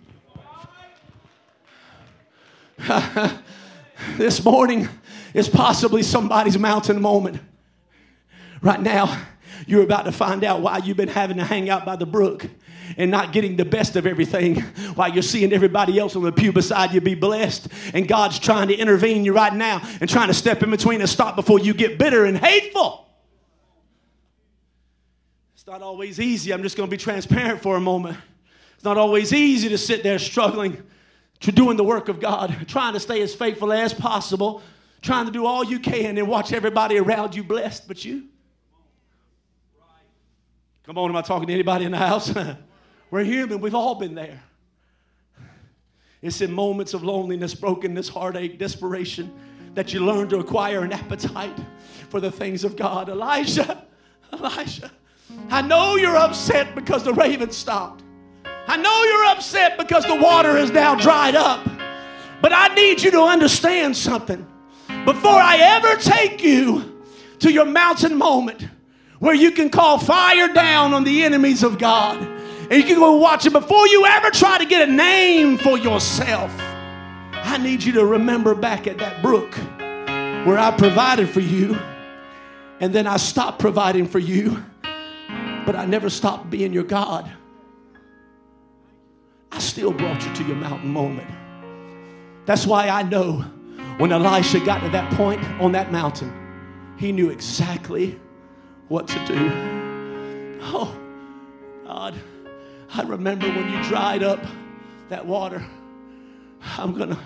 this 4.16 4.44
morning 4.44 4.88
is 5.36 5.50
possibly 5.50 6.02
somebody's 6.02 6.58
mountain 6.58 7.00
moment. 7.00 7.40
Right 8.62 8.80
now, 8.80 9.22
you're 9.66 9.82
about 9.82 10.06
to 10.06 10.12
find 10.12 10.42
out 10.42 10.62
why 10.62 10.78
you've 10.78 10.96
been 10.96 11.08
having 11.08 11.36
to 11.36 11.44
hang 11.44 11.68
out 11.68 11.84
by 11.84 11.96
the 11.96 12.06
brook 12.06 12.46
and 12.96 13.10
not 13.10 13.32
getting 13.32 13.56
the 13.56 13.64
best 13.64 13.96
of 13.96 14.06
everything 14.06 14.60
while 14.94 15.12
you're 15.12 15.22
seeing 15.22 15.52
everybody 15.52 15.98
else 15.98 16.16
on 16.16 16.22
the 16.22 16.32
pew 16.32 16.52
beside 16.52 16.94
you 16.94 17.02
be 17.02 17.14
blessed. 17.14 17.68
And 17.92 18.08
God's 18.08 18.38
trying 18.38 18.68
to 18.68 18.74
intervene 18.74 19.26
you 19.26 19.34
right 19.34 19.52
now 19.52 19.82
and 20.00 20.08
trying 20.08 20.28
to 20.28 20.34
step 20.34 20.62
in 20.62 20.70
between 20.70 21.00
and 21.00 21.08
stop 21.08 21.36
before 21.36 21.58
you 21.58 21.74
get 21.74 21.98
bitter 21.98 22.24
and 22.24 22.38
hateful. 22.38 23.06
It's 25.54 25.66
not 25.66 25.82
always 25.82 26.18
easy. 26.18 26.52
I'm 26.52 26.62
just 26.62 26.78
going 26.78 26.88
to 26.88 26.90
be 26.90 27.00
transparent 27.00 27.60
for 27.60 27.76
a 27.76 27.80
moment. 27.80 28.16
It's 28.76 28.84
not 28.84 28.96
always 28.96 29.34
easy 29.34 29.68
to 29.68 29.78
sit 29.78 30.02
there 30.02 30.18
struggling 30.18 30.82
to 31.40 31.52
doing 31.52 31.76
the 31.76 31.84
work 31.84 32.08
of 32.08 32.20
God, 32.20 32.56
trying 32.68 32.94
to 32.94 33.00
stay 33.00 33.20
as 33.20 33.34
faithful 33.34 33.70
as 33.70 33.92
possible, 33.92 34.62
trying 35.02 35.26
to 35.26 35.32
do 35.32 35.46
all 35.46 35.64
you 35.64 35.78
can 35.78 36.18
and 36.18 36.28
watch 36.28 36.52
everybody 36.52 36.98
around 36.98 37.34
you 37.34 37.44
blessed 37.44 37.86
but 37.86 38.04
you. 38.04 38.24
Come 40.84 40.98
on, 40.98 41.10
am 41.10 41.16
I 41.16 41.22
talking 41.22 41.48
to 41.48 41.52
anybody 41.52 41.84
in 41.84 41.90
the 41.92 41.98
house? 41.98 42.32
We're 43.10 43.24
human, 43.24 43.60
we've 43.60 43.74
all 43.74 43.96
been 43.96 44.14
there. 44.14 44.42
It's 46.22 46.40
in 46.40 46.52
moments 46.52 46.94
of 46.94 47.04
loneliness, 47.04 47.54
brokenness, 47.54 48.08
heartache, 48.08 48.58
desperation 48.58 49.32
that 49.74 49.92
you 49.92 50.00
learn 50.00 50.28
to 50.28 50.38
acquire 50.38 50.82
an 50.82 50.92
appetite 50.92 51.56
for 52.08 52.20
the 52.20 52.30
things 52.30 52.64
of 52.64 52.76
God. 52.76 53.08
Elijah, 53.08 53.84
Elijah, 54.32 54.90
I 55.50 55.62
know 55.62 55.96
you're 55.96 56.16
upset 56.16 56.74
because 56.74 57.04
the 57.04 57.12
raven 57.12 57.50
stopped. 57.50 58.02
I 58.66 58.76
know 58.76 59.04
you're 59.04 59.26
upset 59.26 59.78
because 59.78 60.04
the 60.04 60.14
water 60.14 60.56
is 60.56 60.70
now 60.70 60.94
dried 60.94 61.36
up. 61.36 61.64
But 62.42 62.52
I 62.52 62.74
need 62.74 63.02
you 63.02 63.10
to 63.12 63.22
understand 63.22 63.96
something. 63.96 64.46
Before 65.06 65.38
I 65.38 65.56
ever 65.58 65.94
take 65.96 66.42
you 66.42 67.00
to 67.38 67.52
your 67.52 67.64
mountain 67.64 68.18
moment, 68.18 68.66
where 69.20 69.34
you 69.34 69.52
can 69.52 69.70
call 69.70 69.98
fire 69.98 70.48
down 70.52 70.92
on 70.92 71.04
the 71.04 71.24
enemies 71.24 71.62
of 71.62 71.78
God. 71.78 72.18
And 72.18 72.72
you 72.72 72.82
can 72.82 72.98
go 72.98 73.16
watch 73.16 73.46
it 73.46 73.52
before 73.52 73.86
you 73.86 74.04
ever 74.04 74.30
try 74.30 74.58
to 74.58 74.66
get 74.66 74.88
a 74.88 74.92
name 74.92 75.58
for 75.58 75.78
yourself. 75.78 76.52
I 77.32 77.56
need 77.58 77.84
you 77.84 77.92
to 77.92 78.04
remember 78.04 78.56
back 78.56 78.88
at 78.88 78.98
that 78.98 79.22
brook 79.22 79.54
where 80.44 80.58
I 80.58 80.74
provided 80.76 81.28
for 81.28 81.40
you, 81.40 81.78
and 82.80 82.92
then 82.92 83.06
I 83.06 83.16
stopped 83.16 83.60
providing 83.60 84.06
for 84.06 84.18
you, 84.18 84.62
but 85.64 85.76
I 85.76 85.86
never 85.86 86.10
stopped 86.10 86.50
being 86.50 86.72
your 86.72 86.82
God. 86.82 87.30
I 89.52 89.60
still 89.60 89.92
brought 89.92 90.26
you 90.26 90.34
to 90.34 90.42
your 90.42 90.56
mountain 90.56 90.92
moment. 90.92 91.30
That's 92.44 92.66
why 92.66 92.88
I 92.88 93.02
know 93.04 93.44
when 93.98 94.12
Elijah 94.12 94.60
got 94.60 94.80
to 94.80 94.88
that 94.90 95.12
point 95.14 95.42
on 95.60 95.72
that 95.72 95.90
mountain, 95.90 96.32
he 96.98 97.12
knew 97.12 97.30
exactly 97.30 98.18
what 98.88 99.08
to 99.08 99.26
do. 99.26 99.50
Oh, 100.62 100.96
God, 101.86 102.14
I 102.92 103.02
remember 103.02 103.48
when 103.48 103.70
you 103.70 103.82
dried 103.84 104.22
up 104.22 104.44
that 105.08 105.24
water. 105.24 105.64
I'm 106.78 106.94
going 106.94 107.10
to 107.10 107.18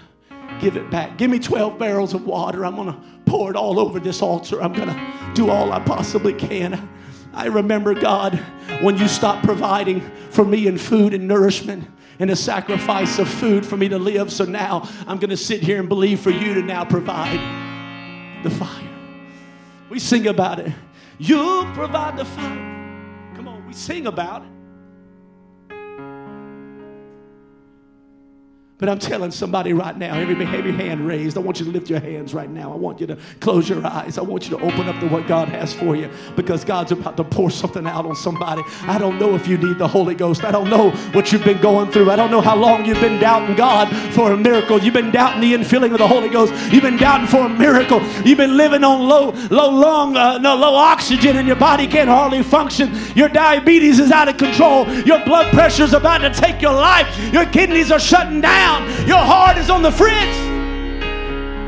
give 0.61 0.77
it 0.77 0.91
back. 0.91 1.17
Give 1.19 1.31
me 1.31 1.39
12 1.39 1.79
barrels 1.79 2.15
of 2.15 2.25
water. 2.27 2.65
I'm 2.65 2.77
going 2.77 2.93
to 2.93 3.01
pour 3.27 3.51
it 3.51 3.57
all 3.57 3.81
over 3.81 3.99
this 3.99 4.23
altar. 4.23 4.63
I'm 4.63 4.73
going 4.73 4.89
to 4.89 5.33
do 5.35 5.51
all 5.51 5.73
I 5.73 5.81
possibly 5.81 6.35
can. 6.35 6.89
I 7.33 7.47
remember, 7.47 7.95
God, 7.95 8.35
when 8.81 8.99
you 8.99 9.09
stopped 9.09 9.45
providing 9.45 10.01
for 10.31 10.45
me 10.45 10.67
in 10.67 10.79
food 10.79 11.15
and 11.15 11.27
nourishment 11.27 11.89
and 12.21 12.31
a 12.31 12.37
sacrifice 12.37 13.19
of 13.19 13.29
food 13.29 13.67
for 13.67 13.77
me 13.77 13.89
to 13.89 13.99
live. 13.99 14.31
So 14.33 14.45
now 14.45 14.89
I'm 15.09 15.19
going 15.19 15.31
to 15.31 15.37
sit 15.37 15.63
here 15.63 15.81
and 15.81 15.89
believe 15.89 16.21
for 16.21 16.31
you 16.31 16.55
to 16.55 16.63
now 16.63 16.85
provide 16.85 17.41
the 18.45 18.51
fire. 18.51 18.89
We 19.89 19.99
sing 19.99 20.29
about 20.29 20.61
it. 20.61 20.73
You 21.19 21.67
provide 21.75 22.17
the 22.17 22.25
fire. 22.25 23.33
Come 23.35 23.49
on, 23.49 23.67
we 23.67 23.73
sing 23.73 24.07
about 24.07 24.43
it. 24.43 24.60
But 28.81 28.89
I'm 28.89 28.99
telling 28.99 29.31
somebody 29.31 29.75
right 29.75 29.97
now, 29.97 30.15
every 30.15 30.35
your 30.35 30.73
hand 30.73 31.07
raised. 31.07 31.37
I 31.37 31.41
want 31.41 31.61
you 31.61 31.67
to 31.67 31.71
lift 31.71 31.91
your 31.91 32.01
hands 32.01 32.33
right 32.33 32.49
now. 32.49 32.73
I 32.73 32.77
want 32.77 32.99
you 32.99 33.07
to 33.09 33.19
close 33.41 33.69
your 33.69 33.87
eyes. 33.87 34.17
I 34.17 34.23
want 34.23 34.49
you 34.49 34.57
to 34.57 34.65
open 34.65 34.89
up 34.89 34.99
to 35.01 35.07
what 35.09 35.27
God 35.27 35.49
has 35.51 35.75
for 35.75 35.95
you 35.95 36.09
because 36.35 36.65
God's 36.65 36.91
about 36.93 37.19
to 37.19 37.25
pour 37.25 37.51
something 37.51 37.87
out 37.87 38.07
on 38.07 38.17
somebody. 38.17 38.63
I 38.85 38.97
don't 38.97 39.19
know 39.19 39.35
if 39.35 39.47
you 39.47 39.59
need 39.59 39.77
the 39.77 39.87
Holy 39.87 40.15
Ghost. 40.15 40.45
I 40.45 40.51
don't 40.51 40.71
know 40.71 40.93
what 41.13 41.31
you've 41.31 41.45
been 41.45 41.61
going 41.61 41.91
through. 41.91 42.11
I 42.11 42.17
don't 42.17 42.31
know 42.31 42.41
how 42.41 42.57
long 42.57 42.87
you've 42.87 43.01
been 43.01 43.21
doubting 43.21 43.55
God 43.55 43.95
for 44.15 44.33
a 44.33 44.37
miracle. 44.37 44.81
You've 44.81 44.95
been 44.95 45.11
doubting 45.11 45.43
the 45.43 45.53
infilling 45.53 45.93
of 45.93 45.99
the 45.99 46.09
Holy 46.09 46.31
Ghost. 46.31 46.55
You've 46.73 46.83
been 46.83 46.97
doubting 46.97 47.27
for 47.27 47.45
a 47.45 47.49
miracle. 47.51 48.01
You've 48.25 48.39
been 48.39 48.57
living 48.57 48.83
on 48.83 49.07
low, 49.07 49.33
low, 49.51 49.71
long, 49.71 50.17
uh, 50.17 50.39
no, 50.39 50.57
low 50.57 50.75
oxygen, 50.75 51.37
and 51.37 51.47
your 51.47 51.57
body 51.57 51.87
can't 51.87 52.09
hardly 52.09 52.43
function. 52.43 52.91
Your 53.15 53.29
diabetes 53.29 53.99
is 53.99 54.11
out 54.11 54.29
of 54.29 54.39
control. 54.39 54.89
Your 55.05 55.23
blood 55.27 55.53
pressure 55.53 55.85
is 55.85 55.93
about 55.93 56.19
to 56.19 56.31
take 56.33 56.63
your 56.63 56.73
life. 56.73 57.07
Your 57.31 57.45
kidneys 57.45 57.91
are 57.91 58.01
shutting 58.01 58.41
down 58.41 58.70
Your 59.07 59.19
heart 59.19 59.59
is 59.59 59.71
on 59.71 59.83
the 59.83 59.91
fritz. 59.91 60.37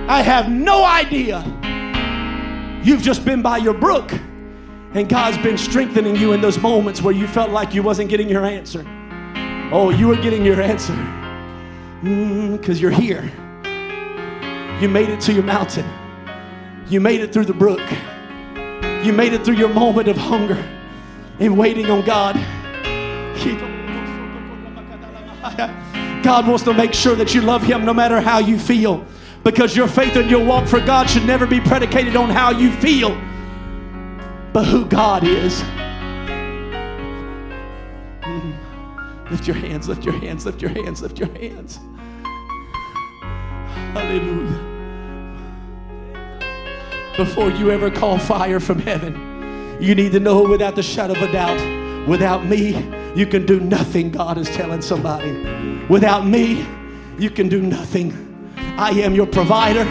I 0.08 0.22
have 0.22 0.50
no 0.50 0.84
idea. 0.84 1.42
You've 2.82 3.02
just 3.02 3.24
been 3.24 3.42
by 3.42 3.58
your 3.58 3.74
brook, 3.74 4.12
and 4.92 5.08
God's 5.08 5.38
been 5.38 5.56
strengthening 5.56 6.16
you 6.16 6.32
in 6.32 6.40
those 6.40 6.58
moments 6.58 7.00
where 7.00 7.14
you 7.14 7.26
felt 7.26 7.50
like 7.50 7.74
you 7.74 7.82
wasn't 7.82 8.10
getting 8.10 8.28
your 8.28 8.44
answer. 8.44 8.84
Oh, 9.72 9.90
you 9.90 10.08
were 10.08 10.16
getting 10.16 10.44
your 10.44 10.60
answer 10.60 10.94
because 12.02 12.78
mm, 12.78 12.80
you're 12.80 12.90
here. 12.90 13.22
You 14.80 14.88
made 14.88 15.08
it 15.08 15.20
to 15.22 15.32
your 15.32 15.44
mountain. 15.44 15.88
You 16.88 17.00
made 17.00 17.20
it 17.20 17.32
through 17.32 17.44
the 17.44 17.54
brook. 17.54 17.80
You 19.04 19.12
made 19.12 19.32
it 19.32 19.44
through 19.44 19.54
your 19.54 19.68
moment 19.68 20.08
of 20.08 20.16
hunger 20.16 20.62
and 21.38 21.56
waiting 21.56 21.86
on 21.86 22.04
God. 22.04 22.36
God 26.22 26.46
wants 26.46 26.62
to 26.64 26.72
make 26.72 26.94
sure 26.94 27.14
that 27.16 27.34
you 27.34 27.40
love 27.40 27.62
Him 27.62 27.84
no 27.84 27.92
matter 27.92 28.20
how 28.20 28.38
you 28.38 28.58
feel. 28.58 29.04
Because 29.44 29.76
your 29.76 29.88
faith 29.88 30.16
and 30.16 30.30
your 30.30 30.44
walk 30.44 30.68
for 30.68 30.80
God 30.80 31.10
should 31.10 31.26
never 31.26 31.46
be 31.46 31.60
predicated 31.60 32.14
on 32.14 32.30
how 32.30 32.50
you 32.50 32.70
feel, 32.70 33.10
but 34.52 34.64
who 34.64 34.84
God 34.84 35.24
is. 35.24 35.62
Lift 39.30 39.46
your 39.46 39.56
hands, 39.56 39.88
lift 39.88 40.04
your 40.04 40.14
hands, 40.14 40.44
lift 40.44 40.60
your 40.60 40.70
hands, 40.70 41.00
lift 41.00 41.18
your 41.18 41.32
hands. 41.38 41.80
Hallelujah. 43.94 44.68
Before 47.16 47.50
you 47.50 47.70
ever 47.70 47.90
call 47.90 48.18
fire 48.18 48.60
from 48.60 48.78
heaven, 48.78 49.78
you 49.80 49.94
need 49.94 50.12
to 50.12 50.20
know 50.20 50.42
without 50.42 50.76
the 50.76 50.82
shadow 50.82 51.14
of 51.14 51.22
a 51.22 51.32
doubt, 51.32 51.58
without 52.06 52.44
me, 52.46 52.88
you 53.14 53.26
can 53.26 53.44
do 53.46 53.60
nothing, 53.60 54.10
God 54.10 54.38
is 54.38 54.48
telling 54.50 54.82
somebody. 54.82 55.32
Without 55.88 56.26
me, 56.26 56.66
you 57.18 57.30
can 57.30 57.48
do 57.48 57.60
nothing. 57.60 58.12
I 58.78 58.90
am 58.90 59.14
your 59.14 59.26
provider. 59.26 59.84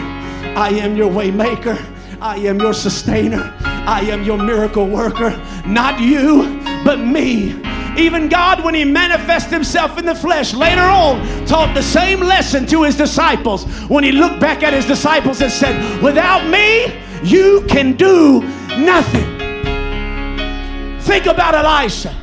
I 0.56 0.70
am 0.70 0.96
your 0.96 1.10
waymaker. 1.10 1.80
I 2.20 2.36
am 2.38 2.58
your 2.60 2.74
sustainer. 2.74 3.54
I 3.60 4.00
am 4.02 4.22
your 4.22 4.38
miracle 4.38 4.86
worker. 4.86 5.30
Not 5.66 6.00
you, 6.00 6.60
but 6.84 6.98
me. 6.98 7.60
Even 7.96 8.28
God, 8.28 8.64
when 8.64 8.74
He 8.74 8.84
manifested 8.84 9.52
Himself 9.52 9.98
in 9.98 10.06
the 10.06 10.14
flesh, 10.14 10.54
later 10.54 10.82
on 10.82 11.46
taught 11.46 11.74
the 11.74 11.82
same 11.82 12.20
lesson 12.20 12.66
to 12.66 12.82
His 12.84 12.96
disciples. 12.96 13.64
When 13.88 14.02
He 14.04 14.12
looked 14.12 14.40
back 14.40 14.62
at 14.62 14.72
His 14.72 14.86
disciples 14.86 15.40
and 15.42 15.52
said, 15.52 16.02
Without 16.02 16.48
me, 16.48 17.00
you 17.22 17.64
can 17.68 17.94
do 17.96 18.40
nothing. 18.78 19.41
Think 21.02 21.26
about 21.26 21.54
Elijah. 21.54 22.14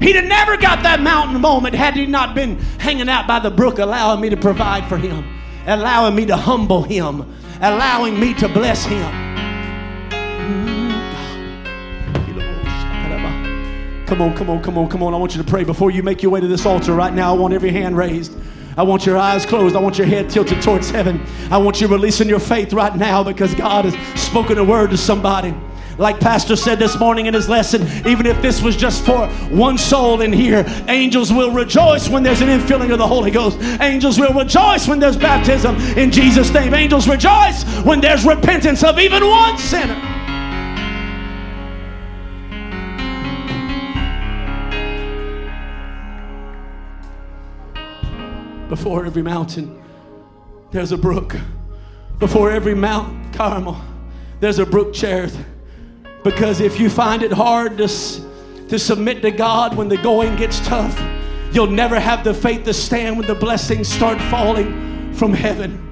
He'd 0.00 0.16
have 0.16 0.24
never 0.24 0.56
got 0.56 0.82
that 0.82 1.00
mountain 1.00 1.40
moment 1.40 1.74
had 1.74 1.94
he 1.94 2.06
not 2.06 2.34
been 2.34 2.58
hanging 2.78 3.08
out 3.08 3.28
by 3.28 3.38
the 3.38 3.50
brook, 3.50 3.78
allowing 3.78 4.20
me 4.20 4.28
to 4.30 4.36
provide 4.36 4.88
for 4.88 4.96
him, 4.96 5.40
allowing 5.66 6.16
me 6.16 6.26
to 6.26 6.36
humble 6.36 6.82
him, 6.82 7.32
allowing 7.60 8.18
me 8.18 8.34
to 8.34 8.48
bless 8.48 8.84
him. 8.84 9.32
Come 14.06 14.20
on, 14.20 14.36
come 14.36 14.50
on, 14.50 14.62
come 14.62 14.76
on, 14.76 14.88
come 14.90 15.02
on. 15.02 15.14
I 15.14 15.16
want 15.16 15.34
you 15.34 15.42
to 15.42 15.48
pray 15.48 15.64
before 15.64 15.90
you 15.90 16.02
make 16.02 16.22
your 16.22 16.30
way 16.32 16.40
to 16.40 16.46
this 16.46 16.66
altar 16.66 16.92
right 16.92 17.14
now. 17.14 17.34
I 17.34 17.38
want 17.38 17.54
every 17.54 17.70
hand 17.70 17.96
raised. 17.96 18.36
I 18.76 18.82
want 18.82 19.06
your 19.06 19.16
eyes 19.16 19.46
closed. 19.46 19.74
I 19.74 19.80
want 19.80 19.96
your 19.96 20.06
head 20.06 20.28
tilted 20.28 20.60
towards 20.60 20.90
heaven. 20.90 21.24
I 21.50 21.56
want 21.56 21.80
you 21.80 21.86
releasing 21.86 22.28
your 22.28 22.40
faith 22.40 22.74
right 22.74 22.94
now 22.94 23.22
because 23.22 23.54
God 23.54 23.86
has 23.86 24.20
spoken 24.20 24.58
a 24.58 24.64
word 24.64 24.90
to 24.90 24.98
somebody. 24.98 25.54
Like 26.02 26.18
Pastor 26.18 26.56
said 26.56 26.80
this 26.80 26.98
morning 26.98 27.26
in 27.26 27.34
his 27.34 27.48
lesson, 27.48 27.82
even 28.04 28.26
if 28.26 28.42
this 28.42 28.60
was 28.60 28.74
just 28.74 29.06
for 29.06 29.28
one 29.50 29.78
soul 29.78 30.20
in 30.20 30.32
here, 30.32 30.64
angels 30.88 31.32
will 31.32 31.52
rejoice 31.52 32.08
when 32.08 32.24
there's 32.24 32.40
an 32.40 32.48
infilling 32.48 32.90
of 32.90 32.98
the 32.98 33.06
Holy 33.06 33.30
Ghost. 33.30 33.56
Angels 33.80 34.18
will 34.18 34.34
rejoice 34.34 34.88
when 34.88 34.98
there's 34.98 35.16
baptism 35.16 35.76
in 35.96 36.10
Jesus' 36.10 36.52
name. 36.52 36.74
Angels 36.74 37.06
rejoice 37.06 37.62
when 37.84 38.00
there's 38.00 38.24
repentance 38.24 38.82
of 38.82 38.98
even 38.98 39.24
one 39.24 39.56
sinner. 39.58 39.94
Before 48.68 49.06
every 49.06 49.22
mountain, 49.22 49.80
there's 50.72 50.90
a 50.90 50.98
brook. 50.98 51.36
Before 52.18 52.50
every 52.50 52.74
Mount 52.74 53.32
Carmel, 53.32 53.80
there's 54.40 54.58
a 54.58 54.66
brook 54.66 54.92
Cherith. 54.92 55.51
Because 56.24 56.60
if 56.60 56.78
you 56.78 56.88
find 56.88 57.22
it 57.22 57.32
hard 57.32 57.78
to, 57.78 57.88
to 57.88 58.78
submit 58.78 59.22
to 59.22 59.30
God 59.30 59.76
when 59.76 59.88
the 59.88 59.96
going 59.96 60.36
gets 60.36 60.60
tough, 60.60 60.98
you'll 61.52 61.66
never 61.66 61.98
have 61.98 62.22
the 62.24 62.32
faith 62.32 62.64
to 62.64 62.74
stand 62.74 63.18
when 63.18 63.26
the 63.26 63.34
blessings 63.34 63.88
start 63.88 64.20
falling 64.22 65.12
from 65.14 65.32
heaven. 65.32 65.88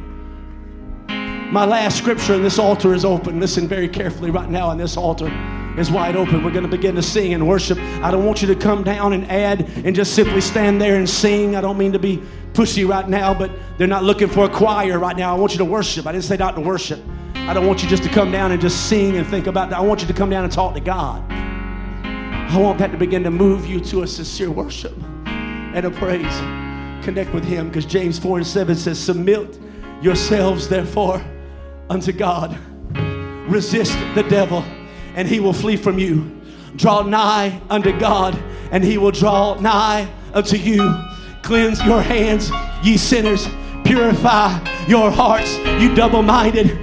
My 1.53 1.65
last 1.65 1.99
scripture 1.99 2.35
in 2.35 2.43
this 2.43 2.61
altar 2.61 2.95
is 2.95 3.05
open. 3.05 3.41
Listen 3.41 3.67
very 3.67 3.89
carefully 3.89 4.31
right 4.31 4.49
now, 4.49 4.71
and 4.71 4.79
this 4.79 4.97
altar 4.97 5.27
is 5.77 5.91
wide 5.91 6.15
open. 6.15 6.45
We're 6.45 6.53
going 6.53 6.63
to 6.63 6.71
begin 6.71 6.95
to 6.95 7.03
sing 7.03 7.35
and 7.35 7.49
worship. 7.49 7.77
I 8.03 8.13
don't 8.13 8.25
want 8.25 8.41
you 8.41 8.47
to 8.49 8.55
come 8.55 8.85
down 8.85 9.13
and 9.13 9.29
add 9.29 9.69
and 9.85 9.97
just 9.97 10.15
simply 10.15 10.41
stand 10.41 10.81
there 10.81 10.97
and 10.97 11.11
sing. 11.11 11.57
I 11.57 11.61
don't 11.61 11.77
mean 11.77 11.93
to 11.93 11.99
be 11.99 12.23
pushy 12.53 12.89
right 12.89 13.09
now, 13.09 13.35
but 13.35 13.51
they're 13.79 13.89
not 13.89 14.05
looking 14.05 14.29
for 14.29 14.45
a 14.45 14.49
choir 14.49 15.01
right 15.01 15.17
now. 15.17 15.35
I 15.35 15.39
want 15.39 15.53
you 15.53 15.59
to 15.59 15.65
worship. 15.65 16.07
I 16.07 16.13
didn't 16.13 16.25
say 16.25 16.37
not 16.37 16.55
to 16.55 16.61
worship. 16.61 17.01
I 17.51 17.53
don't 17.53 17.67
want 17.67 17.83
you 17.83 17.89
just 17.89 18.05
to 18.05 18.09
come 18.09 18.31
down 18.31 18.53
and 18.53 18.63
just 18.63 18.89
sing 18.89 19.17
and 19.17 19.27
think 19.27 19.49
about 19.49 19.71
that. 19.71 19.79
I 19.79 19.81
want 19.81 20.03
you 20.03 20.07
to 20.07 20.13
come 20.13 20.31
down 20.31 20.45
and 20.45 20.53
talk 20.53 20.73
to 20.75 20.81
God. 20.81 21.21
I 21.33 22.57
want 22.57 22.79
that 22.79 22.93
to 22.93 22.97
begin 22.97 23.25
to 23.25 23.31
move 23.33 23.67
you 23.67 23.81
to 23.87 24.05
a 24.05 24.07
sincere 24.07 24.53
worship 24.53 24.97
and 25.27 25.85
a 25.85 25.91
praise. 25.91 26.39
Connect 27.05 27.35
with 27.35 27.43
Him 27.43 27.67
because 27.67 27.87
James 27.87 28.21
4 28.21 28.39
and 28.39 28.47
7 28.47 28.77
says, 28.77 29.01
Submit 29.01 29.59
yourselves, 30.01 30.69
therefore, 30.69 31.21
unto 31.89 32.13
God. 32.13 32.57
Resist 33.51 33.99
the 34.15 34.23
devil, 34.29 34.63
and 35.17 35.27
he 35.27 35.41
will 35.41 35.53
flee 35.53 35.77
from 35.77 35.99
you. 35.99 36.41
Draw 36.77 37.03
nigh 37.03 37.61
unto 37.69 37.99
God, 37.99 38.41
and 38.71 38.85
he 38.85 38.97
will 38.97 39.11
draw 39.11 39.59
nigh 39.59 40.09
unto 40.35 40.57
you. 40.57 40.95
Cleanse 41.43 41.85
your 41.85 42.01
hands, 42.01 42.53
ye 42.85 42.97
sinners. 42.97 43.49
Purify 43.85 44.57
your 44.87 45.11
hearts, 45.11 45.59
you 45.83 45.93
double 45.97 46.23
minded. 46.23 46.79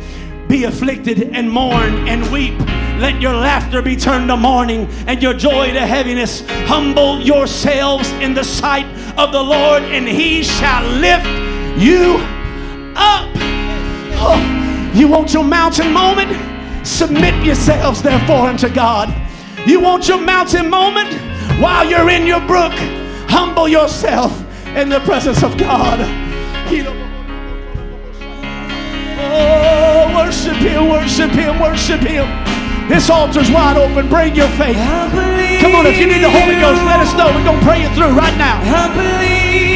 Be 0.48 0.64
afflicted 0.64 1.36
and 1.36 1.52
mourn 1.52 2.08
and 2.08 2.32
weep. 2.32 2.58
Let 3.00 3.22
your 3.22 3.34
laughter 3.34 3.82
be 3.82 3.96
turned 3.96 4.30
to 4.30 4.38
mourning 4.38 4.88
and 5.06 5.22
your 5.22 5.34
joy 5.34 5.72
to 5.74 5.86
heaviness. 5.86 6.44
Humble 6.66 7.20
yourselves 7.22 8.10
in 8.14 8.34
the 8.34 8.44
sight 8.44 8.88
of 9.18 9.32
the 9.32 9.44
Lord, 9.44 9.84
and 9.84 10.08
he 10.08 10.44
shall 10.44 10.84
lift 11.00 11.28
you 11.80 12.18
up. 12.96 13.30
Oh, 14.20 14.92
you 14.96 15.08
want 15.08 15.34
your 15.34 15.44
mountain 15.44 15.92
moment? 15.92 16.36
Submit 16.86 17.46
yourselves, 17.46 18.02
therefore, 18.02 18.48
unto 18.48 18.70
God. 18.70 19.14
You 19.68 19.80
want 19.80 20.08
your 20.08 20.22
mountain 20.22 20.70
moment? 20.70 21.14
While 21.60 21.90
you're 21.90 22.10
in 22.10 22.26
your 22.26 22.42
brook, 22.48 22.74
humble 23.30 23.68
yourself 23.68 24.32
in 24.76 24.90
the 24.90 25.02
presence 25.02 25.44
of 25.44 25.58
God. 25.58 26.00
Oh, 29.20 29.87
worship 30.18 30.58
Him, 30.58 30.90
worship 30.90 31.32
Him, 31.32 31.60
worship 31.62 32.02
Him. 32.02 32.26
This 32.90 33.10
altar's 33.10 33.52
wide 33.52 33.78
open. 33.78 34.10
Bring 34.10 34.34
your 34.34 34.50
faith. 34.58 34.78
Come 35.62 35.76
on, 35.78 35.86
if 35.86 36.00
you 36.02 36.08
need 36.08 36.24
the 36.26 36.32
Holy 36.32 36.58
Ghost, 36.58 36.82
let 36.90 37.00
us 37.00 37.14
know. 37.14 37.30
We're 37.30 37.46
going 37.46 37.60
to 37.60 37.66
pray 37.66 37.86
it 37.86 37.94
through 37.94 38.18
right 38.18 38.34
now. 38.38 38.58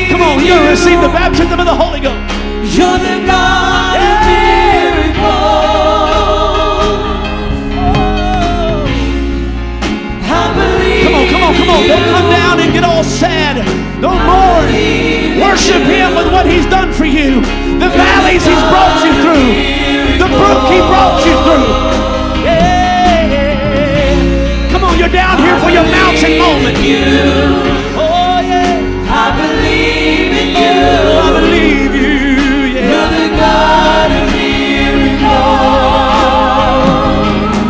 Come 0.09 0.21
on, 0.25 0.41
you're 0.41 0.57
going 0.57 0.65
to 0.65 0.73
receive 0.73 0.99
the 1.01 1.13
baptism 1.13 1.59
of 1.59 1.67
the 1.69 1.77
Holy 1.77 2.01
Ghost. 2.01 2.17
You're 2.73 2.97
the 2.97 3.21
God 3.29 4.01
of 4.01 4.17
miracles. 4.25 5.21
I 10.25 10.43
believe. 10.57 11.03
Come 11.05 11.15
on, 11.19 11.25
come 11.29 11.43
on, 11.43 11.53
come 11.53 11.69
on. 11.69 11.81
Don't 11.85 12.07
come 12.15 12.29
down 12.33 12.59
and 12.63 12.73
get 12.73 12.83
all 12.83 13.03
sad. 13.03 13.61
Don't 14.01 14.17
mourn. 14.25 14.65
Worship 15.37 15.83
Him 15.85 16.15
with 16.15 16.31
what 16.33 16.47
He's 16.47 16.65
done 16.65 16.91
for 16.93 17.05
you. 17.05 17.41
The 17.77 17.91
valleys 17.93 18.41
He's 18.41 18.63
brought 18.71 19.03
you 19.05 19.13
through. 19.21 19.90
The 20.31 20.47
He 20.71 20.77
brought 20.89 21.19
you 21.27 21.35
through. 21.43 21.67
Yeah. 22.47 23.91
Come 24.71 24.83
on, 24.85 24.93
you're 24.97 25.09
down 25.09 25.37
here 25.43 25.57
for 25.59 25.69
your 25.69 25.83
mountain 25.83 26.37
moment. 26.39 26.77
Oh, 27.99 28.39
yeah. 28.39 28.79
I 29.11 29.35
believe 29.35 30.31
in 30.41 30.49
you. 30.55 30.79
Oh, 31.11 31.27
I 31.27 31.29
believe 31.39 31.93
you. 31.93 32.15
Yeah. 32.75 32.89
You're 32.91 33.11
the 33.11 33.27
God 33.35 34.09
of 34.19 34.25
miracles. 34.31 35.51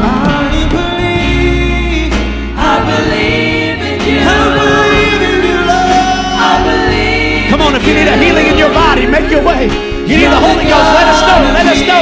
I 0.05 0.45
believe. 0.69 2.13
I 2.53 2.73
believe 2.85 3.79
in 3.89 3.97
you. 4.05 4.21
I 4.21 4.37
believe 4.61 5.21
in 5.33 5.39
you, 5.49 5.59
Lord. 5.65 6.37
I 6.37 6.53
believe. 6.69 7.49
Come 7.49 7.61
on, 7.65 7.73
if 7.75 7.83
you 7.87 7.93
need 7.97 8.07
a 8.07 8.15
healing 8.17 8.47
in 8.53 8.57
your 8.57 8.69
body, 8.71 9.07
make 9.07 9.29
your 9.31 9.41
way. 9.43 9.65
You 10.01 10.17
need 10.17 10.27
the 10.27 10.43
Holy 10.43 10.65
Ghost, 10.67 10.89
let 10.91 11.07
us 11.07 11.21
know, 11.23 11.39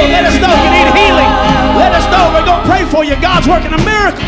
let 0.08 0.24
us 0.24 0.36
know. 0.40 0.52
if 0.52 0.62
You 0.64 0.72
need 0.72 0.90
healing, 0.96 1.32
let 1.76 1.92
us 1.92 2.06
know. 2.08 2.32
We're 2.32 2.46
going 2.46 2.62
to 2.64 2.68
pray 2.68 2.84
for 2.88 3.04
you. 3.04 3.20
God's 3.20 3.48
working 3.48 3.74
a 3.74 3.82
miracle. 3.84 4.24